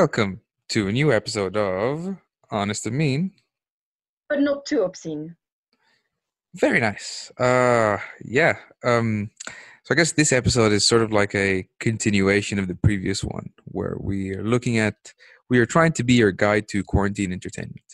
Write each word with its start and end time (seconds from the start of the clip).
Welcome 0.00 0.42
to 0.68 0.88
a 0.88 0.92
new 0.92 1.10
episode 1.10 1.56
of 1.56 2.18
Honest 2.50 2.84
and 2.84 2.98
Mean. 2.98 3.32
but 4.28 4.40
not 4.40 4.66
too 4.66 4.82
obscene. 4.82 5.36
Very 6.54 6.80
nice. 6.80 7.32
Uh 7.38 7.96
yeah. 8.22 8.58
Um 8.84 9.30
so 9.84 9.94
I 9.94 9.94
guess 9.94 10.12
this 10.12 10.32
episode 10.32 10.72
is 10.72 10.86
sort 10.86 11.00
of 11.00 11.14
like 11.14 11.34
a 11.34 11.66
continuation 11.80 12.58
of 12.58 12.68
the 12.68 12.74
previous 12.74 13.24
one 13.24 13.48
where 13.64 13.96
we 13.98 14.34
are 14.34 14.44
looking 14.44 14.76
at 14.76 15.14
we 15.48 15.58
are 15.60 15.64
trying 15.64 15.92
to 15.92 16.04
be 16.04 16.12
your 16.12 16.30
guide 16.30 16.68
to 16.72 16.84
quarantine 16.84 17.32
entertainment. 17.32 17.90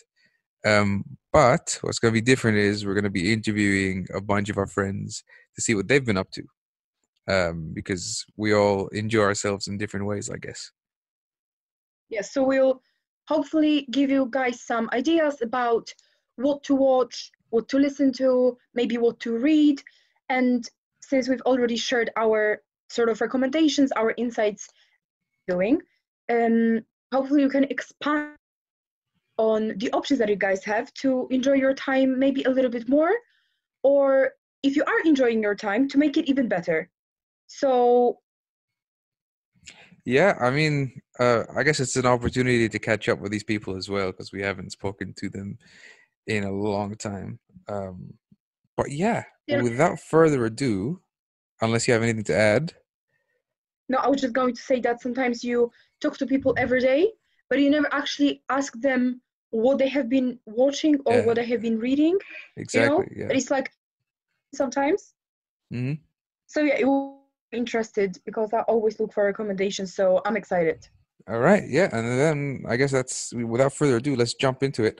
Um 0.65 1.05
but 1.31 1.79
what's 1.83 1.99
going 1.99 2.13
to 2.13 2.21
be 2.21 2.31
different 2.31 2.57
is 2.57 2.85
we're 2.85 2.99
going 2.99 3.11
to 3.11 3.21
be 3.21 3.31
interviewing 3.31 4.07
a 4.13 4.19
bunch 4.19 4.49
of 4.49 4.57
our 4.57 4.67
friends 4.67 5.23
to 5.55 5.61
see 5.61 5.73
what 5.73 5.87
they've 5.87 6.05
been 6.05 6.17
up 6.23 6.31
to. 6.31 6.43
Um 7.29 7.71
because 7.73 8.25
we 8.35 8.53
all 8.53 8.89
enjoy 8.89 9.23
ourselves 9.23 9.69
in 9.69 9.77
different 9.77 10.05
ways, 10.05 10.29
I 10.29 10.35
guess. 10.35 10.69
Yes, 12.13 12.31
so 12.31 12.43
we'll 12.43 12.79
hopefully 13.27 13.87
give 13.89 14.11
you 14.11 14.27
guys 14.29 14.61
some 14.61 14.87
ideas 14.93 15.41
about 15.41 15.91
what 16.35 16.61
to 16.65 16.75
watch, 16.75 17.31
what 17.49 17.67
to 17.69 17.79
listen 17.79 18.13
to, 18.13 18.55
maybe 18.75 18.99
what 18.99 19.19
to 19.21 19.35
read. 19.35 19.81
And 20.29 20.69
since 21.01 21.27
we've 21.27 21.41
already 21.41 21.75
shared 21.75 22.11
our 22.15 22.61
sort 22.89 23.09
of 23.09 23.19
recommendations, 23.19 23.91
our 23.93 24.13
insights 24.17 24.69
doing, 25.47 25.81
um, 26.29 26.81
hopefully 27.11 27.41
you 27.41 27.49
can 27.49 27.63
expand 27.63 28.35
on 29.39 29.73
the 29.77 29.91
options 29.91 30.19
that 30.19 30.29
you 30.29 30.35
guys 30.35 30.63
have 30.63 30.93
to 30.93 31.27
enjoy 31.31 31.53
your 31.53 31.73
time 31.73 32.19
maybe 32.19 32.43
a 32.43 32.49
little 32.49 32.69
bit 32.69 32.87
more, 32.87 33.11
or 33.81 34.33
if 34.61 34.75
you 34.75 34.83
are 34.83 34.99
enjoying 35.03 35.41
your 35.41 35.55
time, 35.55 35.89
to 35.89 35.97
make 35.97 36.15
it 36.15 36.29
even 36.29 36.47
better. 36.47 36.91
So 37.47 38.19
Yeah, 40.05 40.37
I 40.39 40.49
mean, 40.51 41.01
uh, 41.19 41.43
I 41.55 41.63
guess 41.63 41.79
it's 41.79 41.95
an 41.95 42.05
opportunity 42.05 42.67
to 42.67 42.79
catch 42.79 43.07
up 43.07 43.19
with 43.19 43.31
these 43.31 43.43
people 43.43 43.75
as 43.77 43.89
well 43.89 44.11
because 44.11 44.31
we 44.33 44.41
haven't 44.41 44.71
spoken 44.71 45.13
to 45.17 45.29
them 45.29 45.57
in 46.27 46.43
a 46.43 46.51
long 46.51 46.95
time. 46.95 47.39
Um, 47.67 48.13
but 48.75 48.91
yeah, 48.91 49.23
Yeah. 49.47 49.61
without 49.61 49.99
further 49.99 50.45
ado, 50.45 51.01
unless 51.61 51.87
you 51.87 51.93
have 51.93 52.03
anything 52.03 52.25
to 52.25 52.35
add, 52.35 52.73
No, 53.89 53.97
I 53.99 54.07
was 54.07 54.21
just 54.21 54.33
going 54.33 54.55
to 54.55 54.61
say 54.61 54.79
that 54.81 55.01
sometimes 55.01 55.43
you 55.43 55.71
talk 56.01 56.17
to 56.17 56.25
people 56.25 56.53
every 56.57 56.79
day, 56.81 57.11
but 57.49 57.59
you 57.59 57.69
never 57.69 57.87
actually 57.93 58.43
ask 58.49 58.73
them 58.79 59.21
what 59.51 59.77
they 59.77 59.89
have 59.89 60.09
been 60.09 60.39
watching 60.45 60.99
or 61.05 61.13
Yeah. 61.15 61.25
what 61.25 61.35
they 61.35 61.45
have 61.45 61.61
been 61.61 61.79
reading. 61.79 62.17
exactly. 62.57 63.05
But 63.09 63.17
Yeah. 63.17 63.27
it's 63.37 63.51
like 63.51 63.71
sometimes. 64.55 65.13
hmm 65.71 65.93
So 66.47 66.61
yeah, 66.61 66.77
it 66.79 66.85
interested 67.53 68.17
because 68.25 68.53
I 68.53 68.61
always 68.61 68.99
look 68.99 69.13
for 69.13 69.25
recommendations. 69.25 69.93
So 69.95 70.21
I'm 70.25 70.35
excited. 70.35 70.87
All 71.29 71.39
right. 71.39 71.63
Yeah, 71.65 71.89
and 71.93 72.19
then 72.19 72.63
I 72.67 72.75
guess 72.75 72.91
that's 72.91 73.33
without 73.33 73.73
further 73.73 73.97
ado, 73.97 74.15
let's 74.15 74.33
jump 74.33 74.61
into 74.61 74.83
it 74.83 74.99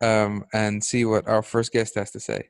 um, 0.00 0.44
and 0.54 0.82
see 0.82 1.04
what 1.04 1.28
our 1.28 1.42
first 1.42 1.72
guest 1.72 1.96
has 1.96 2.10
to 2.12 2.20
say. 2.20 2.48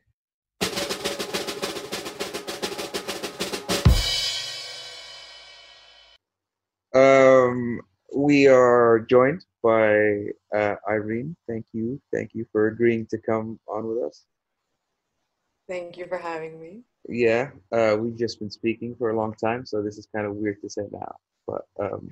Um, 6.95 7.81
we 8.15 8.47
are 8.47 9.05
joined 9.09 9.45
by 9.61 10.27
uh, 10.55 10.75
Irene. 10.89 11.35
Thank 11.47 11.65
you, 11.73 12.01
thank 12.13 12.31
you 12.33 12.45
for 12.51 12.67
agreeing 12.67 13.05
to 13.07 13.17
come 13.17 13.59
on 13.67 13.87
with 13.87 14.03
us. 14.03 14.25
Thank 15.67 15.97
you 15.97 16.07
for 16.07 16.17
having 16.17 16.59
me. 16.59 16.81
Yeah, 17.07 17.51
uh, 17.71 17.95
we've 17.99 18.17
just 18.17 18.39
been 18.39 18.51
speaking 18.51 18.95
for 18.95 19.09
a 19.09 19.15
long 19.15 19.33
time, 19.35 19.65
so 19.65 19.81
this 19.81 19.97
is 19.97 20.07
kind 20.13 20.27
of 20.27 20.35
weird 20.35 20.61
to 20.61 20.69
say 20.69 20.83
now. 20.91 21.15
But 21.47 21.65
um, 21.79 22.09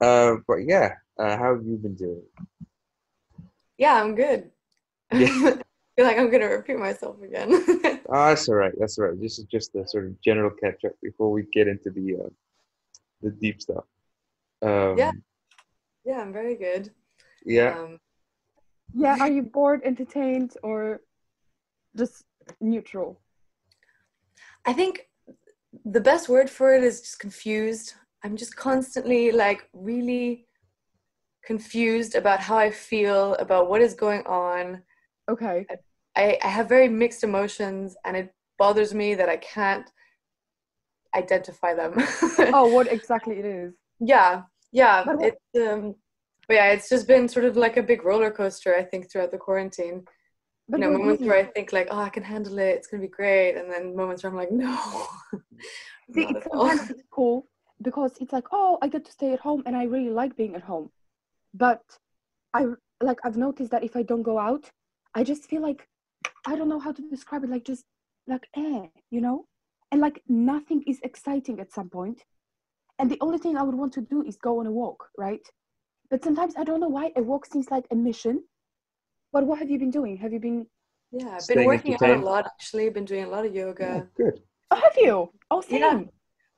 uh, 0.00 0.36
but 0.46 0.58
yeah, 0.66 0.94
uh, 1.18 1.36
how 1.36 1.54
have 1.54 1.64
you 1.64 1.76
been 1.76 1.94
doing? 1.94 2.22
Yeah, 3.78 4.00
I'm 4.02 4.14
good. 4.14 4.50
Yeah. 5.12 5.28
I 5.96 5.96
feel 5.96 6.06
like 6.06 6.18
I'm 6.18 6.30
gonna 6.30 6.48
repeat 6.48 6.78
myself 6.78 7.22
again. 7.22 8.00
Ah, 8.10 8.28
that's 8.28 8.48
all 8.48 8.56
right. 8.56 8.72
That's 8.78 8.98
all 8.98 9.06
right. 9.06 9.20
This 9.20 9.38
is 9.38 9.44
just 9.46 9.74
a 9.76 9.86
sort 9.88 10.06
of 10.06 10.20
general 10.20 10.50
catch 10.50 10.84
up 10.84 10.92
before 11.02 11.30
we 11.30 11.44
get 11.52 11.68
into 11.68 11.90
the 11.90 12.16
uh, 12.16 12.28
the 13.22 13.30
deep 13.30 13.62
stuff. 13.62 13.84
Um, 14.60 14.98
Yeah. 14.98 15.12
yeah, 16.04 16.20
I'm 16.20 16.32
very 16.32 16.56
good. 16.56 16.90
Yeah. 17.46 17.78
Um, 17.78 17.98
Yeah, 18.92 19.16
are 19.20 19.28
you 19.30 19.42
bored, 19.42 19.82
entertained, 19.84 20.54
or 20.62 21.00
just 21.96 22.24
neutral? 22.60 23.20
I 24.66 24.72
think 24.72 25.08
the 25.84 26.00
best 26.00 26.28
word 26.28 26.48
for 26.48 26.74
it 26.74 26.82
is 26.82 27.00
just 27.00 27.18
confused. 27.18 27.94
I'm 28.22 28.36
just 28.36 28.56
constantly 28.56 29.32
like 29.32 29.68
really 29.72 30.46
confused 31.44 32.14
about 32.14 32.40
how 32.40 32.56
I 32.56 32.70
feel 32.70 33.34
about 33.34 33.68
what 33.68 33.82
is 33.82 33.94
going 33.94 34.26
on. 34.26 34.82
Okay. 35.28 35.66
I, 36.16 36.38
I 36.42 36.48
have 36.48 36.68
very 36.68 36.88
mixed 36.88 37.24
emotions 37.24 37.96
and 38.04 38.16
it 38.16 38.34
bothers 38.58 38.94
me 38.94 39.14
that 39.14 39.28
I 39.28 39.36
can't 39.36 39.90
identify 41.14 41.74
them. 41.74 41.94
Oh, 42.52 42.66
what 42.66 42.90
exactly 42.90 43.38
it 43.38 43.44
is? 43.44 43.74
Yeah, 44.00 44.42
yeah. 44.72 45.04
It's 45.20 45.36
um, 45.56 45.94
but 46.46 46.54
yeah, 46.54 46.68
it's 46.72 46.88
just 46.88 47.06
been 47.06 47.28
sort 47.28 47.44
of 47.44 47.56
like 47.56 47.76
a 47.76 47.82
big 47.82 48.04
roller 48.04 48.30
coaster. 48.30 48.74
I 48.76 48.84
think 48.84 49.10
throughout 49.10 49.30
the 49.30 49.38
quarantine. 49.38 50.04
But 50.68 50.80
you 50.80 50.86
know, 50.86 50.98
moments 50.98 51.22
is 51.22 51.28
where 51.28 51.38
I 51.38 51.44
think 51.44 51.72
like, 51.72 51.88
oh, 51.90 51.98
I 51.98 52.08
can 52.08 52.22
handle 52.22 52.58
it. 52.58 52.76
It's 52.76 52.86
gonna 52.86 53.02
be 53.02 53.08
great, 53.08 53.56
and 53.56 53.70
then 53.70 53.94
moments 53.94 54.22
where 54.22 54.30
I'm 54.30 54.38
like, 54.38 54.50
no. 54.50 54.76
See, 56.14 56.22
it's 56.22 56.46
sometimes 56.50 56.90
it's 56.90 57.02
cool 57.10 57.46
because 57.82 58.12
it's 58.20 58.32
like, 58.32 58.46
oh, 58.52 58.78
I 58.80 58.88
get 58.88 59.04
to 59.04 59.12
stay 59.12 59.32
at 59.32 59.40
home, 59.40 59.62
and 59.66 59.76
I 59.76 59.84
really 59.84 60.10
like 60.10 60.36
being 60.36 60.54
at 60.54 60.62
home. 60.62 60.90
But 61.52 61.82
I 62.54 62.66
like 63.02 63.18
I've 63.24 63.36
noticed 63.36 63.70
that 63.72 63.84
if 63.84 63.94
I 63.96 64.02
don't 64.02 64.22
go 64.22 64.38
out, 64.38 64.70
I 65.14 65.22
just 65.22 65.44
feel 65.50 65.60
like 65.60 65.86
I 66.46 66.56
don't 66.56 66.68
know 66.68 66.80
how 66.80 66.92
to 66.92 67.10
describe 67.10 67.44
it. 67.44 67.50
Like 67.50 67.64
just 67.64 67.84
like 68.26 68.46
eh, 68.56 68.86
you 69.10 69.20
know, 69.20 69.46
and 69.92 70.00
like 70.00 70.22
nothing 70.28 70.82
is 70.86 70.98
exciting 71.02 71.60
at 71.60 71.72
some 71.72 71.90
point. 71.90 72.22
And 72.98 73.10
the 73.10 73.18
only 73.20 73.38
thing 73.38 73.56
I 73.56 73.62
would 73.62 73.74
want 73.74 73.92
to 73.94 74.00
do 74.00 74.22
is 74.22 74.36
go 74.36 74.60
on 74.60 74.66
a 74.66 74.72
walk, 74.72 75.08
right? 75.18 75.46
But 76.10 76.22
sometimes 76.22 76.54
I 76.56 76.64
don't 76.64 76.80
know 76.80 76.88
why 76.88 77.12
a 77.16 77.22
walk 77.22 77.44
seems 77.46 77.70
like 77.70 77.86
a 77.90 77.96
mission. 77.96 78.44
But 79.34 79.46
what 79.48 79.58
have 79.58 79.68
you 79.68 79.78
been 79.78 79.90
doing? 79.90 80.16
Have 80.18 80.32
you 80.32 80.38
been? 80.40 80.66
Yeah, 81.10 81.36
I've 81.38 81.46
been 81.48 81.66
working 81.66 81.94
out 81.94 82.02
a 82.02 82.16
lot 82.16 82.46
actually. 82.46 82.88
Been 82.88 83.04
doing 83.04 83.24
a 83.24 83.28
lot 83.28 83.44
of 83.44 83.52
yoga. 83.54 84.08
good. 84.16 84.40
Oh, 84.70 84.76
have 84.76 84.96
you? 84.96 85.30
Oh, 85.50 85.60
same. 85.60 85.80
Yeah. 85.80 86.00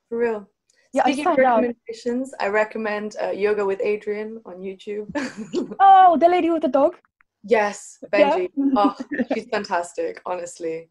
For 0.09 0.19
real. 0.19 0.49
Yeah, 0.93 1.03
I 1.05 1.13
Speaking 1.13 1.27
of 1.27 1.35
signed 1.37 1.47
up. 1.47 1.61
recommendations, 1.63 2.35
I 2.41 2.47
recommend 2.49 3.17
uh, 3.23 3.31
Yoga 3.31 3.65
with 3.67 3.81
Adriene 3.81 4.41
on 4.47 4.57
YouTube. 4.69 5.07
Oh, 5.81 6.17
the 6.17 6.29
lady 6.29 6.49
with 6.51 6.63
the 6.63 6.69
dog. 6.69 6.95
yes, 7.45 7.99
Yeah. 8.13 8.31
Benji. 8.39 8.49
Oh, 8.77 8.95
she's 9.33 9.47
fantastic, 9.57 10.21
honestly. 10.25 10.89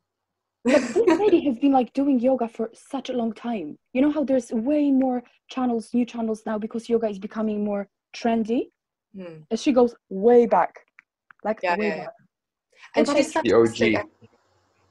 But 0.64 0.82
this 0.94 1.20
lady 1.24 1.42
has 1.46 1.58
been 1.60 1.72
like 1.72 1.94
doing 1.94 2.20
yoga 2.20 2.48
for 2.48 2.70
such 2.74 3.10
a 3.10 3.14
long 3.14 3.32
time. 3.34 3.78
You 3.94 4.02
know 4.02 4.12
how 4.12 4.24
there's 4.24 4.52
way 4.52 4.92
more 4.92 5.24
channels, 5.50 5.94
new 5.94 6.06
channels 6.06 6.44
now 6.46 6.58
because 6.58 6.90
yoga 6.90 7.08
is 7.08 7.20
becoming 7.20 7.64
more 7.64 7.88
trendy. 8.16 8.70
Hmm. 9.16 9.38
And 9.50 9.60
she 9.60 9.72
goes 9.72 9.96
way 10.10 10.46
back, 10.46 10.85
like 11.46 11.64
Yeah, 11.64 11.78
way 11.78 11.90
yeah, 11.90 11.96
yeah. 11.96 12.04
back. 12.04 12.14
And 12.96 13.06
But 13.06 13.16
she's 13.16 13.34
The 13.34 13.54
OG. 13.54 13.80
fantastic. 13.80 14.30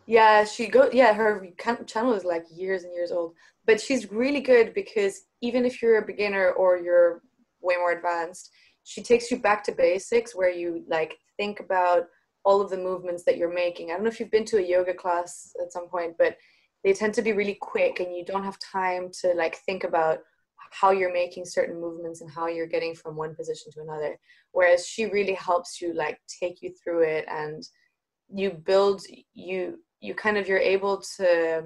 Yeah, 0.07 0.45
she 0.45 0.69
go. 0.69 0.91
Yeah, 0.93 1.13
her 1.15 1.47
channel 1.87 2.15
is 2.15 2.25
like 2.25 2.45
years 2.55 2.85
and 2.85 2.95
years 2.95 3.11
old, 3.13 3.35
but 3.67 3.81
she's 3.81 4.11
really 4.11 4.41
good 4.41 4.75
because 4.75 5.23
even 5.43 5.65
if 5.65 5.81
you're 5.83 5.99
a 5.99 6.07
beginner 6.07 6.51
or 6.53 6.77
you're 6.77 7.23
way 7.63 7.77
more 7.77 7.93
advanced, 7.93 8.51
she 8.85 9.03
takes 9.03 9.31
you 9.31 9.39
back 9.39 9.65
to 9.65 9.73
basics 9.73 10.35
where 10.35 10.51
you 10.51 10.85
like 10.89 11.17
think 11.39 11.61
about 11.61 12.05
all 12.45 12.61
of 12.61 12.69
the 12.71 12.77
movements 12.77 13.25
that 13.25 13.39
you're 13.39 13.53
making. 13.53 13.91
I 13.91 13.95
don't 13.95 14.05
know 14.05 14.11
if 14.11 14.21
you've 14.21 14.31
been 14.31 14.45
to 14.47 14.59
a 14.59 14.63
yoga 14.75 14.93
class 14.93 15.53
at 15.63 15.73
some 15.73 15.89
point, 15.89 16.17
but 16.19 16.37
they 16.85 16.93
tend 16.93 17.15
to 17.15 17.23
be 17.23 17.33
really 17.33 17.57
quick 17.61 18.01
and 18.01 18.15
you 18.15 18.25
don't 18.27 18.45
have 18.45 18.59
time 18.59 19.11
to 19.23 19.33
like 19.35 19.57
think 19.65 19.85
about 19.85 20.19
how 20.81 20.91
you're 20.91 21.13
making 21.13 21.45
certain 21.45 21.81
movements 21.81 22.21
and 22.21 22.31
how 22.31 22.49
you're 22.49 22.67
getting 22.67 22.95
from 22.95 23.17
one 23.17 23.35
position 23.35 23.71
to 23.73 23.81
another. 23.81 24.19
Whereas 24.53 24.87
she 24.87 25.07
really 25.07 25.35
helps 25.35 25.81
you 25.81 25.95
like 25.95 26.19
take 26.41 26.63
you 26.63 26.73
through 26.83 27.05
it 27.05 27.25
and 27.29 27.63
you 28.33 28.51
build 28.51 29.03
you 29.35 29.79
you 30.01 30.15
kind 30.15 30.37
of 30.37 30.49
you're 30.49 30.59
able 30.59 31.03
to 31.17 31.63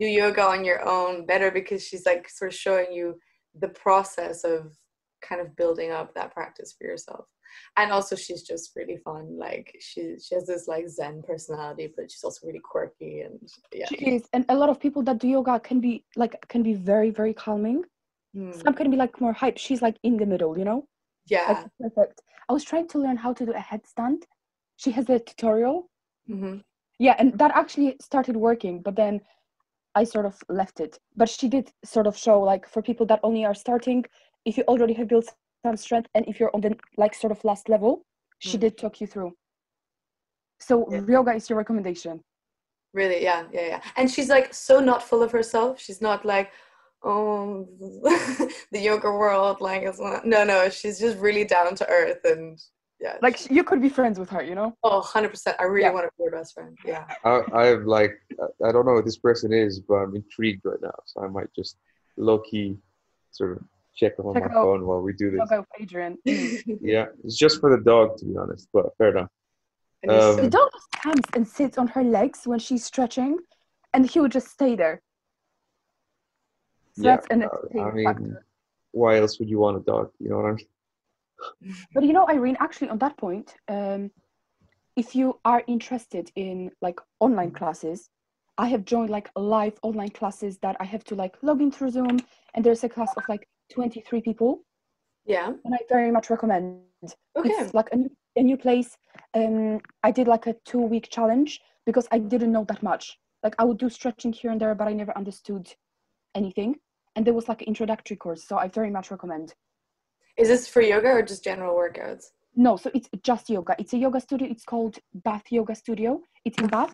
do 0.00 0.06
yoga 0.06 0.42
on 0.42 0.64
your 0.64 0.86
own 0.86 1.26
better 1.26 1.50
because 1.50 1.82
she's 1.86 2.06
like 2.06 2.28
sort 2.28 2.52
of 2.52 2.58
showing 2.58 2.92
you 2.92 3.14
the 3.60 3.68
process 3.68 4.44
of 4.44 4.76
kind 5.22 5.40
of 5.40 5.54
building 5.56 5.90
up 5.90 6.14
that 6.14 6.32
practice 6.32 6.74
for 6.76 6.86
yourself 6.86 7.26
and 7.76 7.92
also 7.92 8.16
she's 8.16 8.42
just 8.42 8.72
really 8.76 8.96
fun 8.96 9.38
like 9.38 9.74
she 9.80 10.16
she 10.24 10.34
has 10.34 10.46
this 10.46 10.66
like 10.68 10.88
zen 10.88 11.22
personality 11.22 11.92
but 11.96 12.10
she's 12.10 12.24
also 12.24 12.46
really 12.46 12.60
quirky 12.72 13.20
and 13.20 13.40
yeah 13.72 13.86
She 13.88 13.96
is, 13.96 14.28
and 14.32 14.44
a 14.48 14.54
lot 14.54 14.68
of 14.68 14.78
people 14.80 15.02
that 15.04 15.18
do 15.18 15.28
yoga 15.28 15.58
can 15.60 15.80
be 15.80 16.04
like 16.16 16.34
can 16.48 16.62
be 16.62 16.74
very 16.74 17.10
very 17.10 17.34
calming. 17.34 17.84
Hmm. 18.34 18.52
Some 18.52 18.74
can 18.74 18.90
be 18.90 18.96
like 18.96 19.20
more 19.20 19.32
hype. 19.32 19.58
She's 19.58 19.82
like 19.82 19.96
in 20.02 20.16
the 20.16 20.26
middle, 20.26 20.58
you 20.58 20.64
know. 20.64 20.86
yeah 21.26 21.48
Like 21.48 21.66
perfect. 21.80 22.22
I 22.48 22.52
was 22.52 22.64
trying 22.64 22.88
to 22.88 22.98
learn 22.98 23.16
how 23.16 23.32
to 23.32 23.46
do 23.46 23.52
a 23.52 23.64
headstand. 23.72 24.22
She 24.76 24.90
has 24.92 25.08
a 25.08 25.18
tutorial. 25.18 25.88
hmm 26.26 26.56
Yeah, 26.98 27.16
and 27.18 27.38
that 27.38 27.52
actually 27.54 27.96
started 28.00 28.36
working, 28.36 28.82
but 28.82 28.96
then 28.96 29.20
I 29.94 30.04
sort 30.04 30.26
of 30.26 30.36
left 30.48 30.80
it. 30.80 30.98
But 31.16 31.28
she 31.28 31.48
did 31.48 31.72
sort 31.84 32.06
of 32.06 32.16
show 32.16 32.40
like 32.52 32.68
for 32.68 32.82
people 32.82 33.06
that 33.06 33.20
only 33.22 33.44
are 33.44 33.54
starting, 33.54 34.04
if 34.44 34.56
you 34.56 34.64
already 34.68 34.94
have 34.94 35.08
built 35.08 35.34
some 35.66 35.76
strength 35.86 36.08
and 36.14 36.22
if 36.30 36.34
you're 36.38 36.54
on 36.56 36.60
the 36.66 36.72
like 37.02 37.14
sort 37.22 37.32
of 37.36 37.40
last 37.50 37.64
level, 37.74 37.92
she 38.38 38.56
Mm. 38.56 38.60
did 38.64 38.72
talk 38.82 38.94
you 39.00 39.06
through. 39.12 39.32
So 40.68 40.74
Yeah. 40.90 41.02
yoga 41.16 41.32
is 41.38 41.48
your 41.50 41.58
recommendation. 41.58 42.14
Really, 43.00 43.20
yeah, 43.28 43.40
yeah, 43.56 43.66
yeah. 43.72 43.80
And 43.98 44.06
she's 44.12 44.28
like 44.36 44.54
so 44.54 44.74
not 44.90 45.00
full 45.08 45.22
of 45.26 45.30
herself. 45.38 45.72
She's 45.84 46.00
not 46.08 46.24
like, 46.34 46.48
oh, 47.02 47.68
the 48.74 48.80
yoga 48.90 49.10
world, 49.22 49.56
like, 49.60 49.82
it's 49.88 50.00
not- 50.00 50.24
no, 50.34 50.40
no. 50.44 50.58
She's 50.78 50.98
just 51.04 51.16
really 51.26 51.44
down 51.56 51.70
to 51.80 51.84
earth 51.98 52.22
and 52.24 52.58
yeah. 53.06 53.16
Like 53.26 53.36
you 53.56 53.62
could 53.68 53.82
be 53.86 53.90
friends 53.98 54.16
with 54.18 54.30
her, 54.34 54.42
you 54.50 54.54
know? 54.60 54.70
oh, 54.82 55.00
100%. 55.02 55.54
I 55.58 55.64
really 55.64 55.82
Yeah. 55.88 55.92
want 55.96 56.06
to 56.06 56.12
be 56.18 56.24
her 56.24 56.30
best 56.38 56.54
friend. 56.54 56.72
Yeah. 56.92 57.04
I, 57.24 57.42
I'm 57.62 57.84
like, 57.98 58.14
I- 58.44 58.68
I 58.68 58.72
don't 58.72 58.86
know 58.86 58.94
what 58.98 59.04
this 59.10 59.18
person 59.28 59.52
is, 59.52 59.72
but 59.88 59.96
I'm 60.02 60.14
intrigued 60.22 60.62
right 60.70 60.80
now. 60.90 60.98
So 61.10 61.16
I 61.24 61.28
might 61.36 61.50
just 61.60 61.74
low 62.16 62.38
key 62.50 62.68
sort 63.38 63.50
of 63.56 63.58
check 63.96 64.12
up 64.18 64.26
on 64.26 64.34
Check 64.34 64.44
my 64.50 64.56
out 64.56 64.62
phone 64.64 64.86
while 64.86 65.00
we 65.00 65.12
do 65.12 65.30
this. 65.30 65.40
Yoga 65.50 65.64
with 65.78 65.88
Adriene. 65.88 66.16
Mm. 66.26 66.78
Yeah, 66.80 67.06
it's 67.24 67.36
just 67.36 67.60
for 67.60 67.70
the 67.76 67.82
dog, 67.82 68.18
to 68.18 68.24
be 68.24 68.36
honest, 68.36 68.68
but 68.72 68.86
fair 68.98 69.10
enough. 69.10 69.30
Um, 70.08 70.36
The 70.36 70.50
dog 70.50 70.68
just 70.72 70.90
comes 71.02 71.24
and 71.34 71.46
sits 71.48 71.78
on 71.78 71.88
her 71.88 72.04
legs 72.04 72.40
when 72.44 72.58
she's 72.58 72.84
stretching, 72.84 73.38
and 73.94 74.08
he 74.08 74.20
would 74.20 74.32
just 74.32 74.48
stay 74.48 74.76
there. 74.76 75.00
So 76.92 77.02
Yeah, 77.02 77.16
that's 77.16 77.26
an 77.30 77.42
uh, 77.44 77.48
I 77.80 77.90
mean, 77.90 78.04
factor. 78.04 78.46
why 78.92 79.18
else 79.18 79.38
would 79.38 79.48
you 79.48 79.58
want 79.58 79.78
a 79.78 79.80
dog? 79.80 80.10
You 80.20 80.30
know 80.30 80.36
what 80.36 80.46
I 80.46 80.52
mean? 80.52 80.66
But 81.94 82.04
you 82.04 82.12
know, 82.12 82.26
Irene, 82.28 82.56
actually, 82.60 82.90
on 82.90 82.98
that 82.98 83.16
point, 83.16 83.54
um, 83.68 84.10
if 84.96 85.14
you 85.14 85.38
are 85.44 85.62
interested 85.66 86.30
in 86.36 86.70
like 86.80 86.98
online 87.20 87.50
classes, 87.50 88.08
I 88.58 88.68
have 88.68 88.84
joined 88.84 89.10
like 89.10 89.28
live 89.36 89.76
online 89.82 90.10
classes 90.10 90.58
that 90.58 90.76
I 90.80 90.84
have 90.84 91.04
to 91.04 91.14
like 91.14 91.36
log 91.42 91.60
in 91.60 91.70
through 91.70 91.90
Zoom, 91.90 92.16
and 92.54 92.64
there's 92.64 92.84
a 92.84 92.88
class 92.88 93.12
of 93.16 93.24
like 93.28 93.46
23 93.72 94.20
people, 94.20 94.60
yeah. 95.24 95.48
and 95.64 95.74
I 95.74 95.78
very 95.88 96.10
much 96.10 96.30
recommend. 96.30 96.80
Okay. 97.36 97.50
It's 97.50 97.74
like 97.74 97.88
a 97.92 97.96
new, 97.96 98.10
a 98.36 98.42
new 98.42 98.56
place. 98.56 98.96
Um, 99.34 99.80
I 100.02 100.10
did 100.10 100.26
like 100.28 100.46
a 100.46 100.54
two 100.64 100.80
week 100.80 101.08
challenge 101.10 101.60
because 101.84 102.08
I 102.10 102.18
didn't 102.18 102.52
know 102.52 102.64
that 102.68 102.82
much. 102.82 103.18
Like 103.42 103.54
I 103.58 103.64
would 103.64 103.78
do 103.78 103.88
stretching 103.88 104.32
here 104.32 104.50
and 104.50 104.60
there, 104.60 104.74
but 104.74 104.88
I 104.88 104.92
never 104.92 105.16
understood 105.16 105.72
anything. 106.34 106.76
And 107.14 107.26
there 107.26 107.34
was 107.34 107.48
like 107.48 107.62
an 107.62 107.68
introductory 107.68 108.16
course, 108.16 108.46
so 108.46 108.58
I 108.58 108.68
very 108.68 108.90
much 108.90 109.10
recommend. 109.10 109.54
Is 110.36 110.48
this 110.48 110.68
for 110.68 110.82
yoga 110.82 111.08
or 111.08 111.22
just 111.22 111.44
general 111.44 111.74
workouts? 111.74 112.26
No, 112.54 112.76
so 112.76 112.90
it's 112.94 113.08
just 113.22 113.48
yoga. 113.48 113.74
It's 113.78 113.92
a 113.92 113.98
yoga 113.98 114.20
studio. 114.20 114.48
It's 114.50 114.64
called 114.64 114.98
Bath 115.14 115.44
Yoga 115.50 115.74
Studio. 115.74 116.20
It's 116.44 116.58
in 116.58 116.66
Bath. 116.68 116.92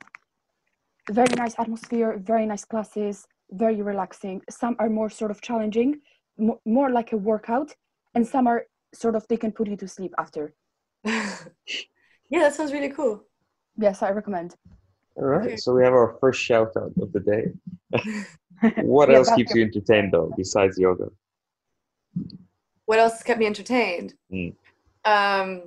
Very 1.10 1.34
nice 1.36 1.54
atmosphere, 1.58 2.18
very 2.18 2.46
nice 2.46 2.64
classes, 2.64 3.26
very 3.50 3.82
relaxing. 3.82 4.42
Some 4.50 4.76
are 4.78 4.88
more 4.88 5.10
sort 5.10 5.30
of 5.30 5.40
challenging, 5.40 6.00
mo- 6.38 6.60
more 6.64 6.90
like 6.90 7.12
a 7.12 7.16
workout, 7.16 7.74
and 8.14 8.26
some 8.26 8.46
are 8.46 8.66
sort 8.94 9.14
of 9.16 9.26
they 9.28 9.36
can 9.36 9.52
put 9.52 9.68
you 9.68 9.76
to 9.76 9.88
sleep 9.88 10.12
after. 10.18 10.54
yeah, 11.04 11.38
that 12.30 12.54
sounds 12.54 12.72
really 12.72 12.90
cool. 12.90 13.24
Yes, 13.76 14.02
I 14.02 14.10
recommend. 14.10 14.56
All 15.16 15.24
right, 15.24 15.46
Okay. 15.46 15.56
so 15.56 15.74
we 15.74 15.82
have 15.84 15.92
our 15.92 16.16
first 16.20 16.40
shout 16.40 16.72
out 16.76 16.92
of 17.00 17.12
the 17.12 17.20
day. 17.20 17.52
what 18.82 19.08
Yeah, 19.08 19.16
else 19.16 19.28
that's 19.28 19.36
keeps 19.36 19.54
you 19.54 19.62
entertained 19.62 20.12
though, 20.12 20.32
besides 20.36 20.78
yoga? 20.78 21.08
What 22.86 22.98
else 22.98 23.12
has 23.14 23.22
kept 23.22 23.40
me 23.40 23.46
entertained? 23.46 24.14
Mm. 24.32 24.54
Um, 25.04 25.62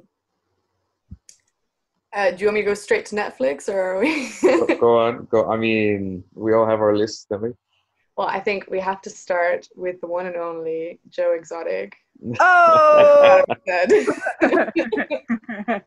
uh, 2.14 2.32
do 2.32 2.38
you 2.38 2.48
want 2.48 2.56
me 2.56 2.62
to 2.62 2.66
go 2.66 2.74
straight 2.74 3.06
to 3.08 3.16
Netflix 3.16 3.68
or 3.68 3.80
are 3.80 4.00
we? 4.00 4.32
Go, 4.42 4.66
go 4.78 4.98
on, 5.00 5.26
go. 5.26 5.52
I 5.52 5.58
mean, 5.58 6.24
we 6.34 6.54
all 6.54 6.66
have 6.66 6.80
our 6.80 6.96
lists, 6.96 7.26
don't 7.30 7.42
we? 7.42 7.50
Well, 8.18 8.28
I 8.28 8.40
think 8.40 8.68
we 8.70 8.80
have 8.80 9.02
to 9.02 9.10
start 9.10 9.68
with 9.76 10.00
the 10.02 10.08
one 10.08 10.26
and 10.26 10.38
only 10.38 11.00
Joe 11.10 11.34
Exotic. 11.34 11.96
Oh! 12.40 13.44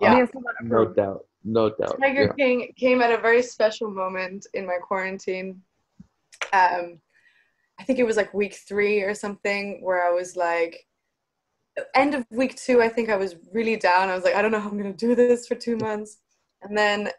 Yeah. 0.00 0.26
No 0.62 0.86
doubt, 0.86 1.26
no 1.44 1.70
doubt. 1.70 1.98
Tiger 2.00 2.22
Yeah. 2.22 2.32
King 2.32 2.72
came 2.76 3.02
at 3.02 3.12
a 3.12 3.20
very 3.20 3.42
special 3.42 3.90
moment 3.90 4.46
in 4.54 4.66
my 4.66 4.78
quarantine. 4.80 5.62
Um, 6.52 7.00
I 7.78 7.84
think 7.84 7.98
it 7.98 8.04
was 8.04 8.16
like 8.16 8.32
week 8.32 8.54
three 8.54 9.02
or 9.02 9.14
something 9.14 9.80
where 9.82 10.06
I 10.06 10.10
was 10.10 10.36
like, 10.36 10.86
end 11.94 12.14
of 12.14 12.26
week 12.30 12.56
two, 12.56 12.82
I 12.82 12.88
think 12.88 13.08
I 13.08 13.16
was 13.16 13.36
really 13.52 13.76
down. 13.76 14.08
I 14.08 14.14
was 14.14 14.24
like, 14.24 14.34
I 14.34 14.42
don't 14.42 14.52
know 14.52 14.60
how 14.60 14.68
I'm 14.68 14.78
going 14.78 14.94
to 14.94 15.06
do 15.06 15.14
this 15.14 15.46
for 15.46 15.54
two 15.54 15.76
months. 15.76 16.18
And 16.62 16.76
then 16.76 17.10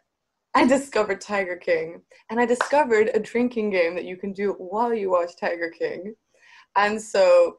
I 0.54 0.66
discovered 0.66 1.20
Tiger 1.20 1.56
King. 1.56 2.02
And 2.30 2.38
I 2.38 2.46
discovered 2.46 3.10
a 3.14 3.20
drinking 3.20 3.70
game 3.70 3.94
that 3.94 4.04
you 4.04 4.16
can 4.16 4.32
do 4.32 4.52
while 4.58 4.92
you 4.92 5.10
watch 5.10 5.32
Tiger 5.38 5.70
King. 5.70 6.14
And 6.76 7.00
so 7.00 7.58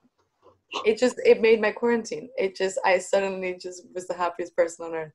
it 0.85 0.97
just, 0.97 1.19
it 1.25 1.41
made 1.41 1.61
my 1.61 1.71
quarantine. 1.71 2.29
It 2.37 2.55
just, 2.55 2.79
I 2.85 2.97
suddenly 2.99 3.57
just 3.61 3.83
was 3.93 4.07
the 4.07 4.15
happiest 4.15 4.55
person 4.55 4.85
on 4.85 4.95
earth. 4.95 5.13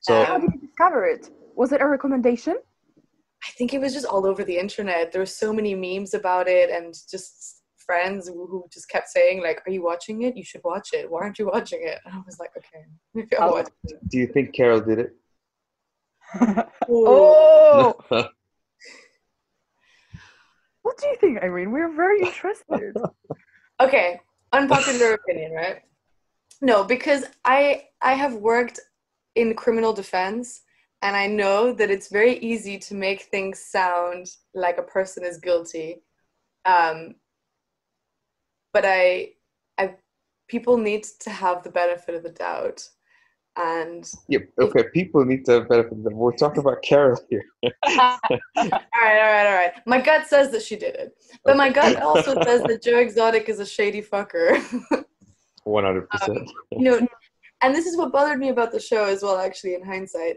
So 0.00 0.20
um, 0.20 0.26
How 0.26 0.38
did 0.38 0.50
you 0.54 0.60
discover 0.60 1.06
it? 1.06 1.30
Was 1.56 1.72
it 1.72 1.80
a 1.80 1.86
recommendation? 1.86 2.56
I 3.44 3.50
think 3.52 3.72
it 3.72 3.80
was 3.80 3.92
just 3.92 4.06
all 4.06 4.26
over 4.26 4.44
the 4.44 4.58
internet. 4.58 5.12
There 5.12 5.22
were 5.22 5.26
so 5.26 5.52
many 5.52 5.74
memes 5.74 6.14
about 6.14 6.48
it, 6.48 6.70
and 6.70 6.94
just 7.10 7.62
friends 7.76 8.28
who, 8.28 8.46
who 8.46 8.66
just 8.72 8.88
kept 8.88 9.08
saying 9.08 9.42
like, 9.42 9.62
"Are 9.66 9.70
you 9.70 9.82
watching 9.82 10.22
it? 10.22 10.36
You 10.36 10.44
should 10.44 10.60
watch 10.64 10.90
it. 10.92 11.10
Why 11.10 11.22
aren't 11.22 11.38
you 11.38 11.46
watching 11.46 11.80
it?" 11.82 11.98
And 12.04 12.14
I 12.14 12.18
was 12.26 12.38
like, 12.38 12.50
"Okay, 12.56 12.84
maybe 13.14 13.36
I'll 13.36 13.52
watch 13.52 13.68
it." 13.84 14.08
do 14.08 14.18
you 14.18 14.26
think 14.26 14.54
Carole 14.54 14.80
did 14.80 14.98
it? 14.98 15.16
Ooh. 16.90 17.06
oh! 17.06 17.94
What 20.82 20.96
do 20.96 21.06
you 21.08 21.16
think, 21.16 21.42
Irene? 21.42 21.70
We're 21.70 21.94
very 21.94 22.20
interested. 22.22 22.96
Okay, 23.78 24.20
unpopular 24.54 25.12
opinion, 25.20 25.52
right? 25.52 25.82
No, 26.62 26.82
because 26.82 27.24
I 27.44 27.88
I 28.00 28.14
have 28.14 28.34
worked 28.34 28.80
in 29.34 29.54
criminal 29.54 29.92
defense, 29.92 30.62
and 31.02 31.14
I 31.14 31.26
know 31.26 31.72
that 31.72 31.90
it's 31.90 32.08
very 32.08 32.38
easy 32.38 32.78
to 32.78 32.94
make 32.94 33.22
things 33.22 33.60
sound 33.60 34.30
like 34.54 34.78
a 34.78 34.82
person 34.82 35.24
is 35.24 35.38
guilty. 35.38 36.02
Um, 36.64 37.16
but 38.72 38.84
I, 38.84 39.30
I, 39.78 39.94
people 40.48 40.76
need 40.76 41.04
to 41.20 41.30
have 41.30 41.62
the 41.62 41.70
benefit 41.70 42.14
of 42.14 42.22
the 42.22 42.30
doubt, 42.30 42.88
and 43.58 44.08
yeah, 44.28 44.38
okay, 44.60 44.84
people 44.94 45.24
need 45.24 45.44
to 45.46 45.52
have 45.52 45.68
benefit. 45.68 45.98
We're 45.98 46.32
talking 46.36 46.60
about 46.60 46.80
Carole 46.82 47.20
here. 47.28 47.44
all 47.64 47.70
right, 47.84 48.38
all 48.56 48.70
right, 49.02 49.46
all 49.46 49.54
right. 49.54 49.72
My 49.84 50.00
gut 50.00 50.28
says 50.28 50.50
that 50.52 50.62
she 50.62 50.76
did 50.76 50.94
it, 50.94 51.16
but 51.44 51.56
my 51.56 51.70
gut 51.70 52.00
also 52.00 52.34
says 52.44 52.62
that 52.62 52.82
Joe 52.82 52.98
Exotic 52.98 53.48
is 53.48 53.58
a 53.58 53.66
shady 53.66 54.00
fucker. 54.00 54.62
One 55.64 55.84
hundred 55.84 56.08
percent. 56.08 56.38
Um, 56.38 56.46
you 56.70 56.84
know, 56.84 57.06
and 57.60 57.74
this 57.74 57.86
is 57.86 57.96
what 57.96 58.12
bothered 58.12 58.38
me 58.38 58.50
about 58.50 58.70
the 58.70 58.80
show 58.80 59.04
as 59.04 59.22
well. 59.22 59.38
Actually, 59.38 59.74
in 59.74 59.84
hindsight, 59.84 60.36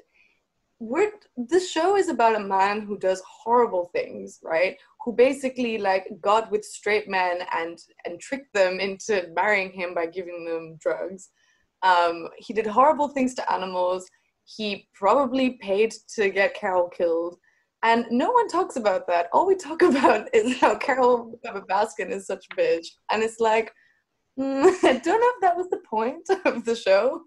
we're 0.79 1.11
this 1.37 1.71
show 1.71 1.95
is 1.95 2.09
about 2.09 2.35
a 2.35 2.43
man 2.43 2.81
who 2.81 2.97
does 2.97 3.21
horrible 3.27 3.91
things, 3.93 4.39
right? 4.43 4.77
Who 5.05 5.13
basically 5.13 5.77
like 5.77 6.07
got 6.21 6.49
with 6.49 6.65
straight 6.65 7.07
men 7.07 7.43
and 7.55 7.77
and 8.05 8.19
tricked 8.19 8.53
them 8.55 8.79
into 8.79 9.29
marrying 9.35 9.71
him 9.71 9.93
by 9.93 10.07
giving 10.07 10.43
them 10.43 10.77
drugs. 10.81 11.29
Um, 11.83 12.27
he 12.37 12.53
did 12.53 12.67
horrible 12.67 13.07
things 13.07 13.33
to 13.35 13.51
animals. 13.51 14.07
He 14.45 14.87
probably 14.93 15.51
paid 15.61 15.93
to 16.15 16.29
get 16.29 16.53
Carole 16.53 16.89
killed. 16.89 17.37
And 17.83 18.05
no 18.11 18.31
one 18.31 18.47
talks 18.47 18.75
about 18.75 19.07
that. 19.07 19.27
All 19.33 19.47
we 19.47 19.55
talk 19.55 19.81
about 19.91 20.27
is 20.33 20.59
how 20.59 20.75
Carole 20.75 21.39
Baskin 21.69 22.11
is 22.11 22.27
such 22.27 22.45
a 22.51 22.55
bitch. 22.55 22.87
And 23.11 23.23
it's 23.23 23.39
like, 23.39 23.71
mm, 24.39 24.65
I 24.83 24.97
don't 24.97 25.21
know 25.21 25.31
if 25.35 25.41
that 25.41 25.57
was 25.57 25.69
the 25.69 25.81
point 25.89 26.29
of 26.45 26.65
the 26.65 26.75
show. 26.75 27.23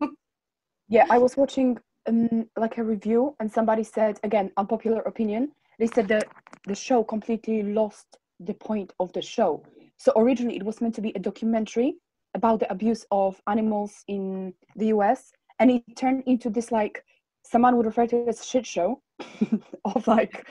Yeah, 0.88 1.06
I 1.10 1.18
was 1.18 1.36
watching 1.36 1.78
um, 2.06 2.46
like 2.58 2.78
a 2.78 2.84
review, 2.84 3.34
and 3.40 3.50
somebody 3.50 3.82
said 3.82 4.20
again, 4.22 4.50
unpopular 4.56 5.00
opinion. 5.02 5.52
They 5.78 5.86
said 5.86 6.06
that 6.08 6.28
the 6.66 6.74
show 6.74 7.02
completely 7.02 7.62
lost 7.62 8.18
the 8.38 8.54
point 8.54 8.92
of 9.00 9.12
the 9.12 9.22
show. 9.22 9.64
So 9.96 10.12
originally, 10.16 10.56
it 10.56 10.62
was 10.62 10.80
meant 10.80 10.94
to 10.96 11.00
be 11.00 11.12
a 11.14 11.18
documentary 11.18 11.96
about 12.34 12.60
the 12.60 12.70
abuse 12.70 13.06
of 13.10 13.40
animals 13.46 14.04
in 14.08 14.54
the 14.76 14.86
U.S., 14.88 15.32
and 15.58 15.70
it 15.70 15.82
turned 15.96 16.22
into 16.26 16.50
this 16.50 16.72
like 16.72 17.04
someone 17.42 17.76
would 17.76 17.86
refer 17.86 18.06
to 18.06 18.22
it 18.22 18.28
as 18.28 18.44
shit 18.44 18.66
show 18.66 19.00
of 19.84 20.06
like 20.06 20.46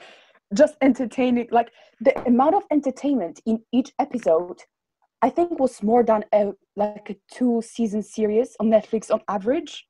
just 0.54 0.76
entertaining. 0.82 1.48
Like 1.52 1.72
the 2.00 2.18
amount 2.26 2.56
of 2.56 2.64
entertainment 2.72 3.42
in 3.46 3.62
each 3.72 3.92
episode, 4.00 4.60
I 5.22 5.30
think, 5.30 5.60
was 5.60 5.84
more 5.84 6.04
than 6.04 6.24
a 6.34 6.52
like 6.76 7.10
a 7.10 7.16
two 7.32 7.62
season 7.62 8.02
series 8.02 8.56
on 8.60 8.68
Netflix 8.70 9.12
on 9.12 9.22
average 9.28 9.86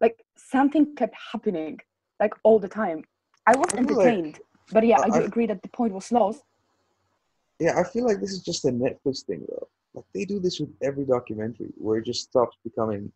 like 0.00 0.22
something 0.36 0.94
kept 0.94 1.14
happening 1.32 1.78
like 2.20 2.34
all 2.44 2.58
the 2.58 2.68
time 2.68 3.02
i 3.46 3.56
was 3.56 3.68
I 3.72 3.82
feel 3.82 3.96
like- 3.96 4.06
entertained 4.06 4.40
but 4.72 4.86
yeah 4.86 5.00
i 5.00 5.08
do 5.08 5.24
agree 5.24 5.46
that 5.46 5.62
the 5.62 5.68
point 5.68 5.92
was 5.92 6.12
lost 6.12 6.42
Yeah, 7.58 7.78
I 7.80 7.84
feel 7.84 8.04
like 8.04 8.20
this 8.20 8.32
is 8.32 8.42
just 8.42 8.64
a 8.66 8.70
Netflix 8.70 9.24
thing 9.24 9.42
though. 9.48 9.68
Like 9.96 10.04
they 10.14 10.24
do 10.26 10.38
this 10.38 10.60
with 10.60 10.70
every 10.82 11.06
documentary 11.06 11.72
where 11.78 11.98
it 11.98 12.04
just 12.04 12.22
stops 12.24 12.56
becoming 12.62 13.10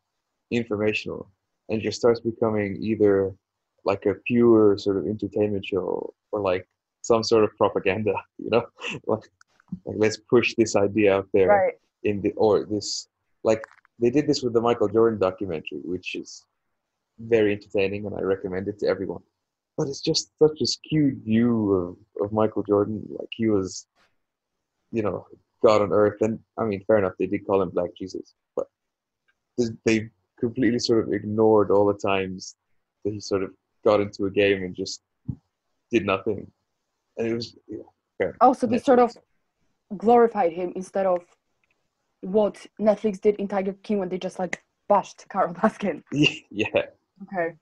informational 0.51 1.31
and 1.69 1.81
just 1.83 1.99
starts 1.99 2.21
becoming 2.21 2.79
either 2.83 3.33
like 3.85 4.07
a 4.07 4.15
pure 4.27 4.77
sort 4.79 4.97
of 4.97 5.07
entertainment 5.07 5.65
show 5.65 6.13
or 6.33 6.41
like 6.41 6.67
some 7.03 7.23
sort 7.23 7.45
of 7.45 7.57
propaganda, 7.57 8.15
you 8.39 8.51
know? 8.51 8.65
Like 9.07 9.31
Like, 9.85 9.97
let's 9.99 10.19
push 10.19 10.55
this 10.57 10.75
idea 10.75 11.15
out 11.17 11.29
there 11.33 11.49
Right. 11.49 11.75
in 12.03 12.21
the 12.23 12.33
or 12.33 12.65
this 12.65 13.09
like 13.45 13.63
they 14.01 14.11
did 14.11 14.27
this 14.27 14.43
with 14.43 14.55
the 14.55 14.61
Michael 14.61 14.89
Jordan 14.89 15.19
documentary, 15.19 15.83
which 15.85 16.15
is 16.15 16.45
very 17.19 17.53
entertaining, 17.53 18.07
and 18.07 18.15
I 18.17 18.23
recommend 18.23 18.67
it 18.69 18.79
to 18.81 18.87
everyone. 18.87 19.23
But 19.77 19.89
it's 19.89 20.01
just 20.01 20.33
such 20.43 20.59
a 20.61 20.67
skewed 20.67 21.19
view 21.23 21.53
of, 21.81 22.25
of 22.25 22.33
Michael 22.33 22.63
Jordan. 22.63 23.03
Like 23.19 23.29
he 23.31 23.49
was, 23.49 23.87
you 24.91 25.03
know, 25.03 25.27
God 25.63 25.83
on 25.83 25.93
earth. 25.93 26.19
And 26.21 26.39
I 26.59 26.65
mean, 26.65 26.83
fair 26.87 26.99
enough, 26.99 27.15
they 27.19 27.27
did 27.27 27.47
call 27.47 27.63
him 27.63 27.71
Black 27.71 27.91
Jesus, 27.97 28.35
but 28.57 28.67
they- 29.85 30.11
completely 30.39 30.79
sort 30.79 31.07
of 31.07 31.13
ignored 31.13 31.71
all 31.71 31.85
the 31.85 31.93
times 31.99 32.57
that 33.05 33.13
he 33.13 33.21
sort 33.21 33.43
of 33.43 33.51
got 33.85 34.01
into 34.01 34.25
a 34.25 34.31
game 34.31 34.63
and 34.63 34.75
just 34.75 35.03
did 35.91 36.07
nothing. 36.07 36.51
And 37.19 37.29
it 37.29 37.35
was, 37.35 37.55
yeah, 37.69 37.83
fair. 38.17 38.37
Also, 38.41 38.67
they 38.67 38.79
sort 38.79 39.01
of 39.01 39.15
glorified 39.99 40.53
him 40.55 40.73
instead 40.77 41.05
of 41.05 41.21
what 42.23 42.67
Netflix 42.81 43.21
did 43.21 43.35
in 43.37 43.49
Tiger 43.49 43.75
King 43.83 43.99
when 43.99 44.09
they 44.09 44.17
just 44.17 44.39
like 44.39 44.63
bashed 44.89 45.27
Carole 45.29 45.53
Baskin. 45.61 46.03
yeah. 46.11 46.69
Okay. 47.23 47.55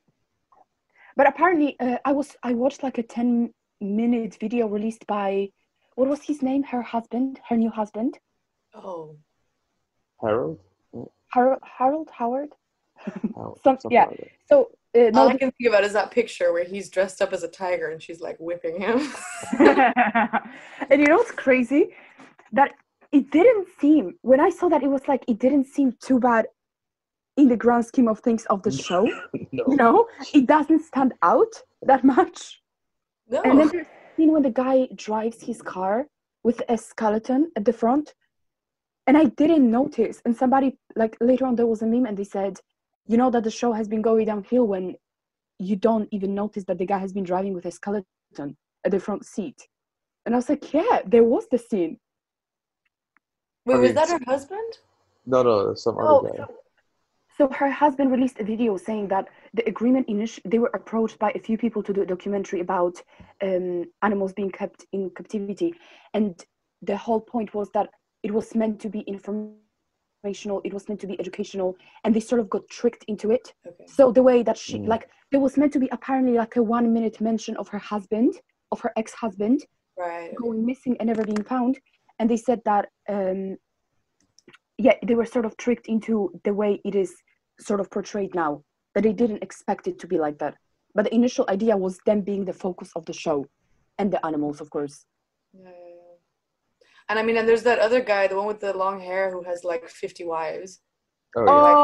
But 1.17 1.29
apparently, 1.29 1.75
uh, 1.81 1.99
I 2.05 2.13
was 2.13 2.37
I 2.45 2.55
watched 2.55 2.85
like 2.85 2.99
a 2.99 3.03
ten 3.03 3.53
minute 3.81 4.37
video 4.41 4.69
released 4.69 5.05
by 5.09 5.49
what 5.99 6.09
was 6.09 6.23
his 6.23 6.43
name? 6.43 6.63
Her 6.63 6.81
husband, 6.81 7.41
her 7.49 7.57
new 7.57 7.71
husband, 7.71 8.19
Oh, 8.73 9.17
Harold? 10.21 10.61
Harold, 11.33 11.59
Harold 11.79 12.09
Howard. 12.17 12.51
Howard, 13.35 13.59
Some- 13.65 13.79
yeah. 13.91 14.05
like. 14.05 14.33
So 14.49 14.71
uh, 14.95 15.11
no, 15.13 15.23
all 15.23 15.29
I 15.29 15.37
can 15.37 15.51
think 15.57 15.69
about 15.69 15.83
is 15.83 15.93
that 15.95 16.13
picture 16.13 16.53
where 16.53 16.63
he's 16.63 16.89
dressed 16.89 17.21
up 17.21 17.33
as 17.33 17.43
a 17.43 17.49
tiger 17.49 17.89
and 17.89 18.01
she's 18.01 18.21
like 18.21 18.37
whipping 18.39 18.81
him. 18.81 18.97
and 19.59 21.01
you 21.01 21.07
know 21.09 21.17
what's 21.17 21.33
crazy? 21.33 21.83
That 22.53 22.71
it 23.11 23.33
didn't 23.33 23.67
seem 23.81 24.15
when 24.23 24.39
I 24.41 24.51
saw 24.51 24.69
that 24.69 24.85
it 24.85 24.91
was 24.97 25.09
like 25.09 25.25
it 25.27 25.41
didn't 25.41 25.67
seem 25.67 25.97
too 26.01 26.21
bad 26.21 26.47
in 27.37 27.49
the 27.49 27.57
grand 27.57 27.87
scheme 27.87 28.07
of 28.07 28.21
things 28.21 28.45
of 28.47 28.63
the 28.63 28.71
show. 28.71 29.03
no. 29.51 29.65
You 29.69 29.77
know, 29.77 30.07
it 30.33 30.47
doesn't 30.47 30.83
stand 30.85 31.15
out 31.23 31.53
that 31.83 32.05
much. 32.05 32.63
no. 33.29 33.43
And 34.19 34.27
then 34.27 34.27
scene 34.27 34.33
when 34.33 34.43
the 34.43 34.51
guy 34.51 34.89
drives 34.95 35.43
his 35.43 35.63
car 35.63 36.07
with 36.43 36.63
a 36.69 36.77
skeleton 36.77 37.53
at 37.57 37.65
the 37.65 37.73
front. 37.73 38.15
And 39.07 39.17
I 39.17 39.25
didn't 39.25 39.71
notice. 39.71 40.21
And 40.25 40.37
somebody, 40.37 40.77
like 40.97 41.17
later 41.21 41.47
on, 41.47 41.55
there 41.57 41.67
was 41.67 41.83
a 41.83 41.87
meme 41.87 42.07
and 42.07 42.17
they 42.17 42.25
said, 42.25 42.59
you 43.07 43.17
know, 43.17 43.31
that 43.31 43.45
the 43.45 43.51
show 43.51 43.73
has 43.73 43.89
been 43.89 44.03
going 44.03 44.27
downhill 44.27 44.67
when 44.67 44.97
you 45.59 45.77
don't 45.77 46.09
even 46.13 46.35
notice 46.35 46.65
that 46.65 46.79
the 46.79 46.87
guy 46.87 46.99
has 46.99 47.13
been 47.13 47.25
driving 47.25 47.55
with 47.55 47.65
a 47.67 47.71
skeleton 47.71 48.57
at 48.85 48.91
the 48.91 49.01
front 49.01 49.25
seat. 49.25 49.69
And 50.27 50.35
I 50.35 50.39
was 50.39 50.49
like, 50.49 50.73
yeah, 50.75 51.01
there 51.07 51.25
was 51.25 51.47
the 51.51 51.59
scene. 51.59 51.99
Wait, 53.65 53.75
I 53.75 53.79
was 53.79 53.87
mean, 53.89 53.95
that 53.95 54.09
her 54.11 54.21
husband? 54.27 54.79
No, 55.27 55.43
no, 55.43 55.75
some 55.75 55.97
Oh, 55.99 56.19
other 56.19 56.31
guy. 56.31 56.45
so, 56.45 56.55
so 57.39 57.49
her 57.61 57.71
husband 57.71 58.11
released 58.11 58.41
a 58.41 58.45
video 58.45 58.77
saying 58.77 59.09
that 59.09 59.29
the 59.55 59.65
agreement 59.69 60.09
initially 60.09 60.43
they 60.53 60.59
were 60.59 60.73
approached 60.75 61.19
by 61.19 61.31
a 61.35 61.39
few 61.39 61.57
people 61.57 61.83
to 61.85 61.93
do 61.93 62.03
a 62.03 62.07
documentary 62.07 62.61
about 62.61 63.01
um, 63.43 63.85
animals 64.03 64.33
being 64.33 64.51
kept 64.51 64.85
in 64.93 65.11
captivity, 65.11 65.73
and 66.15 66.45
the 66.83 66.97
whole 66.97 67.21
point 67.21 67.55
was 67.55 67.71
that 67.75 67.89
it 68.23 68.33
was 68.33 68.55
meant 68.55 68.81
to 68.81 68.89
be 68.89 69.01
informational, 69.01 70.61
it 70.65 70.75
was 70.75 70.89
meant 70.89 71.01
to 71.01 71.07
be 71.07 71.19
educational, 71.21 71.77
and 72.05 72.15
they 72.15 72.21
sort 72.21 72.41
of 72.41 72.51
got 72.51 72.69
tricked 72.69 73.05
into 73.09 73.31
it. 73.31 73.55
Okay. 73.67 73.87
So 73.87 74.11
the 74.13 74.23
way 74.23 74.43
that 74.43 74.59
she 74.59 74.79
Mm. 74.79 74.89
like 74.89 75.09
there 75.31 75.41
was 75.41 75.57
meant 75.57 75.73
to 75.75 75.79
be 75.79 75.89
apparently 75.93 76.35
like 76.43 76.57
a 76.57 76.63
one 76.63 76.93
minute 76.93 77.21
mention 77.21 77.57
of 77.57 77.69
her 77.69 77.79
husband, 77.79 78.33
of 78.73 78.81
her 78.81 78.93
ex 78.97 79.13
husband, 79.15 79.59
Right. 79.97 80.35
going 80.37 80.65
missing 80.65 80.97
and 80.99 81.09
never 81.09 81.25
being 81.25 81.43
found 81.43 81.75
and 82.19 82.31
they 82.31 82.37
said 82.37 82.61
that 82.65 82.85
um 83.09 83.57
yeah 84.87 84.95
they 85.07 85.17
were 85.17 85.25
sort 85.35 85.45
of 85.45 85.57
tricked 85.57 85.87
into 85.89 86.31
the 86.45 86.55
way 86.55 86.81
it 86.85 86.95
is 86.95 87.11
sort 87.61 87.81
of 87.81 87.91
portrayed 87.91 88.35
now 88.35 88.63
that 88.95 89.03
they 89.03 89.13
didn't 89.13 89.43
expect 89.43 89.87
it 89.87 89.99
to 90.01 90.07
be 90.07 90.19
like 90.19 90.39
that 90.39 90.55
but 90.95 91.05
the 91.05 91.15
initial 91.15 91.45
idea 91.49 91.77
was 91.77 91.99
them 92.07 92.21
being 92.23 92.45
the 92.45 92.53
focus 92.53 92.91
of 92.97 93.05
the 93.07 93.13
show 93.13 93.47
and 93.99 94.11
the 94.13 94.25
animals 94.27 94.61
of 94.61 94.69
course 94.71 95.05
Yeah, 95.55 95.65
yeah, 95.71 95.95
yeah. 96.01 96.17
And 97.09 97.19
I 97.19 97.23
mean, 97.23 97.37
and 97.39 97.49
there's 97.49 97.63
that 97.63 97.79
other 97.79 98.01
guy, 98.13 98.27
the 98.27 98.37
one 98.37 98.47
with 98.47 98.61
the 98.61 98.75
long 98.77 99.01
hair 99.01 99.31
who 99.33 99.43
has 99.51 99.65
like 99.65 99.89
50 99.89 100.25
wives. 100.25 100.81
Oh, 101.37 101.45
oh! 101.49 101.57
yeah. 101.57 101.75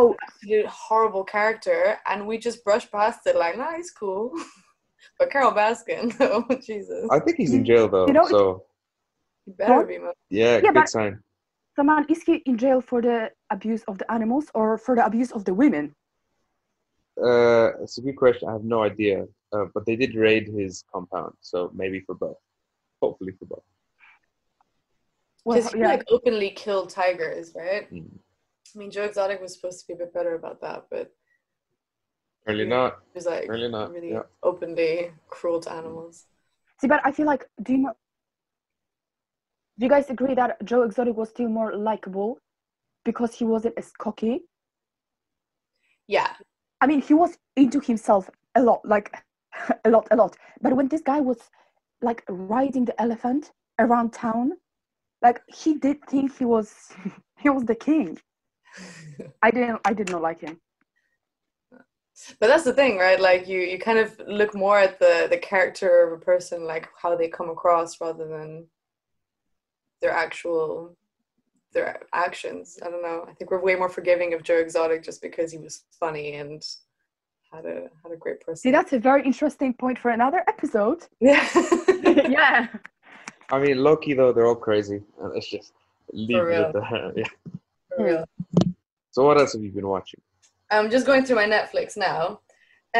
oh 0.00 0.16
Absolute 0.26 0.66
horrible 0.66 1.24
character, 1.24 1.80
and 2.10 2.26
we 2.26 2.38
just 2.38 2.64
brushed 2.64 2.90
past 2.90 3.20
it 3.30 3.36
like, 3.36 3.56
nah, 3.56 3.74
he's 3.76 3.92
cool. 3.92 4.32
but 5.18 5.30
Carole 5.30 5.52
Baskin, 5.52 6.04
oh 6.20 6.44
Jesus, 6.70 7.06
I 7.16 7.20
think 7.20 7.36
he's 7.36 7.54
in 7.54 7.64
jail 7.64 7.86
though. 7.88 8.06
You 8.08 8.14
know, 8.18 8.26
so 8.26 8.64
he 9.46 9.52
better 9.52 9.76
What? 9.76 9.88
be. 9.88 9.98
Man. 9.98 10.12
yeah, 10.30 10.54
Yeah, 10.56 10.60
good 10.60 10.74
but- 10.74 10.88
sign. 10.88 11.20
Someone 11.76 12.04
is 12.08 12.22
he 12.22 12.34
in 12.46 12.56
jail 12.56 12.80
for 12.80 13.02
the 13.02 13.30
abuse 13.50 13.82
of 13.88 13.98
the 13.98 14.08
animals 14.12 14.46
or 14.54 14.78
for 14.78 14.94
the 14.96 15.04
abuse 15.04 15.32
of 15.32 15.44
the 15.44 15.54
women 15.54 15.94
Uh, 17.30 17.70
it's 17.82 17.96
a 17.98 18.02
good 18.02 18.16
question. 18.16 18.48
I 18.50 18.52
have 18.58 18.64
no 18.76 18.80
idea. 18.82 19.18
Uh, 19.54 19.66
but 19.74 19.82
they 19.86 19.94
did 20.02 20.12
raid 20.26 20.44
his 20.60 20.82
compound, 20.92 21.32
so 21.50 21.70
maybe 21.80 21.98
for 22.06 22.14
both. 22.22 22.40
Hopefully 23.04 23.32
for 23.38 23.46
both. 23.52 23.66
well 25.44 25.56
Because 25.56 25.72
he 25.72 25.78
yeah 25.78 25.92
like 25.94 26.02
openly 26.16 26.50
killed 26.62 26.90
tigers, 26.90 27.46
right? 27.54 27.84
Mm. 27.94 28.10
I 28.74 28.78
mean, 28.78 28.90
Joe 28.90 29.04
Exotic 29.10 29.38
was 29.44 29.54
supposed 29.54 29.78
to 29.80 29.86
be 29.86 29.92
a 29.94 30.00
bit 30.02 30.12
better 30.18 30.34
about 30.40 30.58
that, 30.66 30.80
but 30.90 31.06
Really 32.50 32.64
Yeah. 32.66 32.76
not. 32.76 32.90
he 33.12 33.16
was 33.18 33.26
like 33.34 33.46
Really 33.48 33.70
not. 33.76 33.86
really 33.96 34.10
Yeah. 34.18 34.26
openly 34.50 34.92
cruel 35.36 35.60
to 35.66 35.70
animals. 35.80 36.26
see 36.80 36.88
but 36.94 37.00
i 37.08 37.10
feel 37.16 37.26
like 37.32 37.42
do 37.64 37.68
you 37.74 37.80
know 37.84 37.94
do 39.78 39.86
you 39.86 39.90
guys 39.90 40.10
agree 40.10 40.34
that 40.34 40.64
joe 40.64 40.82
exotic 40.82 41.16
was 41.16 41.30
still 41.30 41.48
more 41.48 41.74
likable 41.76 42.38
because 43.04 43.34
he 43.34 43.44
wasn't 43.44 43.74
as 43.76 43.92
cocky 43.98 44.42
Yeah, 46.06 46.34
I 46.80 46.86
mean, 46.86 47.00
he 47.00 47.14
was 47.14 47.38
into 47.56 47.80
himself 47.80 48.28
a 48.54 48.62
lot, 48.62 48.80
like 48.84 49.10
a 49.84 49.90
lot, 49.90 50.06
a 50.10 50.16
lot. 50.16 50.36
But 50.60 50.76
when 50.76 50.88
this 50.88 51.00
guy 51.00 51.20
was 51.20 51.38
like 52.02 52.22
riding 52.28 52.84
the 52.84 53.00
elephant 53.00 53.52
around 53.78 54.12
town, 54.12 54.52
like 55.22 55.40
he 55.48 55.74
did 55.78 56.04
think 56.10 56.36
he 56.38 56.44
was 56.44 56.92
he 57.38 57.48
was 57.48 57.64
the 57.64 57.74
king. 57.74 58.18
I 59.42 59.50
didn't 59.50 59.80
I 59.84 59.94
did 59.94 60.10
not 60.10 60.22
like 60.22 60.40
him. 60.40 60.60
but 62.40 62.48
that's 62.48 62.64
the 62.64 62.72
thing, 62.72 62.98
right? 62.98 63.20
Like 63.20 63.48
you, 63.48 63.60
you 63.60 63.78
kind 63.78 63.98
of 63.98 64.20
look 64.26 64.54
more 64.54 64.78
at 64.78 64.98
the 64.98 65.26
the 65.30 65.38
character 65.38 66.06
of 66.06 66.12
a 66.12 66.24
person, 66.24 66.64
like 66.66 66.88
how 67.00 67.16
they 67.16 67.28
come 67.28 67.50
across, 67.50 68.00
rather 68.00 68.26
than 68.28 68.66
their 70.04 70.12
actual 70.12 70.94
their 71.72 71.98
actions. 72.12 72.78
I 72.84 72.90
don't 72.90 73.02
know. 73.02 73.24
I 73.28 73.32
think 73.32 73.50
we're 73.50 73.64
way 73.68 73.74
more 73.74 73.88
forgiving 73.88 74.34
of 74.34 74.42
Joe 74.42 74.58
Exotic 74.58 75.02
just 75.02 75.20
because 75.22 75.50
he 75.50 75.58
was 75.58 75.84
funny 75.98 76.34
and 76.34 76.62
had 77.50 77.64
a 77.64 77.88
had 78.02 78.12
a 78.12 78.16
great 78.16 78.40
person. 78.42 78.56
See, 78.56 78.70
that's 78.70 78.92
a 78.92 78.98
very 78.98 79.22
interesting 79.24 79.72
point 79.72 79.98
for 79.98 80.10
another 80.10 80.44
episode. 80.46 81.00
yeah. 81.20 81.48
yeah. 82.38 82.68
I 83.50 83.58
mean, 83.58 83.78
low 83.78 83.96
key 83.96 84.12
though, 84.12 84.32
they're 84.32 84.46
all 84.46 84.62
crazy, 84.68 85.00
and 85.20 85.36
it's 85.36 85.48
just 85.48 85.72
leave 86.12 86.36
it 86.36 86.40
real. 86.40 86.64
at 86.64 86.72
that. 86.74 87.12
Yeah. 87.22 87.30
For 87.96 88.04
real. 88.04 88.24
So 89.12 89.24
what 89.24 89.38
else 89.38 89.54
have 89.54 89.62
you 89.62 89.70
been 89.70 89.88
watching? 89.88 90.20
I'm 90.70 90.90
just 90.90 91.06
going 91.06 91.24
through 91.24 91.36
my 91.36 91.46
Netflix 91.46 91.96
now. 91.96 92.40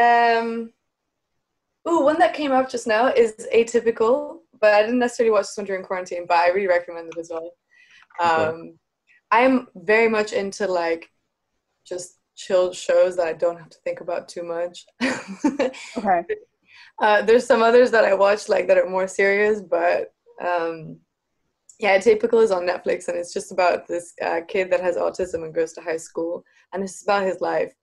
Um, 0.05 0.71
ooh, 1.87 2.01
one 2.01 2.19
that 2.19 2.33
came 2.33 2.51
up 2.51 2.69
just 2.69 2.87
now 2.87 3.07
is 3.07 3.33
Atypical, 3.53 4.39
but 4.59 4.73
I 4.73 4.81
didn't 4.81 4.99
necessarily 4.99 5.31
watch 5.31 5.43
this 5.43 5.57
one 5.57 5.65
during 5.65 5.83
quarantine, 5.83 6.25
but 6.27 6.37
I 6.37 6.49
really 6.49 6.67
recommend 6.67 7.11
it 7.13 7.19
as 7.19 7.31
well. 7.31 7.51
Um, 8.19 8.77
I'm 9.31 9.67
very 9.75 10.09
much 10.09 10.33
into 10.33 10.67
like 10.67 11.09
just 11.85 12.19
chilled 12.35 12.75
shows 12.75 13.15
that 13.17 13.27
I 13.27 13.33
don't 13.33 13.57
have 13.57 13.69
to 13.69 13.77
think 13.83 14.01
about 14.01 14.27
too 14.27 14.43
much. 14.43 14.85
Okay. 15.97 16.23
uh, 17.01 17.21
there's 17.23 17.45
some 17.45 17.61
others 17.61 17.91
that 17.91 18.05
I 18.05 18.13
watched 18.13 18.49
like 18.49 18.67
that 18.67 18.77
are 18.77 18.89
more 18.89 19.07
serious, 19.07 19.61
but 19.61 20.13
um, 20.41 20.97
yeah, 21.79 21.97
Atypical 21.97 22.41
is 22.41 22.51
on 22.51 22.67
Netflix, 22.67 23.07
and 23.07 23.17
it's 23.17 23.33
just 23.33 23.51
about 23.51 23.87
this 23.87 24.13
uh, 24.21 24.41
kid 24.47 24.71
that 24.71 24.81
has 24.81 24.95
autism 24.95 25.43
and 25.43 25.53
goes 25.53 25.73
to 25.73 25.81
high 25.81 25.97
school, 25.97 26.43
and 26.73 26.83
it's 26.83 27.03
about 27.03 27.25
his 27.25 27.41
life. 27.41 27.73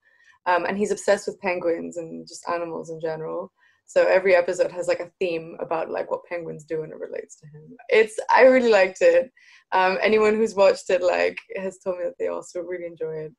Um, 0.47 0.65
and 0.65 0.77
he's 0.77 0.91
obsessed 0.91 1.27
with 1.27 1.41
penguins 1.41 1.99
and 1.99 2.27
just 2.27 2.49
animals 2.49 2.91
in 2.91 3.01
general. 3.01 3.53
So 3.87 4.07
every 4.07 4.35
episode 4.35 4.73
has 4.73 4.89
like 4.89 5.01
a 5.01 5.11
theme 5.21 5.57
about 5.61 5.91
like 5.91 6.11
what 6.11 6.25
penguins 6.25 6.65
do 6.65 6.83
and 6.83 6.93
it 6.93 6.99
relates 6.99 7.37
to 7.41 7.47
him. 7.47 7.77
It's 7.89 8.19
I 8.35 8.43
really 8.45 8.71
liked 8.71 9.03
it. 9.03 9.31
Um, 9.73 9.99
anyone 10.01 10.35
who's 10.35 10.55
watched 10.55 10.89
it 10.91 11.03
like 11.03 11.37
has 11.57 11.79
told 11.79 11.99
me 11.99 12.05
that 12.05 12.15
they 12.19 12.29
also 12.29 12.61
really 12.61 12.87
enjoy 12.87 13.15
it. 13.27 13.33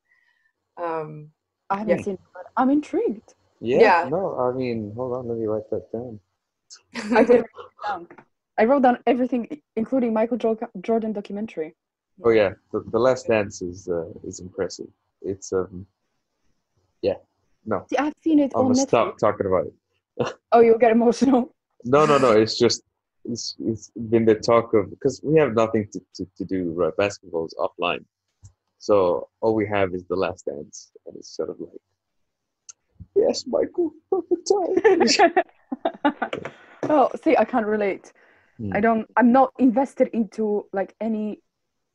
Um, 0.82 1.30
I 1.70 1.78
haven't 1.78 1.98
Yeah. 2.00 2.04
seen 2.04 2.14
it, 2.16 2.20
but 2.34 2.46
I'm 2.58 2.70
intrigued. 2.70 3.34
Yeah, 3.62 3.80
Yeah. 3.82 4.10
No, 4.10 4.38
I 4.40 4.52
mean, 4.56 4.92
hold 4.96 5.14
on, 5.18 5.28
let 5.28 5.38
me 5.38 5.46
write 5.46 5.70
that 5.72 5.92
down. 5.92 6.20
I 7.18 7.24
did 7.24 7.38
write 7.42 7.88
down. 7.88 8.08
I 8.58 8.66
wrote 8.66 8.84
down 8.84 9.00
everything, 9.08 9.62
including 9.76 10.14
Michael 10.14 10.38
Jo- 10.38 10.60
Jordan 10.82 11.14
documentary. 11.14 11.76
Oh 12.24 12.30
yeah, 12.30 12.52
the, 12.72 12.84
the 12.92 13.00
Last 13.00 13.28
Dance 13.28 13.64
is 13.64 13.88
uh, 13.90 14.06
is 14.24 14.40
impressive. 14.40 14.86
It's 15.24 15.52
um, 15.52 15.88
yeah. 17.02 17.16
No, 17.66 17.86
See, 17.90 17.98
I've 17.98 18.14
seen 18.22 18.38
it 18.40 18.52
I'm 18.56 18.66
on 18.66 18.72
gonna 18.74 18.84
Netflix. 18.84 18.88
stop 18.88 19.18
talking 19.18 19.48
about 19.48 19.66
it. 19.68 19.74
Oh, 20.52 20.60
you'll 20.60 20.78
get 20.78 20.92
emotional. 20.92 21.54
No, 21.86 22.06
no, 22.06 22.18
no. 22.18 22.32
It's 22.32 22.58
just 22.58 22.82
it's, 23.26 23.58
it's 23.60 23.92
been 24.10 24.24
the 24.24 24.36
talk 24.36 24.74
of 24.74 24.90
because 24.90 25.20
we 25.22 25.38
have 25.38 25.54
nothing 25.54 25.86
to, 25.92 26.00
to, 26.16 26.26
to 26.38 26.46
do 26.46 26.72
right 26.72 26.94
is 26.98 27.20
offline 27.60 28.06
so 28.80 29.28
all 29.42 29.54
we 29.54 29.68
have 29.68 29.94
is 29.94 30.06
the 30.06 30.16
last 30.16 30.46
dance 30.46 30.92
and 31.06 31.18
it's 31.18 31.36
sort 31.36 31.50
of 31.50 31.58
like 31.60 31.82
yes 33.16 33.46
michael 33.48 33.92
perfect 34.10 34.48
time 34.48 35.44
oh, 36.90 37.10
see, 37.24 37.36
I 37.38 37.46
can't 37.46 37.66
relate. 37.66 38.12
Hmm. 38.58 38.72
I 38.74 38.80
don't. 38.80 39.08
I'm 39.18 39.32
not 39.32 39.52
invested 39.60 40.10
into 40.14 40.66
like 40.74 40.96
any 41.02 41.40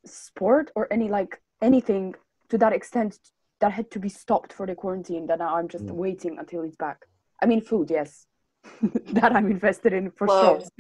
sport 0.05 0.71
or 0.75 0.93
any 0.93 1.09
like 1.09 1.41
anything 1.63 2.15
to 2.49 2.59
that 2.59 2.73
extent 2.73 3.19
that 3.61 3.73
had 3.73 3.91
to 3.91 3.99
be 3.99 4.09
stopped 4.09 4.53
for 4.53 4.67
the 4.67 4.75
quarantine. 4.75 5.27
That 5.27 5.39
now 5.39 5.57
I'm 5.57 5.69
just 5.69 5.87
Mm. 5.87 5.95
waiting 5.95 6.39
until 6.39 6.63
it's 6.63 6.77
back. 6.77 7.07
I 7.43 7.47
mean, 7.47 7.61
food, 7.61 7.91
yes, 7.91 8.27
that 9.13 9.35
I'm 9.35 9.51
invested 9.51 9.93
in 9.93 10.11
for 10.11 10.27
Clothes. 10.27 10.71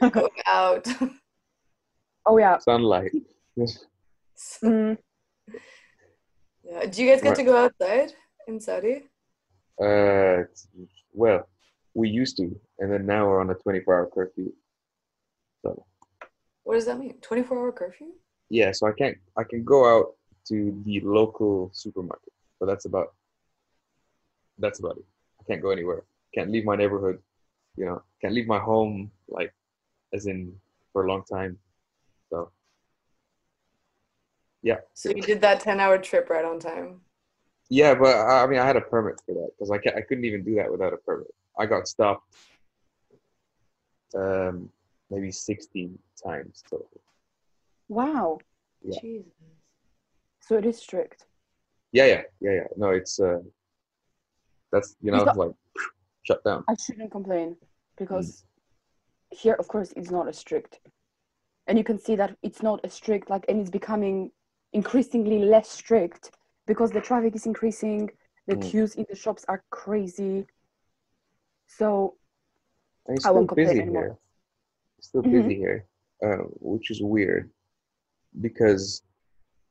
sure. 0.00 0.10
Going 0.10 0.42
out. 0.46 0.86
Oh 2.24 2.38
yeah. 2.38 2.58
sunlight 2.58 3.10
Mm, 4.62 4.96
yeah. 6.62 6.86
Do 6.86 7.02
you 7.02 7.10
guys 7.10 7.20
get 7.20 7.34
to 7.34 7.42
go 7.42 7.56
outside 7.56 8.12
in 8.46 8.60
Saudi? 8.60 9.10
uh 9.82 10.44
well 11.12 11.48
we 11.94 12.08
used 12.08 12.36
to 12.36 12.44
and 12.78 12.92
then 12.92 13.06
now 13.06 13.26
we're 13.26 13.40
on 13.40 13.50
a 13.50 13.54
24 13.54 13.94
hour 13.96 14.08
curfew 14.14 14.52
so 15.62 15.84
What 16.62 16.74
does 16.74 16.86
that 16.86 16.98
mean? 17.00 17.14
24 17.20 17.58
hour 17.58 17.72
curfew? 17.72 18.08
yeah 18.50 18.70
so 18.70 18.86
i 18.86 18.92
can't 18.92 19.16
i 19.36 19.42
can 19.42 19.64
go 19.64 19.78
out 19.92 20.14
to 20.46 20.80
the 20.86 21.00
local 21.00 21.70
supermarket 21.72 22.32
but 22.60 22.66
that's 22.66 22.84
about 22.84 23.14
that's 24.58 24.78
about 24.78 24.96
it 24.96 25.04
i 25.42 25.52
can't 25.52 25.62
go 25.62 25.70
anywhere 25.70 26.04
can't 26.34 26.50
leave 26.50 26.64
my 26.64 26.76
neighborhood 26.76 27.18
you 27.76 27.84
know 27.84 28.02
can't 28.20 28.34
leave 28.34 28.46
my 28.46 28.58
home 28.58 29.10
like 29.28 29.52
as 30.14 30.26
in 30.26 30.54
for 30.92 31.04
a 31.04 31.08
long 31.08 31.22
time 31.24 31.58
so 32.30 32.50
yeah. 34.64 34.76
So 34.94 35.10
you 35.10 35.22
did 35.22 35.40
that 35.40 35.58
10 35.58 35.80
hour 35.80 35.98
trip 35.98 36.30
right 36.30 36.44
on 36.44 36.60
time. 36.60 37.00
yeah 37.68 37.94
but 37.94 38.14
i 38.14 38.44
I 38.44 38.46
mean 38.46 38.60
i 38.60 38.66
had 38.66 38.76
a 38.76 38.80
permit 38.80 39.20
for 39.26 39.34
that 39.34 39.50
because 39.52 39.70
I, 39.70 39.78
ca- 39.78 39.96
I 39.96 40.02
couldn't 40.02 40.24
even 40.24 40.44
do 40.44 40.54
that 40.56 40.70
without 40.70 40.92
a 40.92 40.98
permit 40.98 41.28
i 41.58 41.66
got 41.66 41.88
stopped 41.88 42.26
um 44.14 44.68
maybe 45.10 45.30
16 45.30 45.98
times 46.24 46.62
total 46.70 46.88
wow. 47.88 48.38
Yeah. 48.84 49.00
Jesus. 49.00 49.32
So 50.40 50.56
it 50.56 50.66
is 50.66 50.78
strict. 50.78 51.26
yeah 51.92 52.06
yeah 52.06 52.22
yeah 52.40 52.52
yeah 52.60 52.68
no 52.76 52.90
it's 52.90 53.20
uh 53.20 53.40
that's 54.72 54.96
you 55.02 55.12
know 55.12 55.24
like 55.36 55.52
shut 56.22 56.42
down 56.44 56.64
I 56.68 56.74
shouldn't 56.74 57.10
complain 57.10 57.56
because 57.98 58.44
here, 59.30 59.54
of 59.54 59.66
course, 59.68 59.92
it's 59.96 60.10
not 60.10 60.28
as 60.28 60.38
strict, 60.38 60.80
and 61.66 61.78
you 61.78 61.84
can 61.84 61.98
see 61.98 62.16
that 62.16 62.36
it's 62.42 62.62
not 62.62 62.80
as 62.84 62.92
strict. 62.92 63.30
Like, 63.30 63.44
and 63.48 63.60
it's 63.60 63.70
becoming 63.70 64.30
increasingly 64.72 65.38
less 65.38 65.68
strict 65.70 66.36
because 66.66 66.90
the 66.90 67.00
traffic 67.00 67.34
is 67.34 67.46
increasing. 67.46 68.10
The 68.46 68.56
Mm. 68.56 68.70
queues 68.70 68.94
in 68.96 69.06
the 69.08 69.16
shops 69.16 69.44
are 69.48 69.62
crazy. 69.70 70.46
So 71.66 72.16
I 73.24 73.30
won't 73.30 73.48
complain 73.48 73.80
anymore. 73.80 74.02
here. 74.02 74.16
It's 74.98 75.08
still 75.08 75.22
Mhm. 75.22 75.32
busy 75.32 75.56
here, 75.56 75.86
uh, 76.22 76.42
which 76.72 76.90
is 76.90 77.00
weird 77.02 77.50
because 78.40 79.02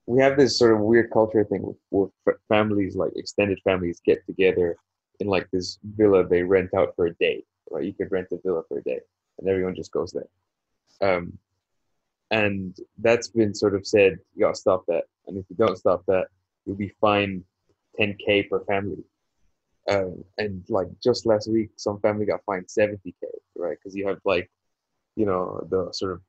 we 0.06 0.22
have 0.22 0.38
this 0.38 0.58
sort 0.58 0.74
of 0.74 0.80
weird 0.80 1.12
culture 1.12 1.44
thing 1.44 1.76
with 1.92 2.12
families, 2.48 2.96
like 2.96 3.12
extended 3.16 3.60
families, 3.64 4.02
get 4.04 4.26
together 4.26 4.76
in 5.22 5.28
like 5.28 5.50
this 5.52 5.78
villa 5.84 6.28
they 6.28 6.42
rent 6.42 6.74
out 6.74 6.96
for 6.96 7.06
a 7.06 7.16
day. 7.16 7.44
Right, 7.70 7.86
you 7.86 7.94
could 7.94 8.12
rent 8.12 8.28
a 8.32 8.38
villa 8.44 8.64
for 8.68 8.80
a 8.80 8.84
day, 8.84 9.00
and 9.40 9.48
everyone 9.48 9.76
just 9.76 9.92
goes 9.92 10.12
there. 10.12 10.28
Um, 11.08 11.38
and 12.32 12.76
that's 12.98 13.28
been 13.28 13.54
sort 13.54 13.76
of 13.76 13.86
said, 13.86 14.20
you 14.36 14.42
gotta 14.42 14.56
stop 14.56 14.86
that. 14.88 15.04
And 15.28 15.38
if 15.38 15.46
you 15.50 15.56
don't 15.56 15.78
stop 15.78 16.04
that, 16.08 16.28
you'll 16.66 16.76
be 16.76 16.94
fined 17.00 17.44
10k 18.00 18.50
per 18.50 18.64
family. 18.66 19.04
Um, 19.90 20.24
and 20.38 20.64
like 20.70 20.88
just 21.04 21.26
last 21.26 21.50
week, 21.50 21.70
some 21.76 22.00
family 22.00 22.26
got 22.26 22.44
fined 22.46 22.68
70k, 22.68 23.14
right? 23.56 23.78
Because 23.78 23.96
you 23.96 24.08
have 24.08 24.20
like, 24.26 24.50
you 25.16 25.26
know, 25.26 25.66
the 25.70 25.92
sort 25.92 26.14
of 26.14 26.22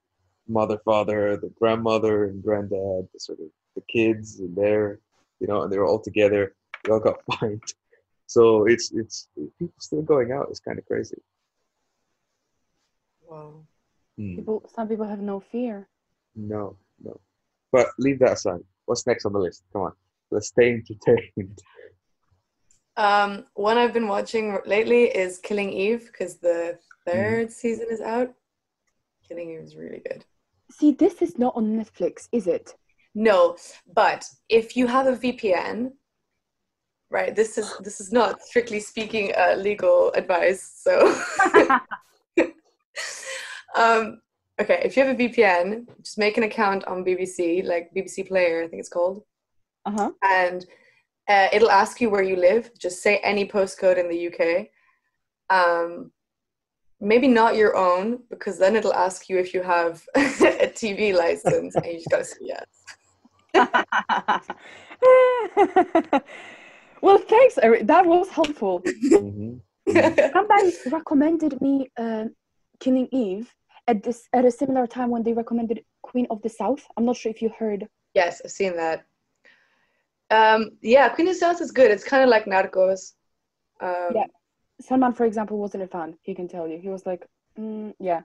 mother, 0.49 0.79
father, 0.85 1.37
the 1.37 1.53
grandmother 1.59 2.25
and 2.27 2.43
granddad, 2.43 3.09
the 3.13 3.19
sort 3.19 3.41
of 3.41 3.47
the 3.75 3.83
kids, 3.89 4.41
and 4.41 4.55
they're, 4.57 4.99
you 5.41 5.47
know, 5.47 5.63
and 5.63 5.73
they 5.73 5.79
were 5.79 5.87
all 5.87 6.01
together. 6.01 6.55
They 6.85 6.93
all 6.93 7.01
got 7.01 7.21
fined. 7.39 7.63
So 8.33 8.65
it's 8.65 8.91
it's 8.93 9.29
people 9.59 9.75
still 9.79 10.01
going 10.01 10.33
out. 10.33 10.47
It's 10.49 10.61
kind 10.61 10.79
of 10.79 10.87
crazy. 10.87 11.21
Wow. 13.29 13.67
Hmm. 14.17 14.37
people, 14.37 14.71
some 14.75 14.89
people 14.89 15.07
have 15.07 15.21
no 15.21 15.39
fear. 15.41 15.89
No, 16.35 16.77
no. 17.03 17.21
But 17.73 17.89
leave 17.99 18.19
that 18.21 18.33
aside. 18.33 18.61
What's 18.87 19.07
next 19.07 19.27
on 19.27 19.35
the 19.35 19.39
list? 19.39 19.65
Come 19.73 19.83
on, 19.83 19.93
let's 20.31 20.49
stay 20.49 20.73
entertained. 20.73 21.59
Um, 22.97 23.47
one 23.55 23.79
I've 23.79 23.95
been 23.95 24.09
watching 24.09 24.59
lately 24.67 25.05
is 25.05 25.39
Killing 25.39 25.71
Eve 25.73 26.07
because 26.07 26.37
the 26.37 26.79
third 27.07 27.51
season 27.51 27.87
is 27.91 28.01
out. 28.01 28.33
Killing 29.27 29.51
Eve 29.51 29.61
is 29.61 29.77
really 29.77 30.03
good. 30.07 30.25
See, 30.71 30.93
this 30.93 31.23
is 31.23 31.39
not 31.39 31.55
on 31.57 31.79
Netflix, 31.79 32.29
is 32.33 32.47
it? 32.47 32.75
No, 33.15 33.57
but 33.95 34.25
if 34.49 34.77
you 34.77 34.87
have 34.87 35.07
a 35.07 35.17
VPN, 35.17 35.93
right? 37.13 37.37
This 37.37 37.59
is 37.59 37.77
this 37.81 38.01
is 38.01 38.11
not 38.11 38.43
strictly 38.43 38.81
speaking 38.81 39.33
uh, 39.37 39.55
legal 39.57 40.11
advice. 40.13 40.81
So, 40.83 41.15
um, 43.77 44.23
okay, 44.61 44.81
if 44.83 44.97
you 44.97 45.05
have 45.05 45.15
a 45.15 45.19
VPN, 45.23 45.87
just 46.03 46.19
make 46.19 46.37
an 46.39 46.45
account 46.45 46.85
on 46.87 47.05
BBC, 47.05 47.63
like 47.65 47.91
BBC 47.95 48.27
Player, 48.27 48.65
I 48.65 48.69
think 48.69 48.81
it's 48.81 48.89
called, 48.89 49.23
Uh 49.85 49.91
huh. 49.91 50.11
and 50.23 50.65
uh, 51.29 51.49
it'll 51.53 51.71
ask 51.71 52.01
you 52.01 52.09
where 52.11 52.23
you 52.23 52.37
live. 52.37 52.71
Just 52.79 53.03
say 53.03 53.19
any 53.19 53.47
postcode 53.47 53.99
in 53.99 54.09
the 54.09 54.29
UK. 54.29 54.69
Um, 55.51 56.13
maybe 57.01 57.29
not 57.29 57.57
your 57.57 57.77
own, 57.77 58.21
because 58.31 58.59
then 58.59 58.75
it'll 58.75 58.95
ask 58.95 59.29
you 59.29 59.37
if 59.39 59.53
you 59.53 59.61
have 59.63 60.03
a 60.17 60.71
TV 60.73 61.13
license, 61.15 61.75
and 61.77 61.85
you 61.87 61.99
just 61.99 62.09
gotta 62.11 62.25
say 62.25 62.39
yes. 62.41 62.67
well, 67.03 67.19
thanks, 67.19 67.59
Eric. 67.59 67.87
That 67.87 68.07
was 68.07 68.29
helpful. 68.29 68.81
Mhm. 68.83 69.61
Somebody 70.33 70.73
recommended 70.91 71.61
me 71.61 71.91
um, 71.99 72.35
Killing 72.81 73.09
Eve 73.11 73.53
at 73.89 74.03
this 74.03 74.29
at 74.33 74.45
a 74.45 74.51
similar 74.51 74.87
time 74.87 75.11
when 75.11 75.23
they 75.25 75.33
recommended 75.33 75.85
Queen 76.03 76.27
of 76.31 76.41
the 76.43 76.49
South. 76.49 76.83
I'm 76.97 77.05
not 77.05 77.17
sure 77.17 77.31
if 77.31 77.43
you 77.43 77.51
heard. 77.59 77.89
Yes, 78.15 78.41
I've 78.45 78.51
seen 78.53 78.77
that. 78.77 79.05
Um, 80.31 80.71
yeah, 80.81 81.09
Queen 81.09 81.29
of 81.29 81.35
the 81.35 81.39
South 81.41 81.61
is 81.61 81.73
good. 81.73 81.91
It's 81.91 82.05
kind 82.05 82.23
of 82.23 82.29
like 82.29 82.45
Narcos. 82.47 83.13
Um, 83.81 84.11
Yeah. 84.15 84.27
Salman, 84.81 85.13
for 85.13 85.27
example, 85.27 85.59
wasn't 85.59 85.83
a 85.83 85.87
fan. 85.87 86.17
He 86.23 86.35
can 86.35 86.49
tell 86.49 86.67
you. 86.67 86.79
He 86.79 86.89
was 86.89 87.05
like, 87.07 87.27
mm, 87.59 87.93
yeah, 88.01 88.21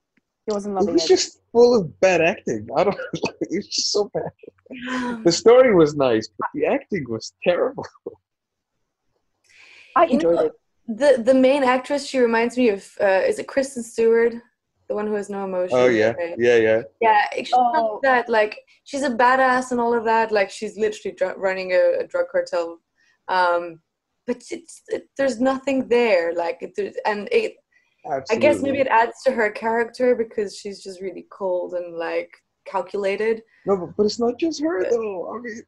he 0.45 0.53
wasn't 0.53 0.73
It 0.73 0.79
loving 0.79 0.93
was 0.93 1.05
it. 1.05 1.07
just 1.15 1.41
full 1.51 1.75
of 1.79 1.99
bad 1.99 2.21
acting. 2.21 2.67
I 2.75 2.83
don't. 2.85 2.97
It's 3.55 3.67
just 3.67 3.91
so 3.91 4.09
bad. 4.13 5.23
The 5.23 5.31
story 5.31 5.73
was 5.75 5.95
nice, 5.95 6.27
but 6.37 6.47
the 6.53 6.65
acting 6.67 7.05
was 7.09 7.33
terrible. 7.43 7.85
I 9.97 10.03
You 10.05 10.13
enjoyed 10.13 10.35
know- 10.35 10.45
it. 10.45 10.51
The 11.01 11.21
the 11.29 11.33
main 11.33 11.63
actress, 11.75 12.05
she 12.05 12.17
reminds 12.19 12.55
me 12.55 12.69
of. 12.69 12.81
Uh, 13.07 13.21
is 13.29 13.39
it 13.39 13.47
Kristen 13.53 13.83
Stewart, 13.83 14.33
the 14.87 14.95
one 14.95 15.05
who 15.07 15.15
has 15.15 15.29
no 15.29 15.43
emotion? 15.43 15.77
Oh 15.77 15.87
yeah, 15.87 16.11
right? 16.11 16.35
yeah, 16.47 16.55
yeah. 16.67 16.81
Yeah, 17.01 17.21
she's 17.35 17.51
kind 17.51 17.75
of 17.75 17.83
Oh. 17.83 17.99
that 18.03 18.29
like 18.29 18.53
she's 18.85 19.03
a 19.03 19.09
badass 19.23 19.71
and 19.71 19.81
all 19.81 19.93
of 19.93 20.05
that. 20.05 20.31
Like 20.31 20.49
she's 20.49 20.77
literally 20.77 21.13
dr- 21.19 21.37
running 21.37 21.69
a, 21.73 21.83
a 22.03 22.07
drug 22.07 22.27
cartel, 22.31 22.67
um, 23.27 23.81
but 24.27 24.37
it's 24.49 24.81
it, 24.87 25.09
there's 25.17 25.41
nothing 25.41 25.89
there. 25.89 26.33
Like 26.43 26.59
it, 26.61 26.73
and 27.05 27.27
it, 27.33 27.55
Absolutely. 28.05 28.35
I 28.37 28.39
guess 28.39 28.61
maybe 28.61 28.79
it 28.79 28.87
adds 28.87 29.21
to 29.25 29.31
her 29.39 29.49
character 29.51 30.15
because 30.15 30.55
she's 30.55 30.81
just 30.81 31.01
really 31.01 31.25
cold 31.29 31.73
and 31.73 31.97
like 31.97 32.31
calculated. 32.63 33.43
No, 33.65 33.75
but, 33.75 33.89
but 33.97 34.05
it's 34.05 34.19
not 34.25 34.39
just 34.39 34.61
her 34.61 34.89
though. 34.89 35.35
I 35.35 35.41
mean, 35.41 35.61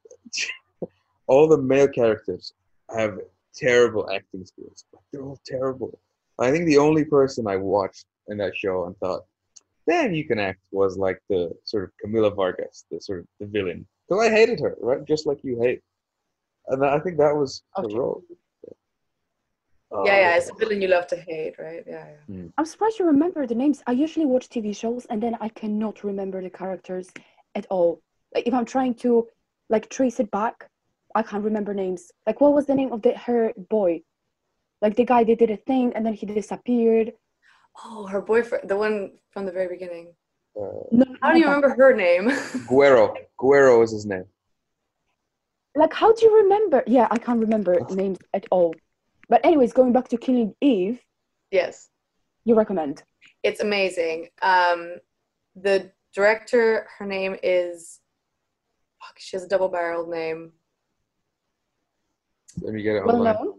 all 1.27 1.45
the 1.49 1.57
male 1.57 1.89
characters 1.89 2.53
have 2.97 3.19
terrible 3.55 4.09
acting 4.11 4.45
skills. 4.45 4.85
Like, 4.93 5.03
they're 5.11 5.23
all 5.23 5.39
terrible. 5.45 5.99
I 6.39 6.51
think 6.51 6.65
the 6.65 6.77
only 6.77 7.05
person 7.05 7.47
I 7.47 7.57
watched 7.57 8.05
in 8.27 8.37
that 8.37 8.55
show 8.55 8.85
and 8.85 8.97
thought, 8.97 9.25
"Damn, 9.87 10.13
you 10.13 10.25
can 10.25 10.39
act," 10.39 10.61
was 10.71 10.97
like 10.97 11.21
the 11.29 11.51
sort 11.63 11.83
of 11.83 11.91
Camila 12.03 12.35
Vargas, 12.35 12.85
the 12.91 13.01
sort 13.01 13.19
of 13.19 13.27
the 13.39 13.47
villain. 13.47 13.85
Because 14.07 14.25
I 14.25 14.29
hated 14.31 14.59
her, 14.61 14.75
right? 14.79 15.03
Just 15.05 15.25
like 15.25 15.43
you 15.43 15.59
hate. 15.61 15.81
And 16.67 16.85
I 16.85 16.99
think 16.99 17.17
that 17.17 17.35
was 17.35 17.63
the 17.75 17.89
role. 17.89 18.23
Oh, 19.91 20.05
yeah, 20.05 20.19
yeah, 20.19 20.31
um, 20.33 20.37
it's 20.37 20.49
a 20.51 20.53
villain 20.53 20.81
you 20.81 20.87
love 20.87 21.07
to 21.07 21.15
hate, 21.15 21.57
right? 21.57 21.83
Yeah, 21.87 22.05
yeah. 22.07 22.35
Hmm. 22.35 22.47
I'm 22.57 22.65
surprised 22.65 22.99
you 22.99 23.05
remember 23.05 23.47
the 23.47 23.55
names. 23.55 23.81
I 23.87 23.93
usually 23.93 24.27
watch 24.27 24.47
TV 24.47 24.75
shows 24.75 25.05
and 25.09 25.21
then 25.21 25.35
I 25.41 25.49
cannot 25.49 26.03
remember 26.03 26.41
the 26.43 26.49
characters 26.51 27.09
at 27.55 27.65
all. 27.71 28.01
Like 28.35 28.45
if 28.45 28.53
I'm 28.53 28.65
trying 28.65 28.93
to 28.95 29.27
like 29.69 29.89
trace 29.89 30.19
it 30.19 30.29
back, 30.29 30.69
I 31.15 31.23
can't 31.23 31.43
remember 31.43 31.73
names. 31.73 32.11
Like 32.27 32.39
what 32.41 32.53
was 32.53 32.65
the 32.65 32.75
name 32.75 32.91
of 32.91 33.01
the 33.01 33.17
her 33.17 33.53
boy? 33.69 34.01
Like 34.81 34.95
the 34.95 35.05
guy 35.05 35.23
they 35.23 35.35
did 35.35 35.49
a 35.49 35.57
thing 35.57 35.91
and 35.95 36.05
then 36.05 36.13
he 36.13 36.25
disappeared. 36.25 37.13
Oh, 37.83 38.05
her 38.07 38.21
boyfriend, 38.21 38.69
the 38.69 38.77
one 38.77 39.13
from 39.31 39.45
the 39.45 39.51
very 39.51 39.67
beginning. 39.67 40.13
Uh, 40.59 40.83
No, 40.91 41.05
I 41.21 41.29
don't 41.29 41.37
even 41.37 41.49
remember 41.51 41.69
her 41.75 41.93
name. 41.93 42.31
Guero. 42.67 43.13
Guero 43.39 43.81
is 43.81 43.91
his 43.91 44.05
name. 44.05 44.25
Like, 45.75 45.93
how 45.93 46.11
do 46.11 46.25
you 46.25 46.35
remember? 46.43 46.83
Yeah, 46.87 47.07
I 47.11 47.17
can't 47.17 47.39
remember 47.39 47.79
names 47.91 48.17
at 48.33 48.45
all. 48.51 48.73
But 49.29 49.45
anyways, 49.45 49.71
going 49.73 49.93
back 49.93 50.07
to 50.09 50.17
Killing 50.17 50.55
Eve, 50.61 50.99
yes, 51.51 51.89
you 52.43 52.55
recommend. 52.55 53.03
it's 53.43 53.61
amazing. 53.61 54.29
Um, 54.41 54.95
the 55.55 55.91
director, 56.13 56.87
her 56.97 57.05
name 57.05 57.35
is. 57.43 57.99
Fuck, 59.01 59.17
she 59.19 59.35
has 59.37 59.43
a 59.45 59.47
double-barreled 59.47 60.09
name. 60.09 60.51
Let 62.61 62.73
me 62.73 62.81
get 62.81 62.95
it 62.97 63.05
Well 63.05 63.17
online. 63.17 63.35
known. 63.35 63.53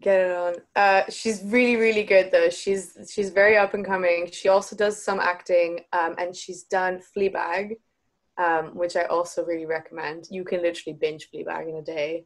Get 0.00 0.20
it 0.20 0.36
on. 0.36 0.54
Uh, 0.74 1.02
she's 1.10 1.42
really, 1.44 1.76
really 1.76 2.02
good 2.02 2.30
though. 2.32 2.48
She's 2.48 2.96
she's 3.10 3.30
very 3.30 3.56
up 3.58 3.74
and 3.74 3.84
coming. 3.84 4.30
She 4.30 4.48
also 4.48 4.74
does 4.74 5.02
some 5.02 5.20
acting, 5.20 5.80
um, 5.92 6.14
and 6.18 6.34
she's 6.34 6.62
done 6.64 7.00
Fleabag, 7.14 7.76
um, 8.38 8.74
which 8.74 8.96
I 8.96 9.02
also 9.04 9.44
really 9.44 9.66
recommend. 9.66 10.28
You 10.30 10.44
can 10.44 10.62
literally 10.62 10.96
binge 10.98 11.28
Fleabag 11.30 11.68
in 11.68 11.76
a 11.76 11.82
day. 11.82 12.24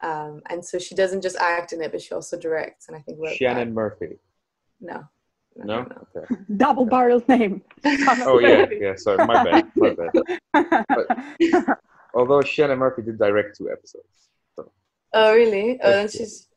Um, 0.00 0.42
and 0.50 0.64
so 0.64 0.78
she 0.78 0.94
doesn't 0.94 1.22
just 1.22 1.36
act 1.36 1.72
in 1.72 1.82
it, 1.82 1.90
but 1.90 2.02
she 2.02 2.14
also 2.14 2.38
directs. 2.38 2.86
And 2.88 2.96
I 2.96 3.00
think 3.00 3.18
Shannon 3.34 3.68
that. 3.68 3.74
Murphy. 3.74 4.18
No. 4.80 5.04
No? 5.56 5.86
Okay. 6.14 6.34
Double 6.56 6.84
barreled 6.84 7.26
name. 7.28 7.62
Oh 7.84 8.38
yeah, 8.38 8.66
yeah. 8.70 8.94
Sorry, 8.96 9.26
my 9.26 9.42
bad. 9.42 9.72
My 9.74 9.94
bad. 9.94 11.76
Although 12.14 12.42
Shannon 12.42 12.78
Murphy 12.78 13.02
did 13.02 13.18
direct 13.18 13.56
two 13.56 13.70
episodes. 13.70 14.28
Oh 15.18 15.34
really? 15.34 15.78
Oh, 15.82 16.02
good. 16.02 16.12
she's 16.12 16.48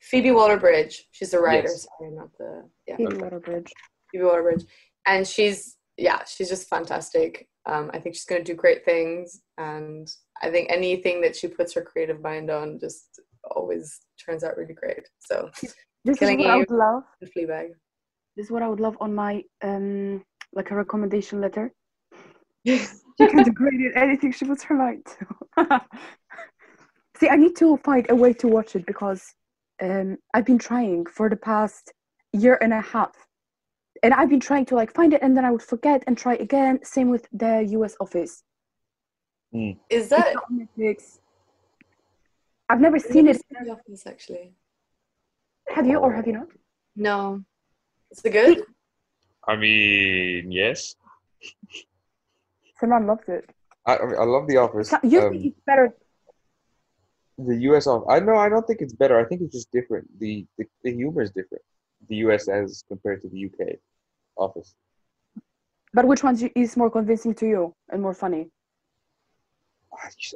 Phoebe 0.00 0.32
Waller-Bridge. 0.32 1.08
She's 1.12 1.30
the 1.30 1.40
writer. 1.40 1.68
Yes. 1.68 1.86
Sorry, 1.98 2.10
not 2.10 2.28
the 2.38 2.68
yeah. 2.86 2.96
Phoebe. 2.96 3.16
Waller-Bridge. 3.16 3.72
Phoebe 4.10 4.24
Waller-Bridge, 4.24 4.64
and 5.06 5.26
she's 5.26 5.78
yeah, 5.96 6.22
she's 6.24 6.48
just 6.50 6.68
fantastic. 6.68 7.48
Um, 7.64 7.90
I 7.94 7.98
think 7.98 8.14
she's 8.14 8.24
going 8.26 8.44
to 8.44 8.52
do 8.52 8.56
great 8.56 8.84
things, 8.84 9.40
and 9.56 10.06
I 10.42 10.50
think 10.50 10.68
anything 10.70 11.20
that 11.22 11.34
she 11.34 11.48
puts 11.48 11.72
her 11.74 11.82
creative 11.82 12.20
mind 12.20 12.50
on 12.50 12.78
just 12.78 13.20
always 13.50 14.00
turns 14.22 14.44
out 14.44 14.56
really 14.58 14.74
great. 14.74 15.08
So, 15.20 15.50
This 16.04 16.20
is 16.20 16.36
what 16.36 16.46
I 16.46 16.56
would 16.56 16.70
love. 16.70 17.04
the 17.20 17.26
Fleabag. 17.28 17.68
This 18.36 18.46
is 18.46 18.50
what 18.52 18.62
I 18.62 18.68
would 18.68 18.80
love 18.80 18.96
on 19.00 19.14
my 19.14 19.42
um 19.62 20.22
like 20.52 20.70
a 20.70 20.74
recommendation 20.74 21.40
letter. 21.40 21.72
She 23.20 23.26
can 23.28 23.42
do 23.42 23.52
great 23.52 23.78
at 23.94 24.02
anything 24.02 24.32
she 24.32 24.46
puts 24.46 24.62
her 24.64 24.74
mind 24.74 25.06
to. 25.12 25.80
See, 27.22 27.28
I 27.28 27.36
need 27.36 27.54
to 27.58 27.76
find 27.76 28.04
a 28.10 28.16
way 28.16 28.32
to 28.32 28.48
watch 28.48 28.74
it 28.74 28.84
because 28.84 29.22
um 29.80 30.18
I've 30.34 30.44
been 30.44 30.58
trying 30.58 31.06
for 31.06 31.30
the 31.30 31.36
past 31.50 31.92
year 32.32 32.58
and 32.60 32.72
a 32.72 32.80
half. 32.80 33.14
And 34.02 34.12
I've 34.12 34.28
been 34.28 34.44
trying 34.48 34.66
to 34.70 34.74
like 34.74 34.92
find 34.92 35.14
it 35.14 35.20
and 35.22 35.36
then 35.36 35.44
I 35.44 35.52
would 35.52 35.62
forget 35.62 36.02
and 36.08 36.18
try 36.18 36.34
again. 36.46 36.74
Same 36.82 37.10
with 37.14 37.24
the 37.42 37.54
US 37.76 37.94
office. 38.00 38.42
Is 39.98 40.08
that 40.08 40.34
on 40.34 40.50
Netflix. 40.60 41.20
I've 42.68 42.80
never 42.80 42.98
seen 42.98 43.28
it. 43.28 43.40
The 43.50 43.70
Office, 43.70 44.04
actually? 44.12 44.54
Have 45.76 45.86
you 45.86 45.98
or 45.98 46.12
have 46.12 46.26
you 46.26 46.32
not? 46.32 46.48
No. 46.96 47.44
Is 48.10 48.20
it 48.24 48.30
good? 48.30 48.62
I 49.46 49.54
mean, 49.54 50.50
yes. 50.50 50.96
Someone 52.80 53.06
loves 53.06 53.28
it. 53.28 53.44
I, 53.86 53.96
I 53.98 54.06
mean, 54.06 54.18
I 54.18 54.24
love 54.24 54.48
The 54.48 54.56
Office. 54.56 54.92
You 55.04 55.20
Um, 55.20 55.30
think 55.32 55.44
it's 55.50 55.60
better? 55.66 55.94
The 57.46 57.56
U.S. 57.68 57.86
Office. 57.86 58.06
I 58.08 58.20
know. 58.20 58.36
I 58.36 58.48
don't 58.48 58.66
think 58.66 58.80
it's 58.80 58.92
better. 58.92 59.18
I 59.18 59.24
think 59.24 59.42
it's 59.42 59.54
just 59.54 59.70
different. 59.72 60.06
The, 60.18 60.46
the 60.58 60.64
the 60.84 60.92
humor 60.92 61.22
is 61.22 61.30
different. 61.30 61.62
The 62.08 62.16
U.S. 62.26 62.48
as 62.48 62.84
compared 62.88 63.22
to 63.22 63.28
the 63.28 63.38
U.K. 63.38 63.78
Office. 64.36 64.74
But 65.94 66.06
which 66.06 66.22
one 66.24 66.36
is 66.56 66.76
more 66.76 66.90
convincing 66.90 67.34
to 67.34 67.46
you 67.46 67.74
and 67.90 68.00
more 68.00 68.14
funny? 68.14 68.50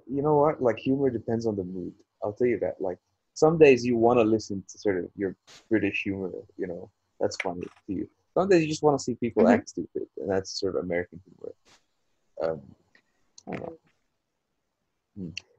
You 0.07 0.23
know 0.23 0.37
what? 0.37 0.63
Like 0.63 0.79
humor 0.79 1.11
depends 1.11 1.47
on 1.47 1.57
the 1.57 1.65
mood. 1.65 1.93
I'll 2.23 2.33
tell 2.35 2.47
you 2.47 2.59
that. 2.61 2.81
Like 2.81 2.99
some 3.35 3.59
days 3.59 3.85
you 3.85 3.97
want 3.97 4.19
to 4.19 4.25
listen 4.25 4.63
to 4.69 4.79
sort 4.79 4.99
of 4.99 5.11
your 5.17 5.35
British 5.71 6.03
humor. 6.03 6.31
You 6.59 6.67
know, 6.67 6.91
that's 7.21 7.37
funny 7.37 7.63
to 7.63 7.93
you. 7.93 8.09
Some 8.35 8.49
days 8.51 8.63
you 8.63 8.69
just 8.69 8.83
want 8.83 8.99
to 8.99 9.03
see 9.03 9.15
people 9.15 9.45
Mhm. 9.45 9.55
act 9.55 9.71
stupid, 9.71 10.07
and 10.19 10.29
that's 10.31 10.61
sort 10.61 10.77
of 10.77 10.85
American 10.85 11.21
humor. 11.25 11.55
Um, 12.43 12.61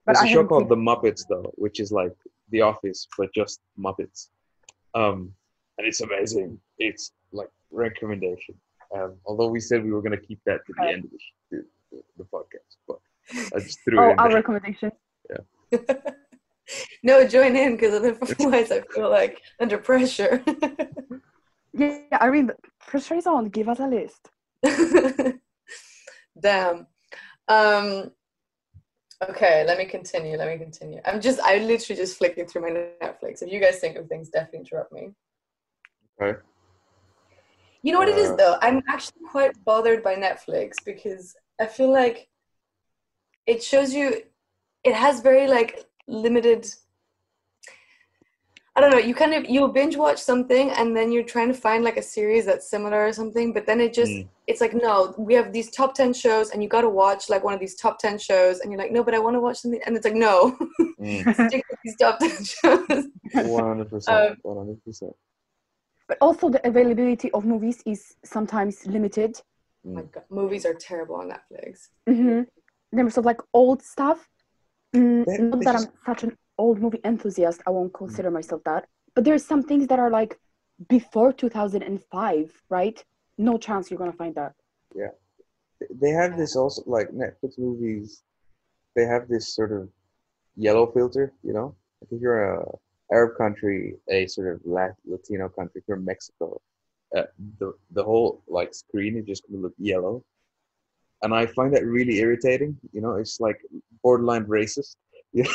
I 0.08 0.14
don't 0.14 0.14
know. 0.14 0.14
But 0.14 0.14
There's 0.14 0.24
I 0.24 0.26
a 0.26 0.34
show 0.34 0.48
called 0.48 0.64
seen- 0.64 0.70
The 0.70 0.76
Muppets 0.92 1.24
though, 1.30 1.52
which 1.56 1.80
is 1.80 1.92
like 1.92 2.16
The 2.50 2.62
Office 2.62 3.08
but 3.18 3.30
just 3.34 3.62
Muppets. 3.78 4.30
Um, 4.94 5.34
and 5.78 5.86
it's 5.88 6.02
amazing. 6.02 6.60
It's 6.80 7.12
like 7.32 7.50
recommendation. 7.72 8.56
Um, 8.96 9.16
although 9.26 9.48
we 9.48 9.60
said 9.60 9.84
we 9.84 9.92
were 9.92 10.02
gonna 10.02 10.18
keep 10.30 10.40
that 10.46 10.60
to 10.66 10.74
the 10.78 10.84
Okay. 10.84 10.94
end 10.94 11.04
of 11.06 11.12
the, 11.12 11.20
the, 11.52 11.66
the, 11.92 12.02
the 12.20 12.24
podcast, 12.24 12.78
but 12.88 13.00
I 13.56 13.60
just 13.60 13.80
threw 13.84 14.00
Oh, 14.00 14.10
it 14.10 14.12
in 14.14 14.20
our 14.20 14.30
there. 14.30 14.38
recommendation. 14.38 14.92
Yeah. 15.30 15.78
no, 17.04 17.28
join 17.28 17.56
in 17.58 17.74
because 17.76 17.94
otherwise 17.94 18.72
I 18.72 18.82
feel 18.94 19.10
like 19.10 19.42
under 19.60 19.78
pressure. 19.78 20.44
Yeah, 21.74 22.00
I 22.20 22.32
mean, 22.32 22.50
pressure 22.88 23.14
is 23.16 23.28
on. 23.28 23.50
Give 23.50 23.70
us 23.70 23.78
a 23.80 23.86
list. 23.88 24.30
Damn. 26.40 26.88
Um, 27.48 28.12
okay, 29.30 29.64
let 29.66 29.78
me 29.78 29.86
continue. 29.86 30.38
Let 30.38 30.48
me 30.48 30.58
continue. 30.58 31.02
I'm 31.06 31.22
just, 31.22 31.40
I 31.40 31.58
literally 31.58 32.00
just 32.00 32.18
flicking 32.18 32.46
through 32.46 32.62
my 32.62 32.70
Netflix. 32.70 33.42
If 33.42 33.52
you 33.52 33.60
guys 33.60 33.80
think 33.80 33.98
of 33.98 34.08
things, 34.08 34.30
definitely 34.30 34.60
interrupt 34.60 34.92
me. 34.92 35.12
Okay. 36.22 36.40
You 37.84 37.94
know 37.94 38.00
what 38.00 38.10
it 38.10 38.18
is 38.18 38.32
Uh, 38.32 38.36
though? 38.36 38.58
I'm 38.62 38.82
actually 38.90 39.22
quite 39.30 39.52
bothered 39.64 40.04
by 40.04 40.16
Netflix 40.16 40.74
because 40.84 41.36
I 41.60 41.68
feel 41.68 41.92
like 41.92 42.28
it 43.46 43.64
shows 43.64 43.94
you 43.94 44.24
it 44.84 44.94
has 44.94 45.22
very 45.22 45.48
like 45.48 45.86
limited 46.08 46.68
I 48.78 48.80
don't 48.80 48.92
know, 48.92 49.00
you 49.00 49.16
kind 49.16 49.34
of 49.34 49.46
you'll 49.50 49.70
binge 49.70 49.98
watch 49.98 50.20
something 50.20 50.70
and 50.70 50.96
then 50.96 51.12
you're 51.12 51.24
trying 51.24 51.48
to 51.48 51.54
find 51.56 51.84
like 51.84 51.98
a 51.98 52.02
series 52.04 52.46
that's 52.46 52.70
similar 52.70 53.08
or 53.08 53.12
something, 53.12 53.52
but 53.52 53.66
then 53.66 53.82
it 53.82 53.92
just 53.92 54.12
Mm. 54.12 54.28
it's 54.46 54.62
like 54.62 54.76
no, 54.76 55.16
we 55.18 55.34
have 55.34 55.52
these 55.52 55.72
top 55.72 55.96
10 55.96 56.14
shows 56.14 56.52
and 56.52 56.62
you 56.62 56.70
got 56.70 56.82
to 56.82 56.90
watch 56.90 57.28
like 57.28 57.44
one 57.44 57.56
of 57.56 57.60
these 57.60 57.74
top 57.76 57.98
10 57.98 58.20
shows 58.20 58.60
and 58.60 58.72
you're 58.72 58.78
like 58.80 58.92
no, 58.92 59.04
but 59.04 59.16
I 59.16 59.20
want 59.20 59.36
to 59.36 59.40
watch 59.40 59.58
something 59.58 59.82
and 59.86 59.96
it's 59.98 60.06
like 60.06 60.14
no, 60.28 60.56
Mm. 61.02 61.22
stick 61.48 61.64
with 61.72 61.80
these 61.84 61.96
top 62.00 62.20
10 62.20 62.30
shows. 62.30 63.04
One 63.50 63.64
hundred 63.66 63.90
percent. 63.90 64.18
Um, 64.32 64.38
One 64.44 64.58
hundred 64.58 64.84
percent. 64.86 65.14
But 66.08 66.18
also, 66.22 66.48
the 66.50 66.66
availability 66.66 67.30
of 67.32 67.46
movies 67.46 67.82
is 67.86 68.16
sometimes 68.24 68.86
limited. 68.86 69.32
Oh 69.86 69.90
my 69.90 70.02
god, 70.04 70.24
movies 70.30 70.66
are 70.66 70.74
terrible 70.76 71.16
on 71.16 71.32
Netflix. 71.34 71.90
Mm-hmm. 72.08 72.44
In 72.92 72.98
terms 72.98 73.18
of 73.18 73.26
like 73.26 73.42
old 73.54 73.82
stuff. 73.82 74.30
Mm, 74.96 75.26
They- 75.26 75.38
not 75.40 75.60
that 75.66 75.74
just- 75.74 75.88
I'm 75.88 75.94
such 76.06 76.24
an 76.24 76.38
old 76.58 76.80
movie 76.80 77.00
enthusiast. 77.04 77.62
I 77.68 77.72
won't 77.72 77.94
consider 77.94 78.32
myself 78.32 78.64
that. 78.66 78.88
But 79.16 79.24
there's 79.24 79.46
some 79.46 79.64
things 79.64 79.88
that 79.88 80.00
are 80.00 80.10
like 80.10 80.40
before 80.90 81.34
2005, 81.34 82.64
right? 82.70 83.04
No 83.38 83.58
chance 83.58 83.90
you're 83.90 83.98
gonna 83.98 84.14
find 84.14 84.36
that. 84.36 84.54
Yeah, 84.96 85.12
they 85.90 86.10
have 86.10 86.38
this 86.38 86.56
also 86.56 86.84
like 86.86 87.10
Netflix 87.10 87.58
movies. 87.58 88.24
They 88.96 89.06
have 89.06 89.28
this 89.28 89.54
sort 89.54 89.72
of 89.72 89.90
yellow 90.56 90.88
filter, 90.92 91.34
you 91.44 91.54
know. 91.54 91.76
Like 92.02 92.12
if 92.12 92.22
you're 92.22 92.56
a 92.56 92.66
Arab 93.12 93.38
country, 93.38 93.96
a 94.10 94.28
sort 94.28 94.54
of 94.54 94.62
Lat- 94.66 94.98
Latino 95.06 95.50
country, 95.50 95.82
if 95.82 95.88
you're 95.88 95.98
Mexico, 95.98 96.62
uh, 97.16 97.24
the 97.60 97.74
the 97.92 98.04
whole 98.04 98.44
like 98.48 98.74
screen 98.74 99.18
is 99.18 99.26
just 99.26 99.44
gonna 99.48 99.62
look 99.62 99.74
yellow, 99.78 100.24
and 101.22 101.34
I 101.34 101.46
find 101.48 101.74
that 101.74 101.86
really 101.86 102.20
irritating. 102.20 102.78
You 102.92 103.02
know, 103.02 103.16
it's 103.16 103.40
like 103.40 103.60
borderline 104.04 104.46
racist. 104.46 104.96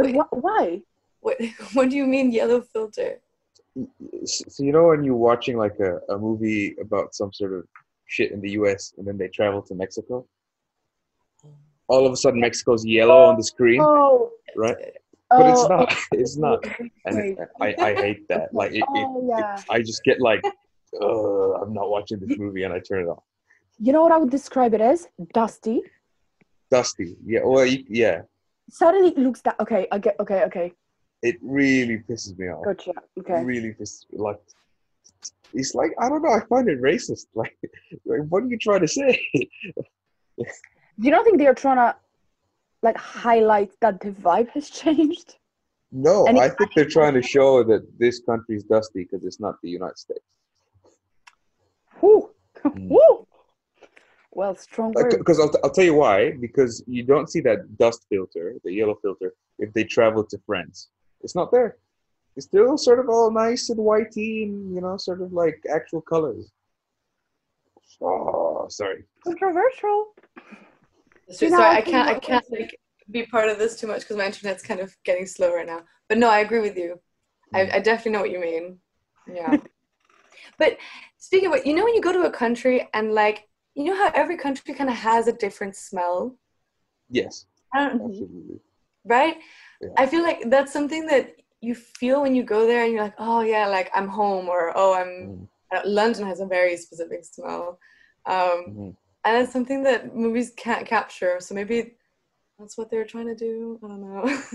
But 0.00 0.06
Wait. 0.12 0.16
wh- 0.16 0.32
why? 0.44 0.82
What 1.20 1.36
what 1.74 1.90
do 1.90 1.96
you 1.96 2.06
mean 2.06 2.30
yellow 2.32 2.60
filter? 2.62 3.20
So 4.24 4.44
so 4.48 4.62
you 4.64 4.72
know 4.72 4.86
when 4.88 5.04
you're 5.04 5.14
watching 5.30 5.56
like 5.56 5.78
a, 5.80 6.00
a 6.14 6.18
movie 6.18 6.74
about 6.80 7.14
some 7.14 7.32
sort 7.32 7.52
of 7.52 7.64
shit 8.06 8.32
in 8.32 8.40
the 8.40 8.50
U.S. 8.52 8.94
and 8.96 9.06
then 9.06 9.16
they 9.18 9.28
travel 9.28 9.62
to 9.62 9.74
Mexico, 9.74 10.26
all 11.88 12.06
of 12.06 12.12
a 12.12 12.16
sudden 12.16 12.40
Mexico's 12.40 12.84
yellow 12.84 13.20
on 13.30 13.36
the 13.36 13.44
screen, 13.44 13.80
Oh, 13.82 14.30
right? 14.56 14.76
But 15.30 15.46
it's 15.46 15.62
oh, 15.64 15.68
not. 15.68 15.94
It's 16.12 16.36
not. 16.36 16.64
okay, 16.66 16.90
and 17.06 17.16
wait. 17.18 17.38
it, 17.38 17.48
I, 17.60 17.68
I 17.88 17.94
hate 17.94 18.26
that. 18.28 18.52
Like 18.52 18.72
it, 18.72 18.78
it, 18.78 18.86
Oh, 18.88 19.28
yeah. 19.28 19.56
it- 19.58 19.64
I 19.70 19.78
just 19.80 20.02
get 20.02 20.20
like, 20.20 20.42
uh, 21.00 21.52
I'm 21.60 21.72
not 21.72 21.88
watching 21.88 22.18
this 22.18 22.36
movie, 22.36 22.64
and 22.64 22.72
I 22.74 22.80
turn 22.80 23.04
it 23.04 23.08
off. 23.08 23.22
You 23.78 23.92
know 23.92 24.02
what 24.02 24.10
I 24.12 24.16
would 24.18 24.30
describe 24.30 24.74
it 24.74 24.80
as? 24.80 25.06
Dusty. 25.32 25.82
Dusty, 26.70 27.16
yeah, 27.24 27.40
well, 27.44 27.64
you, 27.66 27.84
yeah, 27.88 28.22
Suddenly 28.70 29.08
it 29.10 29.18
looks 29.18 29.40
that 29.42 29.56
okay. 29.60 29.86
I 29.92 29.98
get 29.98 30.16
okay. 30.20 30.44
Okay, 30.44 30.72
it 31.22 31.36
really 31.42 31.98
pisses 32.08 32.38
me 32.38 32.48
off. 32.48 32.64
gotcha. 32.64 32.90
It 33.16 33.20
Okay. 33.20 33.42
really 33.44 33.72
pisses 33.74 34.04
me 34.12 34.18
like. 34.18 34.40
It's 35.52 35.74
like 35.74 35.92
I 36.00 36.08
don't 36.08 36.22
know. 36.22 36.30
I 36.32 36.40
find 36.48 36.68
it 36.68 36.80
racist. 36.80 37.26
Like, 37.34 37.56
like 38.06 38.20
what 38.28 38.42
are 38.44 38.46
you 38.46 38.58
trying 38.58 38.80
to 38.80 38.88
say? 38.88 39.20
Do 40.38 41.06
you 41.06 41.10
not 41.10 41.24
think 41.24 41.38
they 41.38 41.46
are 41.46 41.54
trying 41.54 41.76
to 41.76 41.96
like 42.82 42.96
highlight 42.96 43.72
that 43.80 44.00
the 44.00 44.10
vibe 44.12 44.48
has 44.50 44.70
changed? 44.82 45.36
No, 45.92 46.24
And 46.26 46.38
I 46.38 46.46
it- 46.46 46.56
think 46.56 46.70
they're 46.74 46.84
trying 46.98 47.14
to 47.14 47.22
show 47.22 47.64
that 47.64 47.82
this 47.98 48.20
country's 48.20 48.62
dusty 48.62 49.02
because 49.04 49.24
it's 49.24 49.40
not 49.40 49.56
the 49.62 49.70
United 49.70 49.98
States. 49.98 50.24
Whew. 52.00 52.30
Mm. 52.64 52.88
Woo. 52.88 53.26
Well, 54.32 54.54
strong 54.54 54.92
word. 54.92 55.14
Because 55.18 55.40
I'll, 55.40 55.52
I'll 55.64 55.70
tell 55.70 55.84
you 55.84 55.94
why. 55.94 56.32
Because 56.32 56.82
you 56.86 57.02
don't 57.02 57.28
see 57.28 57.40
that 57.40 57.76
dust 57.78 58.06
filter, 58.08 58.54
the 58.64 58.72
yellow 58.72 58.96
filter, 59.02 59.34
if 59.58 59.72
they 59.72 59.84
travel 59.84 60.24
to 60.24 60.38
France. 60.46 60.88
It's 61.22 61.34
not 61.34 61.50
there. 61.50 61.76
It's 62.36 62.46
still 62.46 62.78
sort 62.78 63.00
of 63.00 63.08
all 63.08 63.30
nice 63.30 63.70
and 63.70 63.78
whitey 63.78 64.44
and, 64.44 64.74
you 64.74 64.80
know, 64.80 64.96
sort 64.96 65.20
of 65.20 65.32
like 65.32 65.62
actual 65.72 66.00
colors. 66.00 66.50
Oh, 68.00 68.66
sorry. 68.68 69.04
Controversial. 69.24 70.14
So, 71.30 71.46
You 71.46 71.50
know, 71.50 71.58
sorry, 71.58 71.76
I 71.76 71.78
I 71.78 71.82
can't. 71.82 72.08
I 72.08 72.18
can't 72.18 72.44
like 72.50 72.78
be 73.10 73.26
part 73.26 73.48
of 73.48 73.58
this 73.58 73.78
too 73.78 73.86
much 73.86 74.00
because 74.02 74.16
my 74.16 74.26
internet's 74.26 74.62
kind 74.62 74.80
of 74.80 74.94
getting 75.04 75.26
slow 75.26 75.54
right 75.54 75.66
now. 75.66 75.80
But 76.08 76.18
no, 76.18 76.30
I 76.30 76.40
agree 76.40 76.60
with 76.60 76.76
you. 76.76 77.00
I, 77.52 77.64
hmm. 77.64 77.70
I 77.74 77.78
definitely 77.80 78.12
know 78.12 78.20
what 78.20 78.30
you 78.30 78.40
mean. 78.40 78.78
Yeah. 79.26 79.56
but 80.58 80.78
speaking 81.18 81.46
of 81.46 81.50
what, 81.50 81.66
you 81.66 81.74
know, 81.74 81.84
when 81.84 81.94
you 81.94 82.00
go 82.00 82.12
to 82.12 82.22
a 82.22 82.30
country 82.30 82.88
and 82.94 83.12
like, 83.12 83.48
you 83.74 83.84
know 83.84 83.96
how 83.96 84.10
every 84.14 84.36
country 84.36 84.74
kind 84.74 84.90
of 84.90 84.96
has 84.96 85.28
a 85.28 85.32
different 85.32 85.76
smell, 85.76 86.36
Yes, 87.08 87.46
I 87.74 87.88
don't, 87.88 88.00
absolutely. 88.02 88.60
right? 89.04 89.36
Yeah. 89.80 89.88
I 89.96 90.06
feel 90.06 90.22
like 90.22 90.48
that's 90.50 90.72
something 90.72 91.06
that 91.06 91.36
you 91.60 91.74
feel 91.74 92.22
when 92.22 92.34
you 92.34 92.42
go 92.42 92.66
there 92.66 92.84
and 92.84 92.92
you're 92.92 93.02
like, 93.02 93.14
oh 93.18 93.40
yeah, 93.40 93.66
like 93.66 93.90
I'm 93.94 94.08
home, 94.08 94.48
or 94.48 94.72
oh 94.74 94.94
I'm. 94.94 95.48
Uh, 95.72 95.82
London 95.84 96.26
has 96.26 96.40
a 96.40 96.46
very 96.46 96.76
specific 96.76 97.24
smell, 97.24 97.78
um, 98.26 98.64
mhm. 98.68 98.96
and 99.24 99.36
it's 99.36 99.52
something 99.52 99.84
that 99.84 100.16
movies 100.16 100.52
can't 100.56 100.84
capture. 100.84 101.36
So 101.38 101.54
maybe 101.54 101.94
that's 102.58 102.76
what 102.76 102.90
they're 102.90 103.04
trying 103.04 103.28
to 103.28 103.36
do. 103.36 103.78
I 103.84 103.88
don't 103.88 104.00
know. 104.02 104.42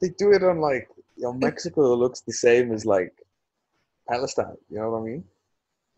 They 0.00 0.08
do 0.18 0.32
it 0.32 0.42
on 0.42 0.60
like, 0.60 0.88
you 1.16 1.24
know, 1.24 1.32
Mexico 1.34 1.94
looks 1.94 2.20
the 2.22 2.32
same 2.32 2.72
as 2.72 2.86
like 2.86 3.12
Palestine. 4.08 4.56
You 4.70 4.78
know 4.78 4.90
what 4.90 5.00
I 5.00 5.04
mean? 5.04 5.24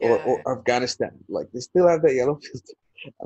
Or, 0.03 0.17
Yeah. 0.17 0.25
or 0.27 0.59
Afghanistan. 0.59 1.13
Like 1.29 1.49
they 1.53 1.61
still 1.61 1.89
have 1.89 2.03
that 2.03 2.15
yellow 2.15 2.39
filter. 2.43 2.75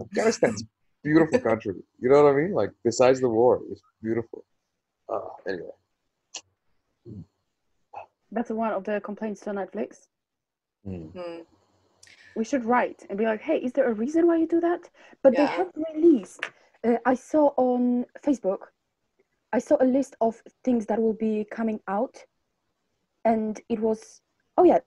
Afghanistan's 0.01 0.65
beautiful 1.03 1.39
country. 1.41 1.75
You 2.01 2.09
know 2.11 2.25
what 2.25 2.33
I 2.33 2.37
mean? 2.37 2.53
Like 2.53 2.71
besides 2.85 3.21
the 3.21 3.29
war, 3.29 3.63
it's 3.71 3.83
beautiful. 4.03 4.45
Uh, 5.09 5.29
anyway. 5.49 5.77
That's 8.33 8.51
one 8.51 8.73
of 8.73 8.85
the 8.85 9.01
complaints 9.01 9.41
to 9.43 9.51
Netflix. 9.51 10.09
Mm. 10.87 11.13
Hmm. 11.13 11.41
We 12.35 12.45
should 12.45 12.65
write 12.65 13.07
and 13.09 13.17
be 13.17 13.25
like, 13.25 13.41
hey, 13.41 13.59
is 13.59 13.73
there 13.73 13.89
a 13.89 13.95
reason 13.95 14.27
why 14.27 14.37
you 14.37 14.47
do 14.47 14.61
that? 14.61 14.91
But 15.23 15.35
they 15.37 15.47
have 15.47 15.71
released, 15.95 16.45
uh, 16.85 16.99
I 17.07 17.15
saw 17.15 17.55
on 17.57 18.05
Facebook, 18.23 18.63
I 19.53 19.59
saw 19.59 19.77
a 19.81 19.87
list 19.87 20.17
of 20.21 20.43
things 20.65 20.85
that 20.87 21.01
will 21.01 21.15
be 21.15 21.47
coming 21.51 21.81
out. 21.89 22.17
And 23.25 23.59
it 23.69 23.81
was, 23.81 24.21
oh 24.59 24.65
yeah, 24.65 24.81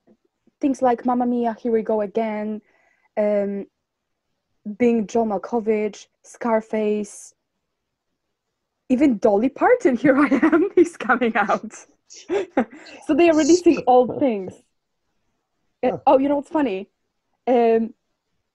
things 0.61 0.81
like 0.81 1.05
Mamma 1.05 1.25
Mia, 1.25 1.55
Here 1.59 1.71
We 1.71 1.81
Go 1.81 2.01
Again, 2.01 2.61
um, 3.17 3.65
being 4.77 5.07
John 5.07 5.29
Malkovich, 5.29 6.07
Scarface, 6.23 7.33
even 8.89 9.17
Dolly 9.17 9.49
Parton, 9.49 9.95
Here 10.03 10.17
I 10.17 10.27
Am, 10.27 10.69
is 10.75 10.97
coming 10.97 11.35
out. 11.35 11.73
so 12.07 13.13
they 13.15 13.29
are 13.29 13.35
releasing 13.35 13.83
old 13.87 14.19
things. 14.19 14.53
Uh, 15.83 15.97
oh, 16.07 16.17
you 16.17 16.27
know 16.27 16.37
what's 16.37 16.49
funny? 16.49 16.89
Um, 17.47 17.93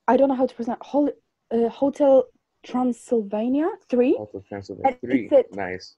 I 0.07 0.17
don't 0.17 0.29
know 0.29 0.35
how 0.35 0.47
to 0.47 0.55
pronounce 0.55 0.81
Hol- 0.83 1.12
uh, 1.51 1.69
Hotel 1.69 2.25
Transylvania 2.64 3.69
3. 3.88 4.14
Also 4.14 4.45
Transylvania 4.47 4.99
three. 5.01 5.25
it's 5.25 5.33
it. 5.33 5.55
Nice. 5.55 5.97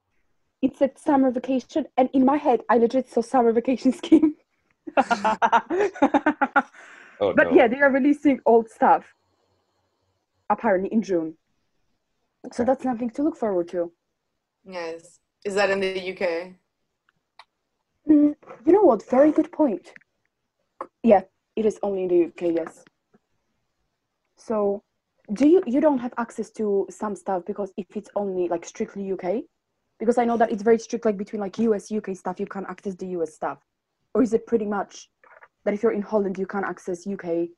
It's 0.62 0.80
a 0.80 0.90
summer 0.96 1.30
vacation, 1.30 1.86
and 1.96 2.08
in 2.12 2.24
my 2.24 2.36
head, 2.36 2.62
I 2.68 2.78
legit 2.78 3.10
saw 3.10 3.20
summer 3.20 3.52
vacation 3.52 3.92
scheme. 3.92 4.34
Oh 7.18 7.32
but 7.32 7.50
no. 7.50 7.56
yeah, 7.56 7.66
they 7.66 7.80
are 7.80 7.90
releasing 7.90 8.40
old 8.44 8.68
stuff 8.68 9.14
apparently 10.50 10.92
in 10.92 11.02
June. 11.02 11.34
So 12.52 12.64
that's 12.64 12.82
something 12.82 13.10
to 13.10 13.22
look 13.22 13.36
forward 13.36 13.68
to. 13.70 13.90
Yes. 14.64 15.20
Is 15.44 15.54
that 15.54 15.70
in 15.70 15.80
the 15.80 16.12
UK? 16.12 16.52
Mm, 18.08 18.34
you 18.64 18.72
know 18.72 18.82
what? 18.82 19.08
Very 19.08 19.32
good 19.32 19.50
point. 19.50 19.92
Yeah, 21.02 21.22
it 21.56 21.66
is 21.66 21.78
only 21.82 22.02
in 22.02 22.08
the 22.08 22.24
UK, 22.26 22.54
yes. 22.56 22.84
So, 24.36 24.82
do 25.32 25.48
you 25.48 25.62
you 25.66 25.80
don't 25.80 25.98
have 25.98 26.14
access 26.18 26.50
to 26.50 26.86
some 26.90 27.16
stuff 27.16 27.44
because 27.46 27.72
if 27.76 27.96
it's 27.96 28.10
only 28.14 28.48
like 28.48 28.64
strictly 28.64 29.12
UK? 29.12 29.42
Because 29.98 30.18
I 30.18 30.24
know 30.24 30.36
that 30.36 30.52
it's 30.52 30.62
very 30.62 30.78
strict 30.78 31.04
like 31.04 31.16
between 31.16 31.40
like 31.40 31.58
US 31.58 31.90
UK 31.90 32.14
stuff 32.14 32.38
you 32.38 32.46
can't 32.46 32.68
access 32.68 32.94
the 32.94 33.06
US 33.18 33.34
stuff. 33.34 33.58
Or 34.16 34.22
is 34.22 34.32
it 34.32 34.46
pretty 34.46 34.64
much 34.64 35.10
that 35.66 35.74
if 35.74 35.82
you're 35.82 35.92
in 35.92 36.00
Holland 36.00 36.38
you 36.38 36.46
can't 36.46 36.64
access 36.64 37.06
UK? 37.06 37.48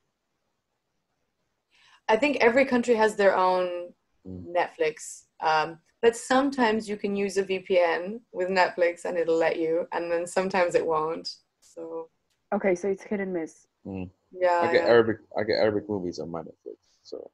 I 2.09 2.17
think 2.17 2.39
every 2.39 2.65
country 2.65 2.97
has 2.97 3.15
their 3.15 3.37
own 3.37 3.95
Mm. 4.27 4.53
Netflix. 4.59 5.23
Um, 5.41 5.79
but 6.03 6.17
sometimes 6.17 6.89
you 6.89 6.97
can 6.97 7.15
use 7.15 7.37
a 7.39 7.45
VPN 7.45 8.21
with 8.33 8.49
Netflix 8.49 9.05
and 9.05 9.17
it'll 9.17 9.39
let 9.39 9.57
you, 9.57 9.87
and 9.93 10.11
then 10.11 10.27
sometimes 10.27 10.75
it 10.75 10.85
won't. 10.85 11.29
So 11.61 12.11
Okay, 12.53 12.75
so 12.75 12.89
it's 12.89 13.05
hit 13.05 13.21
and 13.21 13.33
miss. 13.33 13.67
yeah, 13.85 14.59
I 14.61 14.67
get 14.73 14.83
yeah. 14.83 14.91
Arabic 14.95 15.19
I 15.39 15.45
get 15.45 15.59
Arabic 15.65 15.89
movies 15.89 16.19
on 16.19 16.29
my 16.31 16.43
Netflix. 16.43 16.79
So 17.05 17.31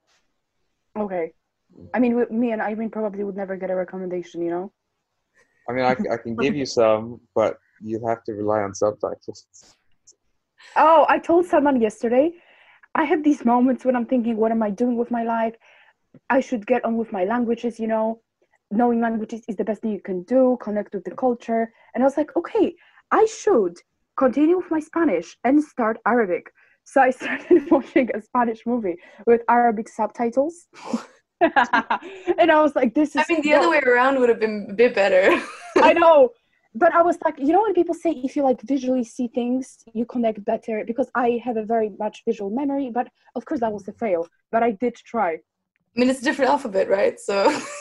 Okay. 0.97 1.33
I 1.95 1.99
mean, 1.99 2.15
with 2.15 2.31
me 2.31 2.53
and 2.53 2.61
Irene 2.61 2.91
probably 2.91 3.25
would 3.25 3.37
never 3.37 3.57
get 3.57 3.71
a 3.71 3.75
recommendation, 3.75 4.43
you 4.43 4.51
know? 4.51 4.73
I 5.67 5.73
mean 5.73 5.85
I 5.87 6.19
can 6.19 6.37
give 6.37 6.55
you 6.55 6.67
some, 6.67 7.21
but 7.35 7.59
you'll 7.85 8.09
have 8.09 8.25
to 8.25 8.33
rely 8.33 8.61
on 8.63 8.75
subtitles. 8.75 9.47
Oh, 10.77 11.07
I 11.09 11.19
told 11.19 11.47
someone 11.47 11.81
yesterday, 11.81 12.33
I 12.95 13.05
have 13.05 13.23
these 13.23 13.45
moments 13.45 13.85
when 13.85 13.95
I'm 13.95 14.07
thinking, 14.07 14.37
what 14.37 14.51
am 14.51 14.63
I 14.63 14.71
doing 14.71 14.97
with 14.97 15.11
my 15.11 15.23
life? 15.23 15.55
I 16.31 16.41
should 16.41 16.67
get 16.67 16.85
on 16.85 16.97
with 16.97 17.13
my 17.13 17.25
languages, 17.25 17.79
you 17.79 17.87
know. 17.87 18.21
Knowing 18.71 19.01
languages 19.01 19.43
is 19.49 19.57
the 19.57 19.65
best 19.65 19.83
thing 19.83 19.93
you 19.93 20.01
can 20.01 20.23
do, 20.23 20.57
connect 20.61 20.95
with 20.95 21.05
the 21.05 21.11
culture. 21.11 21.73
And 21.95 22.03
I 22.03 22.07
was 22.07 22.17
like, 22.17 22.35
okay, 22.37 22.75
I 23.11 23.27
should 23.27 23.77
continue 24.17 24.57
with 24.57 24.71
my 24.71 24.81
Spanish 24.81 25.37
and 25.45 25.63
start 25.63 25.99
Arabic. 26.07 26.51
So 26.85 27.01
I 27.01 27.11
started 27.19 27.71
watching 27.71 28.11
a 28.15 28.23
Spanish 28.23 28.65
movie 28.67 28.97
with 29.27 29.43
Arabic 29.49 29.89
subtitles. 29.89 30.67
and 31.41 32.51
I 32.51 32.63
was 32.63 32.75
like, 32.75 32.95
this 32.95 33.11
is 33.11 33.25
I 33.29 33.33
mean, 33.33 33.43
the 33.43 33.53
so 33.53 33.59
other 33.59 33.71
way 33.71 33.81
around 33.81 34.19
would 34.21 34.29
have 34.29 34.41
been 34.41 34.69
a 34.71 34.75
bit 34.75 34.95
better. 34.95 35.41
I 35.77 35.93
know. 35.93 36.31
But 36.77 36.93
I 36.93 37.03
was 37.03 37.17
like, 37.25 37.37
you 37.39 37.53
know, 37.53 37.63
when 37.63 37.75
people 37.75 37.95
say 37.95 38.11
if 38.11 38.35
you 38.35 38.43
like 38.43 38.61
visually 38.63 39.05
see 39.05 39.29
things, 39.29 39.79
you 39.93 40.05
connect 40.05 40.45
better 40.45 40.85
because 40.85 41.09
I 41.15 41.41
have 41.45 41.57
a 41.57 41.63
very 41.63 41.91
much 41.99 42.23
visual 42.27 42.51
memory. 42.51 42.91
But 42.91 43.09
of 43.37 43.45
course, 43.45 43.61
that 43.61 43.73
was 43.73 43.87
a 43.87 43.93
fail. 43.93 44.27
But 44.51 44.63
I 44.65 44.73
did 44.73 44.95
try. 44.97 45.35
I 45.35 46.01
mean, 46.01 46.11
it's 46.11 46.21
a 46.21 46.25
different 46.25 46.51
alphabet, 46.51 46.89
right? 46.89 47.19
So 47.21 47.37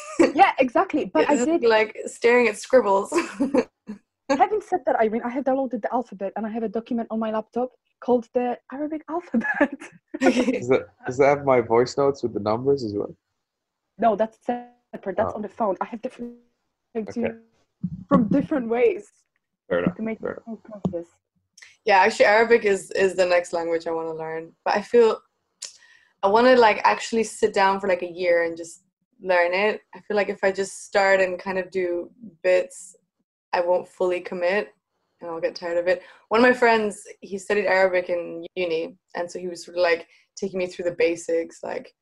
Yeah, 0.36 0.51
exactly. 0.60 1.06
But 1.06 1.27
I 1.29 1.43
did. 1.43 1.63
like 1.63 1.97
staring 2.06 2.47
at 2.47 2.58
scribbles. 2.58 3.12
Having 4.29 4.62
said 4.62 4.79
that, 4.86 4.95
Irene, 4.99 5.21
I 5.23 5.29
have 5.29 5.43
downloaded 5.43 5.82
the 5.82 5.93
alphabet 5.93 6.34
and 6.36 6.45
I 6.45 6.49
have 6.49 6.63
a 6.63 6.69
document 6.69 7.08
on 7.12 7.19
my 7.19 7.32
laptop 7.32 7.71
called 7.99 8.27
the 8.34 8.58
Arabic 8.71 9.03
alphabet. 9.10 9.77
Does 10.21 10.67
that 10.69 10.86
does 11.06 11.17
that 11.17 11.27
have 11.27 11.45
my 11.45 11.60
voice 11.62 11.97
notes 11.97 12.21
with 12.23 12.34
the 12.34 12.39
numbers 12.39 12.84
as 12.84 12.93
well? 12.93 13.15
no, 13.97 14.15
that's 14.15 14.38
separate. 14.45 15.17
That's 15.17 15.34
Oh. 15.34 15.38
on 15.38 15.41
the 15.41 15.49
phone. 15.49 15.75
I 15.82 15.86
have 15.86 16.01
different 16.01 16.34
Okay. 16.95 17.32
From 18.08 18.28
different 18.30 18.67
ways 18.69 19.12
Fair 19.69 19.80
enough. 19.84 19.96
to 19.96 20.02
make 20.04 20.19
Fair 20.19 20.32
it 20.32 20.43
more 20.48 20.58
process. 20.58 21.06
yeah, 21.86 22.00
actually, 22.00 22.26
Arabic 22.26 22.65
is 22.65 22.91
is 22.91 23.15
the 23.15 23.26
next 23.26 23.54
language 23.54 23.88
I 23.88 23.91
want 23.91 24.08
to 24.10 24.13
learn. 24.13 24.52
But 24.65 24.76
I 24.76 24.82
feel 24.82 25.19
I 26.22 26.28
want 26.28 26.48
to 26.48 26.56
like 26.56 26.82
actually 26.84 27.24
sit 27.24 27.54
down 27.54 27.80
for 27.80 27.88
like 27.88 28.02
a 28.04 28.12
year 28.12 28.43
and 28.43 28.56
just 28.56 28.84
learn 29.22 29.54
it. 29.54 29.82
I 29.96 30.00
feel 30.02 30.17
like 30.17 30.30
if 30.30 30.43
I 30.43 30.52
just 30.52 30.86
start 30.86 31.22
and 31.22 31.39
kind 31.39 31.58
of 31.58 31.72
do 31.72 32.10
bits, 32.43 32.96
I 33.54 33.62
won't 33.62 33.88
fully 33.88 34.19
commit 34.22 34.69
and 35.22 35.30
I'll 35.30 35.41
get 35.41 35.56
tired 35.56 35.78
of 35.78 35.88
it. 35.88 36.04
One 36.30 36.43
of 36.43 36.50
my 36.50 36.54
friends, 36.54 37.04
he 37.22 37.38
studied 37.38 37.65
Arabic 37.65 38.10
in 38.10 38.46
uni, 38.56 38.98
and 39.15 39.30
so 39.30 39.39
he 39.39 39.48
was 39.48 39.63
sort 39.63 39.78
of 39.78 39.82
like 39.82 40.08
taking 40.36 40.60
me 40.60 40.67
through 40.67 40.86
the 40.86 40.96
basics, 40.98 41.63
like, 41.63 41.93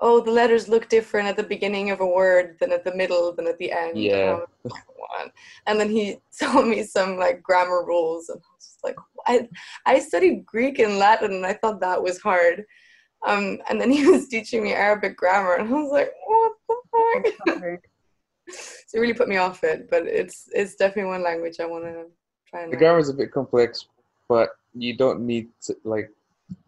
oh, 0.00 0.20
the 0.20 0.30
letters 0.30 0.68
look 0.68 0.88
different 0.88 1.28
at 1.28 1.36
the 1.36 1.42
beginning 1.42 1.90
of 1.90 2.00
a 2.00 2.06
word 2.06 2.56
than 2.60 2.72
at 2.72 2.84
the 2.84 2.94
middle 2.94 3.32
than 3.34 3.46
at 3.46 3.58
the 3.58 3.70
end. 3.72 3.96
And 3.96 3.98
Yeah. 3.98 4.34
was 4.36 4.48
like, 4.64 5.32
And 5.66 5.78
then 5.80 5.90
he 5.90 6.18
told 6.40 6.68
me 6.68 6.82
some 6.84 7.16
like 7.18 7.42
grammar 7.42 7.84
rules, 7.84 8.28
and 8.28 8.38
I 8.38 8.48
was 8.56 8.64
just 8.64 8.84
like, 8.84 8.96
I, 9.26 9.48
I 9.86 9.98
studied 9.98 10.46
Greek 10.46 10.78
and 10.78 10.98
Latin, 10.98 11.32
and 11.32 11.46
I 11.46 11.54
thought 11.54 11.80
that 11.80 12.02
was 12.02 12.20
hard. 12.20 12.64
Um, 13.26 13.58
and 13.68 13.80
then 13.80 13.90
he 13.96 14.06
was 14.06 14.28
teaching 14.28 14.62
me 14.62 14.72
Arabic 14.72 15.16
grammar, 15.16 15.54
and 15.54 15.68
I 15.68 15.72
was 15.72 15.92
like, 15.92 16.12
what 16.26 16.52
the 16.68 17.54
fuck? 17.54 17.80
so 18.50 18.98
it 18.98 19.00
really 19.00 19.14
put 19.14 19.28
me 19.28 19.36
off 19.36 19.62
it, 19.64 19.88
but 19.90 20.06
it's 20.06 20.48
it's 20.52 20.74
definitely 20.76 21.10
one 21.10 21.22
language 21.22 21.60
I 21.60 21.66
want 21.66 21.84
to 21.84 22.06
try 22.48 22.62
and 22.62 22.70
The 22.72 22.76
learn. 22.76 22.80
grammar 22.80 22.98
is 22.98 23.08
a 23.08 23.14
bit 23.14 23.32
complex, 23.32 23.86
but 24.28 24.50
you 24.74 24.96
don't 24.96 25.20
need 25.20 25.48
to 25.62 25.76
like. 25.84 26.10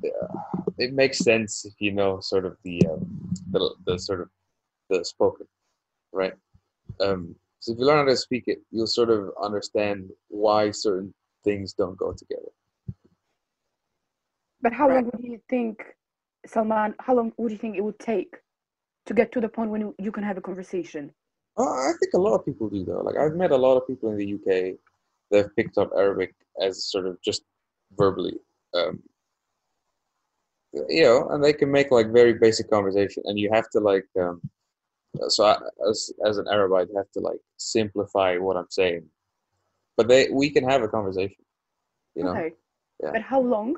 Uh, 0.05 0.37
it 0.79 0.93
makes 0.93 1.19
sense 1.19 1.65
if 1.65 1.75
you 1.81 1.93
know 1.93 2.21
sort 2.21 2.45
of 2.45 2.57
the 2.63 2.81
um, 2.87 3.22
the 3.51 3.75
the 3.87 3.99
sort 3.99 4.21
of 4.23 4.29
the 4.91 5.05
spoken, 5.05 5.47
right? 6.13 6.35
Um, 7.01 7.35
So 7.61 7.73
if 7.73 7.79
you 7.79 7.87
learn 7.87 7.99
how 7.99 8.11
to 8.13 8.17
speak 8.17 8.45
it, 8.49 8.61
you'll 8.71 8.87
sort 9.01 9.11
of 9.11 9.31
understand 9.41 10.11
why 10.29 10.71
certain 10.73 11.15
things 11.45 11.75
don't 11.75 11.97
go 11.97 12.13
together. 12.13 12.51
But 14.61 14.73
how 14.73 14.89
Right. 14.89 14.97
long 14.97 15.11
would 15.13 15.25
you 15.25 15.41
think, 15.49 15.83
Salman? 16.47 16.95
How 17.01 17.15
long 17.15 17.33
would 17.39 17.53
you 17.53 17.59
think 17.59 17.77
it 17.77 17.85
would 17.85 17.99
take 17.99 18.33
to 19.07 19.15
get 19.15 19.33
to 19.33 19.41
the 19.41 19.49
point 19.49 19.71
when 19.71 19.81
you- 19.81 19.95
you 19.99 20.13
can 20.13 20.25
have 20.25 20.39
a 20.39 20.41
conversation? 20.41 21.15
Uh, 21.57 21.63
I 21.89 21.93
think 22.01 22.15
a 22.15 22.19
lot 22.27 22.35
of 22.39 22.45
people 22.45 22.69
do 22.71 22.85
though. 22.85 23.03
Like 23.03 23.17
I've 23.17 23.37
met 23.37 23.51
a 23.53 23.57
lot 23.57 23.77
of 23.77 23.87
people 23.87 24.11
in 24.11 24.17
the 24.17 24.27
UK 24.37 24.79
that 25.31 25.39
have 25.45 25.57
picked 25.57 25.79
up 25.79 25.91
Arabic 25.95 26.35
as 26.61 26.85
sort 26.91 27.07
of 27.07 27.21
just 27.21 27.43
verbally. 27.93 28.39
Um, 28.75 29.03
you 30.73 31.03
know, 31.03 31.29
and 31.31 31.43
they 31.45 31.53
can 31.53 31.71
make 31.71 31.91
like 31.91 32.13
very 32.13 32.35
basic 32.35 32.71
conversation, 32.71 33.23
and 33.27 33.39
you 33.39 33.51
have 33.53 33.69
to 33.71 33.81
like. 33.81 34.07
Um, 34.21 34.41
so 35.29 35.45
I, 35.45 35.59
as 35.89 36.13
as 36.27 36.39
an 36.39 36.47
Arab, 36.51 36.73
I'd 36.73 36.97
have 36.97 37.11
to 37.13 37.21
like 37.21 37.41
simplify 37.59 38.37
what 38.39 38.57
I'm 38.57 38.71
saying, 38.71 39.05
but 39.97 40.09
they 40.09 40.29
we 40.31 40.51
can 40.51 40.69
have 40.69 40.83
a 40.83 40.89
conversation. 40.89 41.45
You 42.15 42.25
know, 42.25 42.31
Okay. 42.33 42.53
Yeah. 43.03 43.11
But 43.13 43.23
how 43.23 43.41
long? 43.41 43.77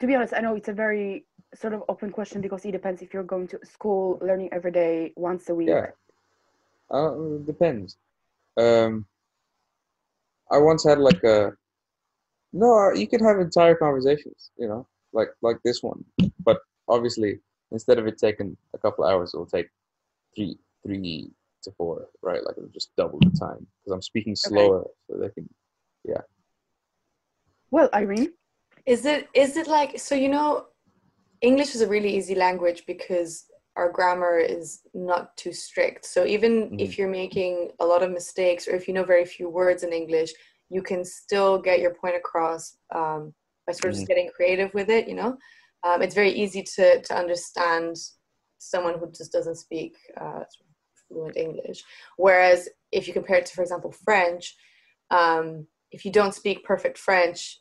To 0.00 0.06
be 0.06 0.14
honest, 0.14 0.34
I 0.34 0.40
know 0.40 0.54
it's 0.54 0.68
a 0.68 0.72
very 0.72 1.24
sort 1.54 1.72
of 1.72 1.82
open 1.88 2.10
question 2.12 2.40
because 2.40 2.64
it 2.64 2.70
depends 2.70 3.02
if 3.02 3.12
you're 3.12 3.24
going 3.24 3.48
to 3.48 3.58
school, 3.64 4.18
learning 4.22 4.50
every 4.52 4.70
day, 4.70 5.12
once 5.16 5.48
a 5.48 5.54
week. 5.54 5.68
Yeah. 5.68 5.86
Uh, 6.90 7.38
depends. 7.44 7.96
Um, 8.56 9.06
I 10.50 10.58
once 10.58 10.84
had 10.84 10.98
like 10.98 11.22
a 11.24 11.52
no. 12.52 12.92
You 12.92 13.06
can 13.06 13.24
have 13.24 13.38
entire 13.38 13.74
conversations, 13.74 14.50
you 14.56 14.68
know, 14.68 14.86
like 15.12 15.28
like 15.42 15.58
this 15.64 15.82
one. 15.82 16.04
But 16.44 16.58
obviously, 16.88 17.40
instead 17.72 17.98
of 17.98 18.06
it 18.06 18.18
taking 18.18 18.56
a 18.74 18.78
couple 18.78 19.04
hours, 19.04 19.32
it'll 19.34 19.46
take 19.46 19.68
three 20.34 20.58
three 20.84 21.30
to 21.64 21.72
four, 21.72 22.08
right? 22.22 22.44
Like 22.44 22.56
it'll 22.56 22.70
just 22.70 22.94
double 22.96 23.18
the 23.20 23.36
time 23.38 23.66
because 23.84 23.92
I'm 23.92 24.02
speaking 24.02 24.36
slower, 24.36 24.84
so 25.08 25.18
they 25.18 25.30
can. 25.30 25.48
Yeah. 26.04 26.22
Well, 27.70 27.90
Irene, 27.94 28.32
Is 28.86 29.04
it 29.04 29.28
is 29.34 29.56
it 29.56 29.66
like 29.66 29.98
so 29.98 30.14
you 30.14 30.28
know 30.28 30.66
English 31.42 31.74
is 31.74 31.82
a 31.82 31.88
really 31.88 32.16
easy 32.16 32.34
language 32.34 32.84
because 32.86 33.44
our 33.76 33.92
grammar 33.92 34.38
is 34.38 34.80
not 34.92 35.36
too 35.36 35.52
strict. 35.52 36.04
So 36.04 36.26
even 36.26 36.80
if 36.80 36.98
you're 36.98 37.08
making 37.08 37.70
a 37.78 37.86
lot 37.86 38.02
of 38.02 38.10
mistakes 38.10 38.66
or 38.66 38.72
if 38.72 38.88
you 38.88 38.94
know 38.94 39.04
very 39.04 39.24
few 39.24 39.48
words 39.48 39.84
in 39.84 39.92
English, 39.92 40.32
you 40.68 40.82
can 40.82 41.04
still 41.04 41.58
get 41.58 41.78
your 41.78 41.94
point 41.94 42.16
across 42.16 42.76
um, 42.92 43.32
by 43.68 43.72
sort 43.74 43.92
of 43.92 43.96
just 43.98 44.08
getting 44.08 44.30
creative 44.34 44.72
with 44.74 44.88
it. 44.88 45.06
You 45.06 45.14
know, 45.14 45.36
um, 45.84 46.02
it's 46.02 46.14
very 46.14 46.32
easy 46.32 46.64
to 46.74 47.00
to 47.02 47.16
understand 47.16 47.96
someone 48.58 48.98
who 48.98 49.12
just 49.12 49.30
doesn't 49.30 49.56
speak 49.56 49.94
uh, 50.20 50.40
fluent 51.06 51.36
English. 51.36 51.84
Whereas 52.16 52.68
if 52.90 53.06
you 53.06 53.12
compare 53.12 53.36
it 53.36 53.46
to, 53.46 53.54
for 53.54 53.62
example, 53.62 53.92
French, 53.92 54.56
um, 55.10 55.66
if 55.92 56.04
you 56.04 56.10
don't 56.10 56.34
speak 56.34 56.64
perfect 56.64 56.98
French, 56.98 57.60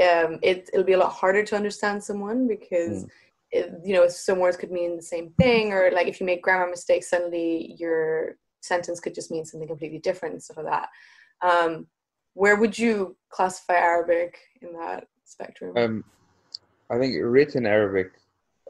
um, 0.00 0.38
it, 0.42 0.68
it'll 0.72 0.84
be 0.84 0.94
a 0.94 0.98
lot 0.98 1.12
harder 1.12 1.44
to 1.44 1.56
understand 1.56 2.02
someone 2.02 2.48
because 2.48 3.06
it, 3.50 3.72
you 3.84 3.94
know 3.94 4.06
some 4.08 4.38
words 4.38 4.56
could 4.56 4.70
mean 4.70 4.96
the 4.96 5.02
same 5.02 5.30
thing 5.40 5.72
or 5.72 5.90
like 5.92 6.06
if 6.06 6.20
you 6.20 6.26
make 6.26 6.42
grammar 6.42 6.68
mistakes 6.68 7.08
suddenly 7.08 7.74
your 7.78 8.36
sentence 8.60 9.00
could 9.00 9.14
just 9.14 9.30
mean 9.30 9.44
something 9.44 9.68
completely 9.68 9.98
different 9.98 10.34
and 10.34 10.42
stuff 10.42 10.58
like 10.58 10.66
that 10.66 10.88
um, 11.42 11.86
where 12.34 12.56
would 12.56 12.78
you 12.78 13.16
classify 13.30 13.74
arabic 13.74 14.38
in 14.60 14.72
that 14.74 15.06
spectrum 15.28 15.76
Um, 15.76 16.04
I 16.90 16.98
think 16.98 17.16
written 17.20 17.66
Arabic, 17.66 18.12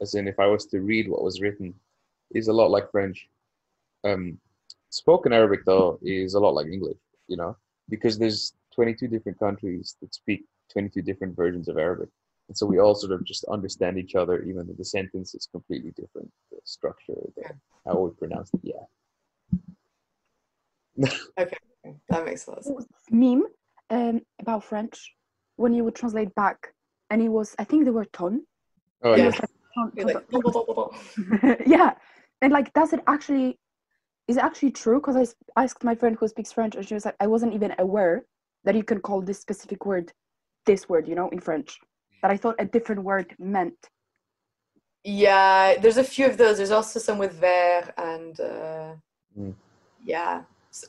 as 0.01 0.13
in 0.13 0.27
if 0.27 0.39
I 0.39 0.47
was 0.47 0.65
to 0.67 0.81
read 0.81 1.09
what 1.09 1.23
was 1.23 1.41
written, 1.41 1.73
is 2.31 2.47
a 2.47 2.53
lot 2.53 2.71
like 2.71 2.91
French. 2.91 3.27
Um, 4.03 4.39
spoken 4.89 5.33
Arabic 5.33 5.61
though 5.65 5.99
is 6.01 6.33
a 6.33 6.39
lot 6.39 6.53
like 6.53 6.67
English, 6.67 6.97
you 7.27 7.37
know, 7.37 7.55
because 7.89 8.17
there's 8.17 8.53
22 8.75 9.07
different 9.07 9.39
countries 9.39 9.95
that 10.01 10.13
speak 10.13 10.45
22 10.71 11.01
different 11.01 11.35
versions 11.35 11.67
of 11.67 11.77
Arabic, 11.77 12.09
and 12.47 12.57
so 12.57 12.65
we 12.65 12.79
all 12.79 12.95
sort 12.95 13.13
of 13.13 13.23
just 13.23 13.43
understand 13.45 13.97
each 13.97 14.15
other, 14.15 14.41
even 14.43 14.67
though 14.67 14.75
the 14.77 14.85
sentence 14.85 15.35
is 15.35 15.47
completely 15.51 15.91
different, 15.91 16.31
the 16.51 16.57
structure, 16.63 17.13
the, 17.35 17.43
how 17.85 17.99
we 17.99 18.11
pronounce 18.11 18.51
it. 18.53 18.61
Yeah. 18.63 18.85
Okay, 21.39 21.57
that 22.09 22.25
makes 22.25 22.45
a 22.45 22.49
lot 22.49 22.59
of 22.59 22.65
sense 22.65 22.85
meme 23.09 23.43
um, 23.89 24.21
about 24.41 24.65
French 24.65 25.13
when 25.61 25.73
you 25.73 25.83
would 25.85 25.95
translate 26.01 26.33
back, 26.43 26.73
and 27.09 27.21
it 27.21 27.29
was 27.37 27.55
I 27.59 27.63
think 27.69 27.85
the 27.85 27.93
word 27.97 28.11
ton. 28.13 28.33
Oh 29.03 29.15
yeah. 29.15 29.25
like, 29.27 29.39
ton- 29.75 29.91
You're 29.95 30.13
ton- 30.13 31.57
yeah, 31.75 31.91
and 32.41 32.51
like, 32.57 32.73
does 32.73 32.93
it 32.93 33.01
actually? 33.07 33.49
Is 34.29 34.37
it 34.37 34.43
actually 34.43 34.71
true? 34.83 34.99
Because 34.99 35.17
I 35.57 35.61
asked 35.63 35.83
my 35.83 35.95
friend 35.95 36.15
who 36.19 36.27
speaks 36.27 36.51
French, 36.51 36.75
and 36.75 36.85
she 36.87 36.93
was 36.93 37.05
like, 37.05 37.15
I 37.19 37.27
wasn't 37.27 37.53
even 37.57 37.71
aware 37.79 38.25
that 38.65 38.75
you 38.75 38.83
can 38.83 38.99
call 39.07 39.21
this 39.21 39.39
specific 39.39 39.85
word 39.85 40.11
this 40.65 40.87
word, 40.89 41.07
you 41.07 41.15
know, 41.15 41.29
in 41.29 41.39
French. 41.39 41.69
That 42.21 42.31
I 42.31 42.37
thought 42.37 42.55
a 42.59 42.65
different 42.75 43.01
word 43.03 43.27
meant. 43.39 43.79
yeah 45.05 45.75
there's 45.81 45.97
a 45.97 46.03
few 46.15 46.25
of 46.31 46.35
those 46.41 46.57
there's 46.57 46.75
also 46.79 46.99
some 46.99 47.17
with 47.23 47.33
ver 47.43 47.81
and 47.97 48.33
uh, 48.51 48.91
Mm. 49.39 49.53
yeah 50.13 50.41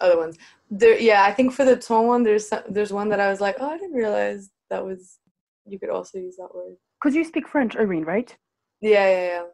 other 0.05 0.17
ones 0.25 0.37
there 0.81 0.99
yeah 0.99 1.23
i 1.31 1.33
think 1.37 1.49
for 1.57 1.65
the 1.71 1.77
ton 1.77 2.07
one 2.13 2.23
there's 2.29 2.47
some, 2.49 2.65
there's 2.75 2.93
one 3.01 3.09
that 3.13 3.21
i 3.21 3.29
was 3.33 3.41
like 3.47 3.57
oh 3.61 3.71
i 3.75 3.79
didn't 3.79 3.95
realize 4.05 4.43
that 4.71 4.85
was 4.85 5.19
you 5.67 5.79
could 5.79 5.91
also 5.91 6.19
use 6.19 6.37
that 6.37 6.55
word 6.55 6.75
Because 6.99 7.15
you 7.17 7.25
speak 7.25 7.47
French, 7.49 7.77
Irene, 7.77 8.05
right? 8.05 8.31
yeah 8.81 9.09
yeah 9.17 9.27
yeah 9.35 9.47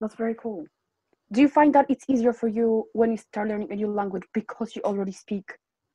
That's 0.00 0.14
very 0.24 0.34
cool. 0.42 0.64
Do 1.32 1.40
you 1.40 1.48
find 1.48 1.72
that 1.74 1.86
it's 1.92 2.06
easier 2.08 2.32
for 2.32 2.48
you 2.48 2.68
when 2.92 3.10
you 3.12 3.16
start 3.16 3.48
learning 3.48 3.70
a 3.72 3.76
new 3.76 3.90
language 4.00 4.24
because 4.34 4.74
you 4.74 4.82
already 4.82 5.12
speak 5.12 5.46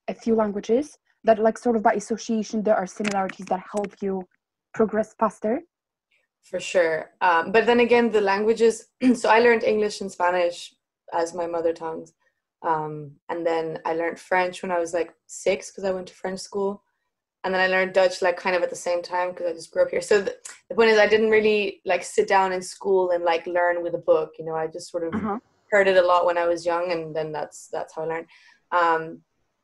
a 0.07 0.13
few 0.13 0.35
languages? 0.35 0.97
That, 1.27 1.39
like, 1.39 1.57
sort 1.57 1.75
of 1.75 1.81
by 1.83 1.93
association, 1.93 2.63
there 2.63 2.77
are 2.81 2.87
similarities 2.87 3.47
that 3.47 3.61
help 3.73 3.91
you 4.01 4.23
progress 4.73 5.09
faster? 5.19 5.55
for 6.49 6.59
sure 6.59 7.09
um, 7.21 7.51
but 7.51 7.65
then 7.65 7.79
again 7.79 8.11
the 8.11 8.21
languages 8.21 8.87
so 9.15 9.29
i 9.29 9.39
learned 9.39 9.63
english 9.63 10.01
and 10.01 10.11
spanish 10.11 10.73
as 11.11 11.33
my 11.33 11.47
mother 11.47 11.73
tongues 11.73 12.13
um, 12.61 13.11
and 13.29 13.45
then 13.45 13.79
i 13.85 13.93
learned 13.93 14.19
french 14.19 14.61
when 14.61 14.71
i 14.71 14.79
was 14.79 14.93
like 14.93 15.11
six 15.25 15.71
because 15.71 15.83
i 15.83 15.91
went 15.91 16.07
to 16.07 16.13
french 16.13 16.39
school 16.39 16.83
and 17.45 17.53
then 17.53 17.61
i 17.61 17.67
learned 17.67 17.93
dutch 17.93 18.21
like 18.21 18.37
kind 18.37 18.55
of 18.57 18.63
at 18.63 18.69
the 18.71 18.75
same 18.75 19.01
time 19.01 19.29
because 19.31 19.47
i 19.47 19.53
just 19.53 19.71
grew 19.71 19.83
up 19.83 19.89
here. 19.91 20.01
So 20.01 20.21
the, 20.21 20.35
the 20.69 20.75
point 20.75 20.89
is 20.89 20.99
i 20.99 21.07
didn't 21.07 21.29
really 21.29 21.81
like 21.85 22.03
sit 22.03 22.27
down 22.27 22.51
in 22.51 22.61
school 22.61 23.11
and 23.11 23.23
like 23.23 23.47
learn 23.47 23.83
with 23.83 23.95
a 23.95 23.99
book 23.99 24.31
you 24.39 24.45
know 24.45 24.55
i 24.55 24.67
just 24.67 24.91
sort 24.91 25.07
of 25.07 25.15
Uh-huh. 25.15 25.39
heard 25.71 25.87
it 25.87 25.97
a 25.97 26.01
lot 26.01 26.25
when 26.25 26.37
i 26.37 26.47
was 26.47 26.65
young 26.65 26.91
and 26.91 27.15
then 27.15 27.31
that's 27.31 27.69
that's 27.71 27.95
how 27.95 28.03
i 28.03 28.05
learned. 28.05 28.27
Um, 28.71 29.21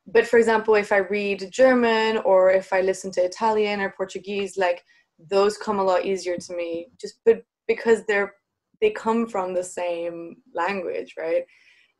but 0.07 0.25
for 0.27 0.37
example 0.39 0.75
if 0.75 0.91
i 0.91 0.97
read 0.97 1.49
german 1.51 2.17
or 2.19 2.51
if 2.51 2.73
i 2.73 2.81
listen 2.81 3.11
to 3.13 3.21
italian 3.23 3.81
or 3.81 3.91
portuguese 3.91 4.57
like 4.57 4.83
those 5.29 5.57
come 5.57 5.79
a 5.79 5.83
lot 5.83 6.05
easier 6.05 6.37
to 6.37 6.55
me 6.55 6.87
just 6.99 7.15
but 7.25 7.43
because 7.67 8.03
they're 8.05 8.33
they 8.81 8.89
come 8.91 9.27
from 9.27 9.53
the 9.53 9.63
same 9.63 10.37
language 10.55 11.13
right 11.17 11.43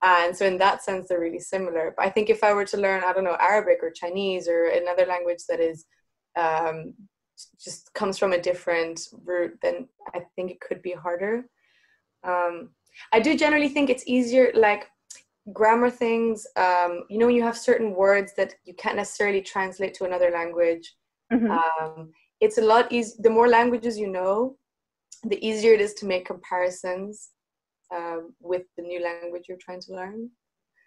and 0.04 0.36
so 0.36 0.46
in 0.46 0.58
that 0.58 0.84
sense 0.84 1.08
they're 1.08 1.20
really 1.20 1.40
similar. 1.40 1.94
But 1.96 2.06
i 2.06 2.10
think 2.10 2.30
if 2.30 2.44
i 2.44 2.54
were 2.54 2.66
to 2.66 2.78
learn 2.78 3.04
i 3.04 3.14
don't 3.14 3.24
know 3.24 3.38
arabic 3.40 3.80
or 3.82 3.92
chinese 3.92 4.48
or 4.48 4.66
another 4.66 5.06
language 5.06 5.44
that 5.50 5.60
is 5.60 5.86
um, 6.38 6.94
just 7.64 7.94
comes 7.94 8.18
from 8.18 8.34
a 8.34 8.42
different 8.42 9.00
root 9.26 9.58
then 9.62 9.88
i 10.14 10.20
think 10.36 10.52
it 10.52 10.62
could 10.62 10.82
be 10.82 10.92
harder. 10.94 11.46
Um, 12.24 12.70
i 13.12 13.20
do 13.20 13.36
generally 13.38 13.70
think 13.70 13.90
it's 13.90 14.04
easier 14.08 14.52
like 14.54 14.88
grammar 15.54 15.90
things 15.90 16.46
um, 16.56 17.04
you 17.10 17.18
know 17.18 17.26
when 17.26 17.36
you 17.36 17.44
have 17.44 17.58
certain 17.58 17.96
words 17.96 18.34
that 18.38 18.54
you 18.64 18.74
can't 18.76 18.96
necessarily 18.96 19.42
translate 19.42 19.94
to 19.96 20.06
another 20.06 20.30
language 20.32 20.96
Mhm. 21.34 21.50
um, 21.58 22.12
it's 22.42 22.58
a 22.58 22.62
lot 22.62 22.92
easier 22.92 23.16
the 23.20 23.30
more 23.30 23.48
languages 23.48 23.98
you 23.98 24.08
know 24.08 24.58
the 25.24 25.40
easier 25.48 25.74
it 25.74 25.82
is 25.82 25.94
to 25.96 26.06
make 26.06 26.26
comparisons 26.26 27.32
uh, 27.96 28.18
with 28.40 28.64
the 28.78 28.84
new 28.84 29.02
language 29.02 29.46
you're 29.48 29.58
trying 29.58 29.82
to 29.82 29.94
learn 29.94 30.30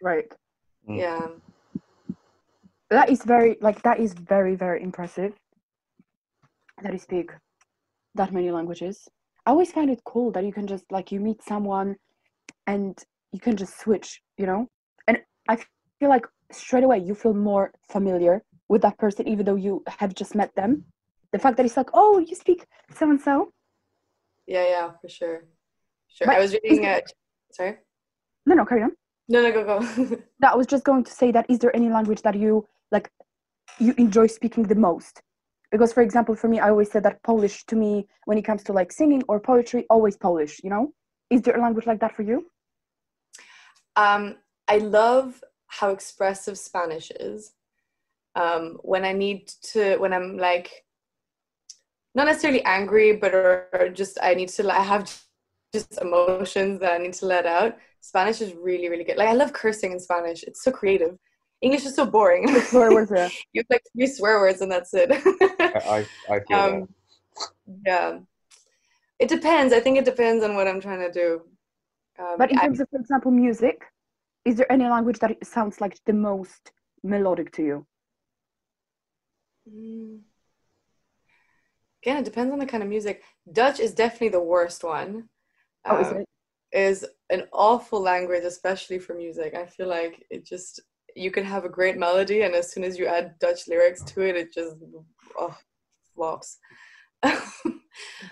right. 0.02 0.30
Mm. 0.88 0.98
yeah 0.98 1.28
That 2.90 3.08
is 3.10 3.24
very, 3.24 3.56
like, 3.60 3.82
that 3.82 3.98
is 3.98 4.14
very, 4.14 4.54
very 4.54 4.82
impressive 4.82 5.32
that 6.82 6.92
you 6.92 6.98
speak 6.98 7.30
that 8.14 8.32
many 8.32 8.50
languages. 8.50 9.08
I 9.46 9.50
always 9.50 9.72
find 9.72 9.90
it 9.90 10.00
cool 10.04 10.30
that 10.32 10.44
you 10.44 10.52
can 10.52 10.66
just, 10.66 10.84
like, 10.90 11.10
you 11.10 11.20
meet 11.20 11.42
someone 11.42 11.96
and 12.66 12.96
you 13.32 13.40
can 13.40 13.56
just 13.56 13.80
switch, 13.80 14.22
you 14.38 14.46
know? 14.46 14.68
And 15.08 15.18
I 15.48 15.56
feel 15.98 16.08
like 16.08 16.26
straight 16.52 16.84
away 16.84 16.98
you 16.98 17.14
feel 17.14 17.34
more 17.34 17.72
familiar 17.90 18.42
with 18.68 18.82
that 18.82 18.98
person, 18.98 19.26
even 19.26 19.44
though 19.44 19.56
you 19.56 19.82
have 19.98 20.14
just 20.14 20.34
met 20.34 20.54
them. 20.54 20.84
The 21.32 21.38
fact 21.38 21.56
that 21.56 21.66
it's 21.66 21.76
like, 21.76 21.90
oh, 21.94 22.18
you 22.18 22.34
speak 22.34 22.66
so 22.94 23.10
and 23.10 23.20
so. 23.20 23.50
yeah 24.46 24.64
yeah 24.68 24.90
for 25.00 25.08
sure 25.08 25.44
sure. 26.14 26.26
But 26.26 26.36
i 26.36 26.40
was 26.40 26.52
reading 26.62 26.86
uh, 26.86 27.00
sorry? 27.52 27.76
No, 28.46 28.54
no, 28.54 28.64
carry 28.64 28.82
on. 28.82 28.92
no 29.28 29.42
no 29.42 29.52
go 29.52 29.62
go. 29.64 29.76
That 30.40 30.52
I 30.52 30.56
was 30.56 30.66
just 30.66 30.84
going 30.84 31.04
to 31.04 31.12
say 31.20 31.30
that 31.32 31.46
is 31.48 31.58
there 31.58 31.74
any 31.74 31.88
language 31.88 32.22
that 32.22 32.36
you 32.44 32.66
like 32.90 33.10
you 33.78 33.94
enjoy 33.98 34.26
speaking 34.26 34.64
the 34.64 34.80
most? 34.88 35.22
Because 35.72 35.92
for 35.92 36.02
example 36.02 36.34
for 36.34 36.48
me 36.48 36.58
i 36.60 36.68
always 36.68 36.90
said 36.90 37.02
that 37.04 37.22
polish 37.22 37.56
to 37.70 37.76
me 37.76 37.92
when 38.26 38.38
it 38.38 38.44
comes 38.48 38.62
to 38.64 38.72
like 38.72 38.90
singing 38.92 39.22
or 39.28 39.40
poetry 39.40 39.86
always 39.90 40.16
polish 40.16 40.60
you 40.64 40.70
know? 40.70 40.84
Is 41.30 41.42
there 41.42 41.56
a 41.56 41.60
language 41.60 41.86
like 41.86 42.00
that 42.00 42.14
for 42.16 42.22
you? 42.22 42.46
Um 43.96 44.36
i 44.68 44.78
love 44.78 45.42
how 45.78 45.90
expressive 45.90 46.58
Spanish 46.58 47.10
is. 47.10 47.52
Um, 48.36 48.78
when 48.82 49.04
I 49.04 49.12
need 49.12 49.48
to, 49.72 49.96
when 49.98 50.12
I'm 50.12 50.36
like, 50.36 50.84
not 52.14 52.26
necessarily 52.26 52.64
angry, 52.64 53.16
but 53.16 53.34
or, 53.34 53.66
or 53.72 53.88
just 53.88 54.18
I 54.22 54.34
need 54.34 54.48
to, 54.50 54.70
I 54.70 54.82
have 54.82 55.23
just 55.74 56.00
emotions 56.00 56.80
that 56.80 56.92
I 56.92 56.98
need 56.98 57.14
to 57.20 57.26
let 57.26 57.44
out. 57.46 57.76
Spanish 58.00 58.40
is 58.40 58.54
really, 58.54 58.88
really 58.88 59.04
good. 59.04 59.16
Like 59.16 59.28
I 59.28 59.32
love 59.42 59.52
cursing 59.52 59.92
in 59.92 60.00
Spanish. 60.00 60.42
It's 60.48 60.62
so 60.64 60.70
creative. 60.70 61.12
English 61.60 61.84
is 61.86 61.94
so 61.94 62.04
boring. 62.06 62.42
Swear 62.72 62.90
words, 62.92 63.12
yeah. 63.14 63.28
you 63.52 63.60
have 63.62 63.66
like 63.70 63.84
three 63.92 64.06
swear 64.06 64.36
words 64.40 64.60
and 64.62 64.70
that's 64.70 64.92
it. 64.94 65.10
I, 65.60 65.80
I, 65.96 66.34
I 66.34 66.40
feel 66.40 66.58
um, 66.58 66.88
yeah. 67.86 68.18
It 69.18 69.28
depends. 69.28 69.72
I 69.72 69.80
think 69.80 69.96
it 69.98 70.04
depends 70.04 70.44
on 70.44 70.54
what 70.56 70.66
I'm 70.68 70.80
trying 70.80 71.00
to 71.00 71.12
do. 71.22 71.28
Um, 72.18 72.34
But 72.38 72.50
in 72.52 72.58
I- 72.58 72.64
terms 72.66 72.80
of, 72.80 72.88
for 72.90 73.00
example, 73.00 73.30
music, 73.30 73.78
is 74.44 74.56
there 74.56 74.70
any 74.70 74.86
language 74.96 75.18
that 75.20 75.30
it 75.30 75.46
sounds 75.46 75.80
like 75.80 75.94
the 76.04 76.12
most 76.30 76.72
melodic 77.02 77.50
to 77.56 77.62
you? 77.70 77.86
Mm. 79.68 80.20
Again, 82.02 82.18
it 82.18 82.24
depends 82.30 82.52
on 82.52 82.58
the 82.58 82.66
kind 82.66 82.82
of 82.82 82.88
music. 82.96 83.22
Dutch 83.50 83.80
is 83.80 83.94
definitely 83.94 84.28
the 84.28 84.40
worst 84.54 84.84
one. 84.84 85.30
Oh, 85.86 86.24
is 86.72 87.04
Um, 87.04 87.10
an 87.30 87.48
awful 87.52 88.00
language, 88.00 88.44
especially 88.44 88.98
for 88.98 89.14
music. 89.14 89.54
I 89.54 89.66
feel 89.66 89.86
like 89.88 90.24
it 90.30 90.44
just 90.44 90.80
you 91.16 91.30
can 91.30 91.44
have 91.44 91.64
a 91.64 91.68
great 91.68 91.96
melody, 91.96 92.42
and 92.42 92.54
as 92.54 92.72
soon 92.72 92.82
as 92.84 92.98
you 92.98 93.06
add 93.06 93.38
Dutch 93.38 93.68
lyrics 93.68 94.02
to 94.04 94.22
it, 94.22 94.36
it 94.36 94.52
just 94.52 94.76
oh, 95.38 95.56
flops. 96.14 96.58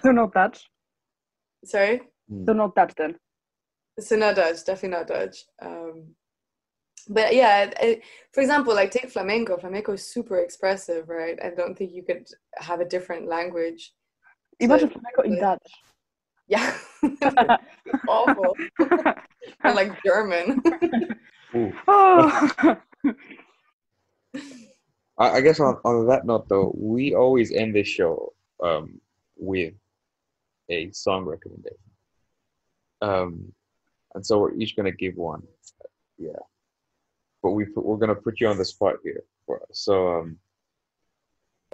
So 0.02 0.10
not 0.10 0.32
Dutch. 0.34 0.68
Sorry, 1.64 2.00
So 2.46 2.52
not 2.52 2.74
Dutch 2.74 2.94
then. 2.96 3.16
so 4.00 4.16
not 4.16 4.34
Dutch, 4.36 4.64
definitely 4.64 4.98
not 4.98 5.06
Dutch. 5.06 5.44
Um, 5.60 6.14
but 7.08 7.34
yeah, 7.34 7.64
it- 7.64 7.76
it- 7.80 8.02
for 8.32 8.40
example, 8.40 8.74
like 8.74 8.90
take 8.90 9.10
flamenco. 9.10 9.56
Flamenco 9.58 9.92
is 9.92 10.08
super 10.12 10.38
expressive, 10.38 11.08
right? 11.08 11.38
I 11.44 11.50
don't 11.50 11.76
think 11.76 11.92
you 11.92 12.02
could 12.02 12.26
have 12.56 12.80
a 12.80 12.84
different 12.94 13.26
language. 13.28 13.92
Imagine 14.58 14.90
flamenco 14.90 15.22
in 15.22 15.38
Dutch. 15.38 15.70
Yeah, 16.52 16.76
awful. 18.08 18.54
or 19.64 19.74
like 19.74 20.02
German. 20.04 20.62
Oh. 21.86 22.50
I, 25.18 25.28
I 25.36 25.40
guess 25.42 25.60
on, 25.60 25.76
on 25.84 26.06
that 26.06 26.24
note, 26.24 26.48
though, 26.48 26.72
we 26.74 27.14
always 27.14 27.52
end 27.52 27.74
this 27.76 27.88
show 27.88 28.32
um, 28.64 28.98
with 29.36 29.74
a 30.70 30.90
song 30.92 31.26
recommendation. 31.26 31.76
Um, 33.02 33.52
and 34.14 34.24
so 34.24 34.38
we're 34.38 34.54
each 34.54 34.76
going 34.76 34.90
to 34.90 34.96
give 34.96 35.16
one. 35.16 35.42
Yeah. 36.16 36.40
But 37.42 37.50
we 37.50 37.66
put, 37.66 37.84
we're 37.84 37.98
going 37.98 38.16
to 38.16 38.22
put 38.22 38.40
you 38.40 38.48
on 38.48 38.56
the 38.56 38.64
spot 38.64 38.94
here. 39.04 39.22
For 39.44 39.58
us. 39.58 39.68
So, 39.72 40.20
um, 40.20 40.38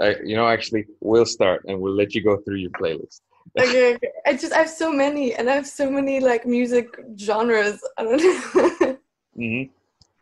I, 0.01 0.17
you 0.25 0.35
know, 0.35 0.49
actually, 0.49 0.87
we'll 1.01 1.25
start 1.25 1.65
and 1.69 1.81
we'll 1.81 1.95
let 1.95 2.17
you 2.17 2.25
go 2.25 2.39
through 2.39 2.57
your 2.57 2.71
playlist. 2.71 3.21
okay, 3.59 3.95
okay. 3.95 4.11
I 4.27 4.33
just 4.37 4.53
I 4.53 4.59
have 4.59 4.71
so 4.71 4.93
many, 4.93 5.35
and 5.35 5.49
I 5.49 5.55
have 5.55 5.67
so 5.67 5.91
many 5.91 6.21
like 6.21 6.47
music 6.47 6.87
genres. 7.19 7.81
I 7.97 8.03
don't 8.05 8.23
know. 8.23 8.97
Mm-hmm. 9.39 9.71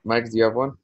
Mike, 0.04 0.30
do 0.30 0.36
you 0.36 0.44
have 0.44 0.54
one? 0.54 0.76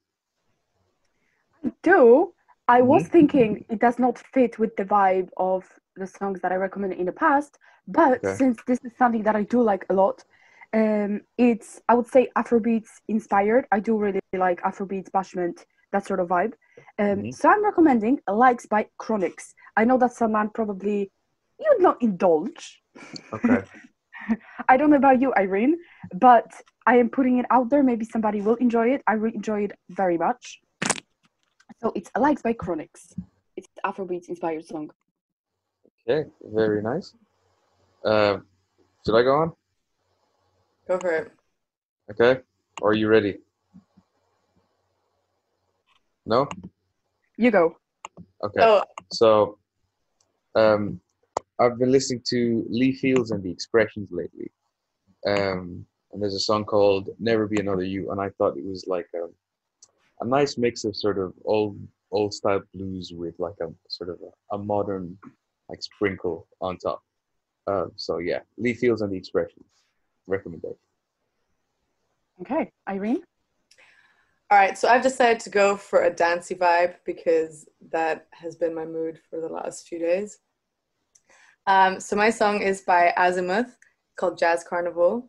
I 1.64 1.70
do 1.82 2.32
I 2.68 2.80
was 2.80 3.07
thinking 3.09 3.64
it 3.68 3.80
does 3.80 3.99
not 3.99 4.18
fit 4.18 4.59
with 4.59 4.74
the 4.76 4.84
vibe 4.84 5.28
of 5.36 5.64
the 5.97 6.07
songs 6.07 6.40
that 6.40 6.53
I 6.53 6.55
recommended 6.57 6.99
in 6.99 7.07
the 7.07 7.12
past, 7.12 7.59
but 7.86 8.24
Okay. 8.24 8.34
since 8.36 8.57
this 8.66 8.78
is 8.84 8.93
something 8.97 9.22
that 9.24 9.36
I 9.36 9.43
do 9.43 9.62
like 9.62 9.84
a 9.90 9.95
lot, 9.95 10.24
um, 10.72 11.20
it's 11.36 11.80
I 11.88 11.95
would 11.95 12.07
say 12.07 12.30
Afrobeats 12.36 12.88
inspired. 13.09 13.66
I 13.72 13.80
do 13.80 13.99
really 13.99 14.20
like 14.32 14.62
Afrobeats, 14.62 15.11
bashment, 15.11 15.64
that 15.93 16.07
sort 16.07 16.20
of 16.20 16.28
vibe. 16.28 16.55
Um, 16.99 17.18
Mhm. 17.24 17.34
So 17.34 17.51
I'm 17.51 17.64
recommending 17.64 18.20
"Likes" 18.26 18.66
by 18.66 18.88
Chronixx. 18.99 19.53
I 19.76 19.84
know 19.84 19.99
that 19.99 20.12
someone 20.12 20.49
probably 20.51 21.11
you'd 21.64 21.82
not 21.82 22.00
indulge. 22.02 22.82
Okay. 23.32 23.62
I 24.68 24.76
don't 24.76 24.90
know 24.90 24.96
about 24.96 25.20
you, 25.20 25.32
Irene, 25.34 25.76
but 26.14 26.46
I 26.86 26.96
am 26.96 27.08
putting 27.08 27.38
it 27.38 27.46
out 27.50 27.70
there. 27.70 27.82
Maybe 27.82 28.04
somebody 28.04 28.40
will 28.40 28.54
enjoy 28.56 28.90
it. 28.90 29.02
I 29.06 29.16
will 29.16 29.32
enjoy 29.32 29.64
it 29.64 29.72
very 29.90 30.16
much. 30.16 30.60
So 31.80 31.92
it's 31.96 32.10
a 32.14 32.20
Likes 32.20 32.42
by 32.42 32.52
Chronixx. 32.52 33.14
It's 33.56 33.68
Afrobeats 33.84 34.28
inspired 34.28 34.64
song. 34.64 34.90
Okay. 36.08 36.28
Very 36.42 36.82
nice. 36.82 37.14
Um, 38.04 38.46
should 39.04 39.16
I 39.16 39.22
go 39.22 39.34
on? 39.36 39.52
Go 40.88 40.98
for 40.98 41.10
it. 41.10 41.32
Okay. 42.10 42.40
Are 42.82 42.94
you 42.94 43.08
ready? 43.08 43.38
No? 46.26 46.48
You 47.36 47.50
go. 47.50 47.76
Okay. 48.44 48.60
Oh, 48.60 48.82
So, 49.12 49.58
um, 50.54 51.00
I've 51.59 51.78
been 51.78 51.92
listening 51.92 52.22
to 52.28 52.64
Lee 52.68 52.92
Fields 52.92 53.30
and 53.30 53.42
the 53.42 53.50
Expressions 53.50 54.09
lately. 54.11 54.50
Um, 55.26 55.86
and 56.12 56.20
there's 56.20 56.34
a 56.34 56.40
song 56.40 56.64
called 56.64 57.11
Never 57.18 57.46
Be 57.46 57.61
Another 57.61 57.84
You. 57.84 58.11
And 58.11 58.20
I 58.20 58.30
thought 58.30 58.57
it 58.57 58.64
was 58.64 58.86
like 58.86 59.09
a, 59.14 59.26
a 60.22 60.26
nice 60.26 60.59
mix 60.59 60.84
of 60.84 60.96
sort 60.96 61.18
of 61.18 61.32
old, 61.44 61.78
old 62.11 62.34
style 62.34 62.62
blues 62.74 63.12
with 63.14 63.38
like 63.38 63.55
a 63.61 63.72
sort 63.88 64.11
of 64.11 64.18
a, 64.20 64.57
a 64.57 64.59
modern 64.59 65.16
like 65.68 65.82
sprinkle 65.82 66.46
on 66.61 66.76
top. 66.78 67.03
Uh, 67.66 67.86
so 67.96 68.18
yeah, 68.18 68.40
Lee 68.59 68.74
Fields 68.74 69.03
and 69.03 69.12
the 69.12 69.16
Expressions 69.16 69.64
recommendation. 70.26 70.76
Okay, 72.40 72.72
Irene. 72.88 73.22
all 74.50 74.59
right. 74.59 74.76
So 74.76 74.88
I've 74.88 75.03
decided 75.03 75.38
to 75.40 75.50
go 75.50 75.76
for 75.76 76.05
a 76.05 76.11
dancey 76.11 76.55
vibe 76.55 76.96
because 77.05 77.68
that 77.90 78.26
has 78.32 78.57
been 78.57 78.74
my 78.74 78.84
mood 78.84 79.20
for 79.30 79.40
the 79.40 79.48
last 79.48 79.86
few 79.86 79.98
days. 79.98 80.38
Um, 81.66 82.00
so 82.00 82.16
my 82.16 82.30
song 82.30 82.60
is 82.60 82.80
by 82.82 83.12
Azymuth 83.16 83.72
called 84.16 84.38
Jazz 84.38 84.64
Carnival. 84.64 85.28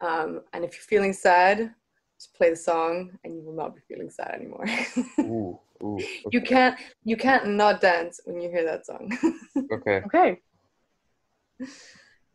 Um, 0.00 0.40
and 0.52 0.64
if 0.64 0.74
you're 0.74 0.82
feeling 0.82 1.12
sad, 1.12 1.74
just 2.18 2.34
play 2.34 2.50
the 2.50 2.56
song, 2.56 3.10
and 3.24 3.34
you 3.34 3.42
will 3.42 3.54
not 3.54 3.74
be 3.74 3.80
feeling 3.88 4.10
sad 4.10 4.36
anymore. 4.40 4.64
Ooh, 5.20 5.58
ooh. 5.82 5.98
you 6.30 6.40
can't 6.40 6.78
you 7.04 7.16
can't 7.16 7.48
not 7.48 7.80
dance 7.80 8.20
when 8.24 8.40
you 8.40 8.48
hear 8.50 8.64
that 8.64 8.86
song. 8.86 9.10
Okay. 9.72 10.02
Okay. 10.06 10.40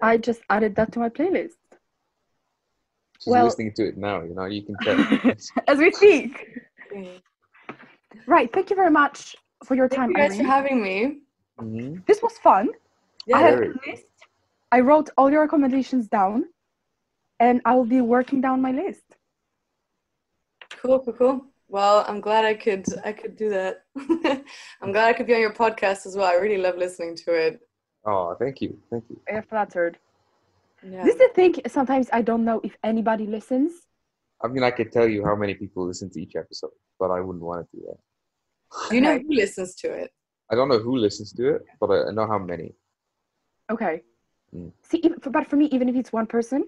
I 0.02 0.18
just 0.18 0.42
added 0.50 0.76
that 0.76 0.92
to 0.94 1.00
my 1.00 1.10
playlist 1.10 1.58
She's 3.20 3.32
Well- 3.32 3.46
listening 3.46 3.74
to 3.74 3.88
it 3.88 3.98
now, 3.98 4.22
you 4.22 4.34
know, 4.36 4.46
you 4.46 4.62
can 4.64 4.76
tell. 4.84 5.34
as 5.68 5.78
we 5.80 5.92
speak. 5.92 6.60
Right. 8.26 8.52
Thank 8.52 8.70
you 8.70 8.76
very 8.76 8.92
much 8.92 9.36
for 9.64 9.76
your 9.76 9.90
time, 9.90 10.12
you 10.12 10.18
guys 10.18 10.38
for 10.38 10.44
having 10.44 10.82
me. 10.82 11.20
Mhm. 11.60 12.06
This 12.06 12.22
was 12.22 12.38
fun. 12.40 12.70
I 13.34 13.40
Yeah. 13.40 13.50
have 13.50 13.60
a 13.62 13.90
list. 13.90 14.06
I 14.72 14.80
wrote 14.82 15.10
all 15.18 15.30
your 15.32 15.42
recommendations 15.42 16.08
down, 16.08 16.46
and 17.40 17.62
I 17.66 17.76
will 17.76 17.86
be 17.86 18.02
working 18.02 18.42
down 18.42 18.62
my 18.62 18.72
list. 18.72 19.06
Cool, 20.82 21.00
cool, 21.00 21.14
cool. 21.14 21.46
Well, 21.70 22.06
I'm 22.08 22.22
glad 22.22 22.46
I 22.46 22.54
could 22.54 22.86
I 23.04 23.12
could 23.12 23.36
do 23.36 23.50
that. 23.50 23.84
I'm 24.82 24.92
glad 24.94 25.08
I 25.10 25.14
could 25.14 25.28
be 25.28 25.34
on 25.34 25.42
your 25.42 25.54
podcast 25.54 26.06
as 26.06 26.16
well. 26.16 26.26
I 26.26 26.36
really 26.36 26.58
love 26.58 26.78
listening 26.78 27.16
to 27.26 27.34
it. 27.34 27.60
Oh, 28.06 28.36
thank 28.40 28.62
you. 28.62 28.80
Thank 28.90 29.04
you. 29.10 29.20
I 29.30 29.38
am 29.38 29.44
flattered. 29.44 29.98
Yeah. 30.84 31.04
This 31.04 31.16
is 31.16 31.20
the 31.20 31.30
thing. 31.36 31.56
Sometimes 31.68 32.10
I 32.14 32.22
don't 32.22 32.46
know 32.46 32.62
if 32.64 32.78
anybody 32.84 33.26
listens. 33.28 33.72
I 34.42 34.48
mean, 34.48 34.64
I 34.64 34.72
could 34.72 34.92
tell 34.92 35.08
you 35.08 35.26
how 35.26 35.36
many 35.36 35.56
people 35.56 35.86
listen 35.86 36.10
to 36.12 36.22
each 36.22 36.36
episode, 36.36 36.72
but 37.00 37.10
I 37.12 37.20
wouldn't 37.20 37.44
want 37.44 37.68
to 37.70 37.78
do 37.78 37.84
that. 37.88 38.90
Do 38.90 38.96
you 38.96 39.02
know 39.02 39.18
who 39.28 39.34
listens 39.34 39.76
to 39.76 39.92
it? 39.92 40.12
I 40.50 40.56
don't 40.56 40.70
know 40.70 40.80
who 40.80 40.96
listens 40.96 41.34
to 41.34 41.56
it, 41.56 41.64
but 41.82 41.90
I 41.92 42.08
I 42.10 42.12
know 42.12 42.28
how 42.28 42.38
many. 42.40 42.76
Okay. 43.70 44.02
Mm. 44.56 44.72
See, 44.84 45.00
even, 45.04 45.20
but 45.32 45.48
for 45.48 45.56
me, 45.56 45.66
even 45.66 45.90
if 45.90 45.96
it's 45.96 46.14
one 46.14 46.26
person, 46.26 46.64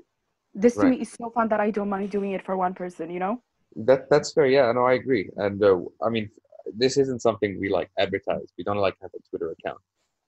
this 0.53 0.75
to 0.75 0.81
Right. 0.81 0.91
me 0.91 1.01
is 1.01 1.11
so 1.11 1.29
fun 1.29 1.47
that 1.49 1.59
I 1.59 1.71
don't 1.71 1.89
mind 1.89 2.09
doing 2.11 2.31
it 2.31 2.43
for 2.43 2.57
one 2.57 2.73
person. 2.73 3.09
You 3.09 3.19
know? 3.19 3.41
That 3.75 4.09
that's 4.09 4.33
fair. 4.33 4.47
Yeah, 4.47 4.71
no, 4.71 4.85
I 4.85 4.93
agree. 4.93 5.29
And 5.37 5.63
uh, 5.63 5.79
I 6.03 6.09
mean, 6.09 6.29
this 6.75 6.97
isn't 6.97 7.21
something 7.21 7.59
we 7.59 7.69
like 7.69 7.89
advertise. 7.97 8.47
We 8.57 8.63
don't 8.63 8.77
like 8.77 8.95
have 9.01 9.11
a 9.15 9.21
Twitter 9.29 9.51
account 9.51 9.79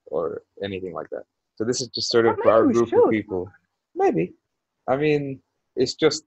or 0.06 0.42
anything 0.62 0.94
like 0.94 1.10
that. 1.10 1.24
So 1.56 1.64
this 1.64 1.80
is 1.80 1.88
just 1.88 2.10
sort 2.10 2.26
of 2.26 2.36
for 2.42 2.50
our 2.50 2.66
group 2.66 2.92
of 2.92 3.10
people. 3.10 3.50
Maybe. 3.94 4.34
I 4.88 4.96
mean, 4.96 5.40
it's 5.76 5.94
just 5.94 6.24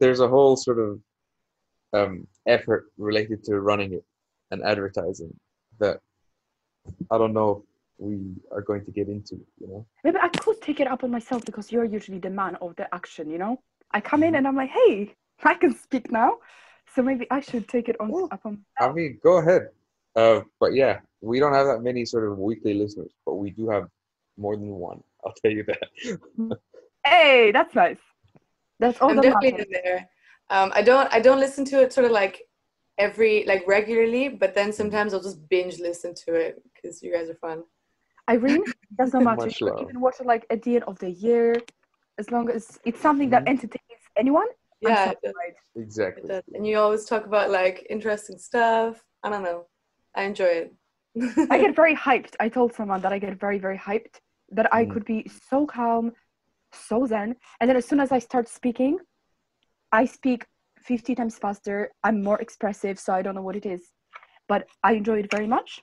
there's 0.00 0.20
a 0.20 0.28
whole 0.28 0.56
sort 0.56 0.78
of 0.78 1.00
um, 1.92 2.26
effort 2.46 2.86
related 2.98 3.44
to 3.44 3.60
running 3.60 3.92
it 3.92 4.04
and 4.50 4.62
advertising 4.62 5.32
that 5.78 6.00
I 7.10 7.18
don't 7.18 7.32
know 7.32 7.64
we 7.98 8.34
are 8.50 8.62
going 8.62 8.84
to 8.84 8.90
get 8.90 9.08
into. 9.08 9.36
You 9.60 9.68
know. 9.68 9.86
Maybe 10.02 10.18
I 10.20 10.28
could 10.28 10.60
take 10.60 10.80
it 10.80 10.86
up 10.86 11.04
on 11.04 11.10
myself 11.10 11.44
because 11.44 11.70
you're 11.70 11.84
usually 11.84 12.18
the 12.18 12.30
man 12.30 12.56
of 12.56 12.76
the 12.76 12.92
action. 12.94 13.30
You 13.30 13.38
know? 13.38 13.60
I 13.92 14.00
come 14.00 14.22
in 14.22 14.34
and 14.34 14.46
I'm 14.46 14.56
like, 14.56 14.70
hey, 14.70 15.14
I 15.44 15.54
can 15.54 15.74
speak 15.76 16.10
now. 16.10 16.38
So 16.94 17.02
maybe 17.02 17.26
I 17.30 17.40
should 17.40 17.68
take 17.68 17.88
it 17.88 17.96
on 18.00 18.10
Well, 18.10 18.28
up 18.30 18.40
on. 18.44 18.64
I 18.78 18.92
mean, 18.92 19.18
go 19.22 19.38
ahead. 19.38 19.68
Uh, 20.14 20.42
but 20.60 20.74
yeah, 20.74 21.00
we 21.20 21.40
don't 21.40 21.54
have 21.54 21.66
that 21.66 21.82
many 21.82 22.04
sort 22.04 22.30
of 22.30 22.38
weekly 22.38 22.74
listeners, 22.74 23.12
but 23.26 23.34
we 23.34 23.50
do 23.50 23.68
have 23.68 23.88
more 24.36 24.56
than 24.56 24.68
one. 24.68 25.02
I'll 25.24 25.34
tell 25.42 25.50
you 25.50 25.64
that. 25.64 26.58
Hey, 27.04 27.50
that's 27.52 27.74
nice. 27.74 27.98
That's 28.78 29.00
all 29.00 29.10
I'm 29.10 29.16
that 29.16 29.22
definitely 29.22 29.50
matters. 29.52 29.66
there. 29.84 30.08
Um, 30.50 30.72
I 30.74 30.82
don't 30.82 31.12
I 31.12 31.20
don't 31.20 31.40
listen 31.40 31.64
to 31.66 31.80
it 31.82 31.92
sort 31.92 32.04
of 32.04 32.12
like 32.12 32.42
every 32.98 33.44
like 33.46 33.66
regularly, 33.66 34.28
but 34.28 34.54
then 34.54 34.72
sometimes 34.72 35.14
I'll 35.14 35.22
just 35.22 35.48
binge 35.48 35.78
listen 35.80 36.14
to 36.26 36.34
it 36.34 36.62
because 36.74 37.02
you 37.02 37.12
guys 37.12 37.28
are 37.28 37.34
fun. 37.34 37.64
Irene, 38.28 38.64
does 38.96 39.12
not 39.12 39.24
matter. 39.24 39.46
Much 39.46 39.60
You 39.60 39.66
love. 39.68 39.80
even 39.82 40.00
watch 40.00 40.16
it 40.20 40.26
like 40.26 40.46
at 40.50 40.62
the 40.62 40.76
end 40.76 40.84
of 40.84 40.98
the 40.98 41.10
year, 41.10 41.60
as 42.18 42.30
long 42.30 42.48
as 42.50 42.78
it's 42.84 43.00
something 43.00 43.30
that 43.30 43.44
Mhm. 43.44 43.48
entertains 43.48 44.02
anyone. 44.16 44.46
Yeah, 44.80 45.10
it 45.10 45.18
does. 45.22 45.32
satisfied. 45.34 45.54
It 45.76 45.80
Exactly. 45.82 46.28
does. 46.28 46.42
and 46.54 46.66
you 46.66 46.78
always 46.78 47.04
talk 47.04 47.26
about 47.26 47.50
like 47.50 47.86
interesting 47.90 48.38
stuff. 48.38 49.04
I 49.22 49.30
don't 49.30 49.42
know. 49.42 49.66
I 50.14 50.22
enjoy 50.24 50.52
it. 50.62 50.74
I 51.50 51.58
get 51.58 51.74
very 51.76 51.94
hyped. 51.94 52.34
I 52.40 52.48
told 52.48 52.72
someone 52.74 53.00
that 53.02 53.12
I 53.12 53.18
get 53.18 53.38
very, 53.38 53.58
very 53.58 53.78
hyped. 53.78 54.20
That 54.50 54.72
I 54.72 54.84
Mm. 54.84 54.92
could 54.92 55.04
be 55.04 55.28
so 55.28 55.66
calm, 55.66 56.12
so 56.72 57.06
zen, 57.06 57.36
and 57.60 57.68
then 57.68 57.76
as 57.76 57.86
soon 57.86 58.00
as 58.00 58.12
I 58.12 58.18
start 58.18 58.48
speaking, 58.48 58.98
I 59.90 60.04
speak 60.04 60.46
50 60.78 61.14
times 61.14 61.38
faster. 61.38 61.90
I'm 62.04 62.22
more 62.22 62.38
expressive, 62.40 62.98
so 62.98 63.12
I 63.14 63.22
don't 63.22 63.34
know 63.34 63.42
what 63.42 63.56
it 63.56 63.66
is, 63.66 63.90
but 64.48 64.66
I 64.82 64.92
enjoy 64.92 65.20
it 65.20 65.30
very 65.30 65.46
much. 65.46 65.82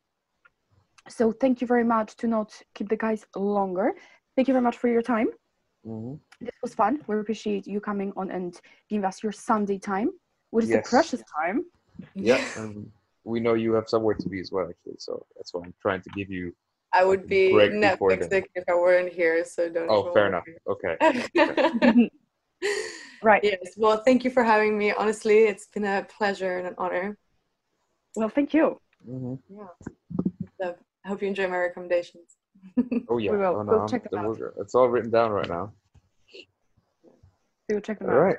So 1.10 1.32
thank 1.32 1.62
you 1.62 1.68
very 1.68 1.84
much. 1.84 2.16
To 2.18 2.28
not 2.28 2.54
keep 2.76 2.90
the 2.90 2.98
guys 2.98 3.26
longer, 3.36 3.94
thank 4.36 4.48
you 4.48 4.54
very 4.54 4.64
much 4.64 4.78
for 4.78 4.88
your 4.88 5.02
time. 5.02 5.28
hmm 5.84 6.16
This 6.40 6.56
was 6.62 6.74
fun. 6.74 7.02
We 7.08 7.20
appreciate 7.20 7.68
you 7.68 7.80
coming 7.80 8.14
on 8.16 8.32
and 8.32 8.60
giving 8.90 9.06
us 9.06 9.24
your 9.24 9.32
Sunday 9.32 9.78
time, 9.80 10.10
which 10.52 10.66
is 10.66 10.72
Yes. 10.72 10.88
a 10.88 10.90
precious 10.90 11.24
time. 11.40 11.66
Yeah, 12.16 12.42
and 12.56 12.92
we 13.24 13.40
know 13.40 13.54
you 13.54 13.74
have 13.74 13.88
somewhere 13.88 14.16
to 14.16 14.30
be 14.30 14.40
as 14.40 14.52
well, 14.52 14.68
actually. 14.70 14.96
So 15.00 15.26
that's 15.36 15.54
why 15.54 15.62
I'm 15.66 15.74
trying 15.82 16.02
to 16.02 16.10
give 16.16 16.30
you. 16.30 16.54
I 16.94 17.06
would 17.06 17.28
be 17.28 17.52
Break 17.54 17.72
Netflix 17.72 18.30
then. 18.30 18.44
if 18.56 18.64
I 18.70 18.74
weren't 18.74 19.12
here, 19.14 19.46
so 19.46 19.70
don't. 19.70 19.90
Oh, 19.90 20.12
fair 20.14 20.28
enough. 20.28 20.44
worry. 20.48 20.58
Okay. 20.68 22.10
right. 23.24 23.44
yes. 23.44 23.74
Well, 23.78 23.98
thank 24.04 24.24
you 24.26 24.32
for 24.32 24.44
having 24.44 24.78
me. 24.78 24.92
Honestly, 24.92 25.40
it's 25.46 25.68
been 25.68 25.86
a 25.86 26.06
pleasure 26.18 26.58
and 26.58 26.68
an 26.68 26.76
honor. 26.78 27.18
Well, 28.16 28.30
thank 28.30 28.54
you. 28.54 28.80
hmm 29.06 29.36
So 30.60 30.76
I 31.04 31.08
hope 31.08 31.22
you 31.22 31.28
enjoy 31.28 31.48
my 31.48 31.58
recommendations. 31.58 32.38
oh 33.10 33.18
yeah, 33.18 33.32
we 33.32 33.38
will. 33.38 33.56
Oh, 33.58 33.64
no, 33.64 33.72
we'll 33.80 33.88
check 33.88 34.10
them 34.10 34.20
out. 34.20 34.38
It's 34.58 34.76
all 34.76 34.88
written 34.88 35.10
down 35.10 35.32
right 35.32 35.50
now. 35.50 35.72
We'll 37.70 37.82
check 37.82 38.00
them 38.00 38.10
all 38.10 38.16
out. 38.16 38.20
All 38.20 38.26
right. 38.26 38.38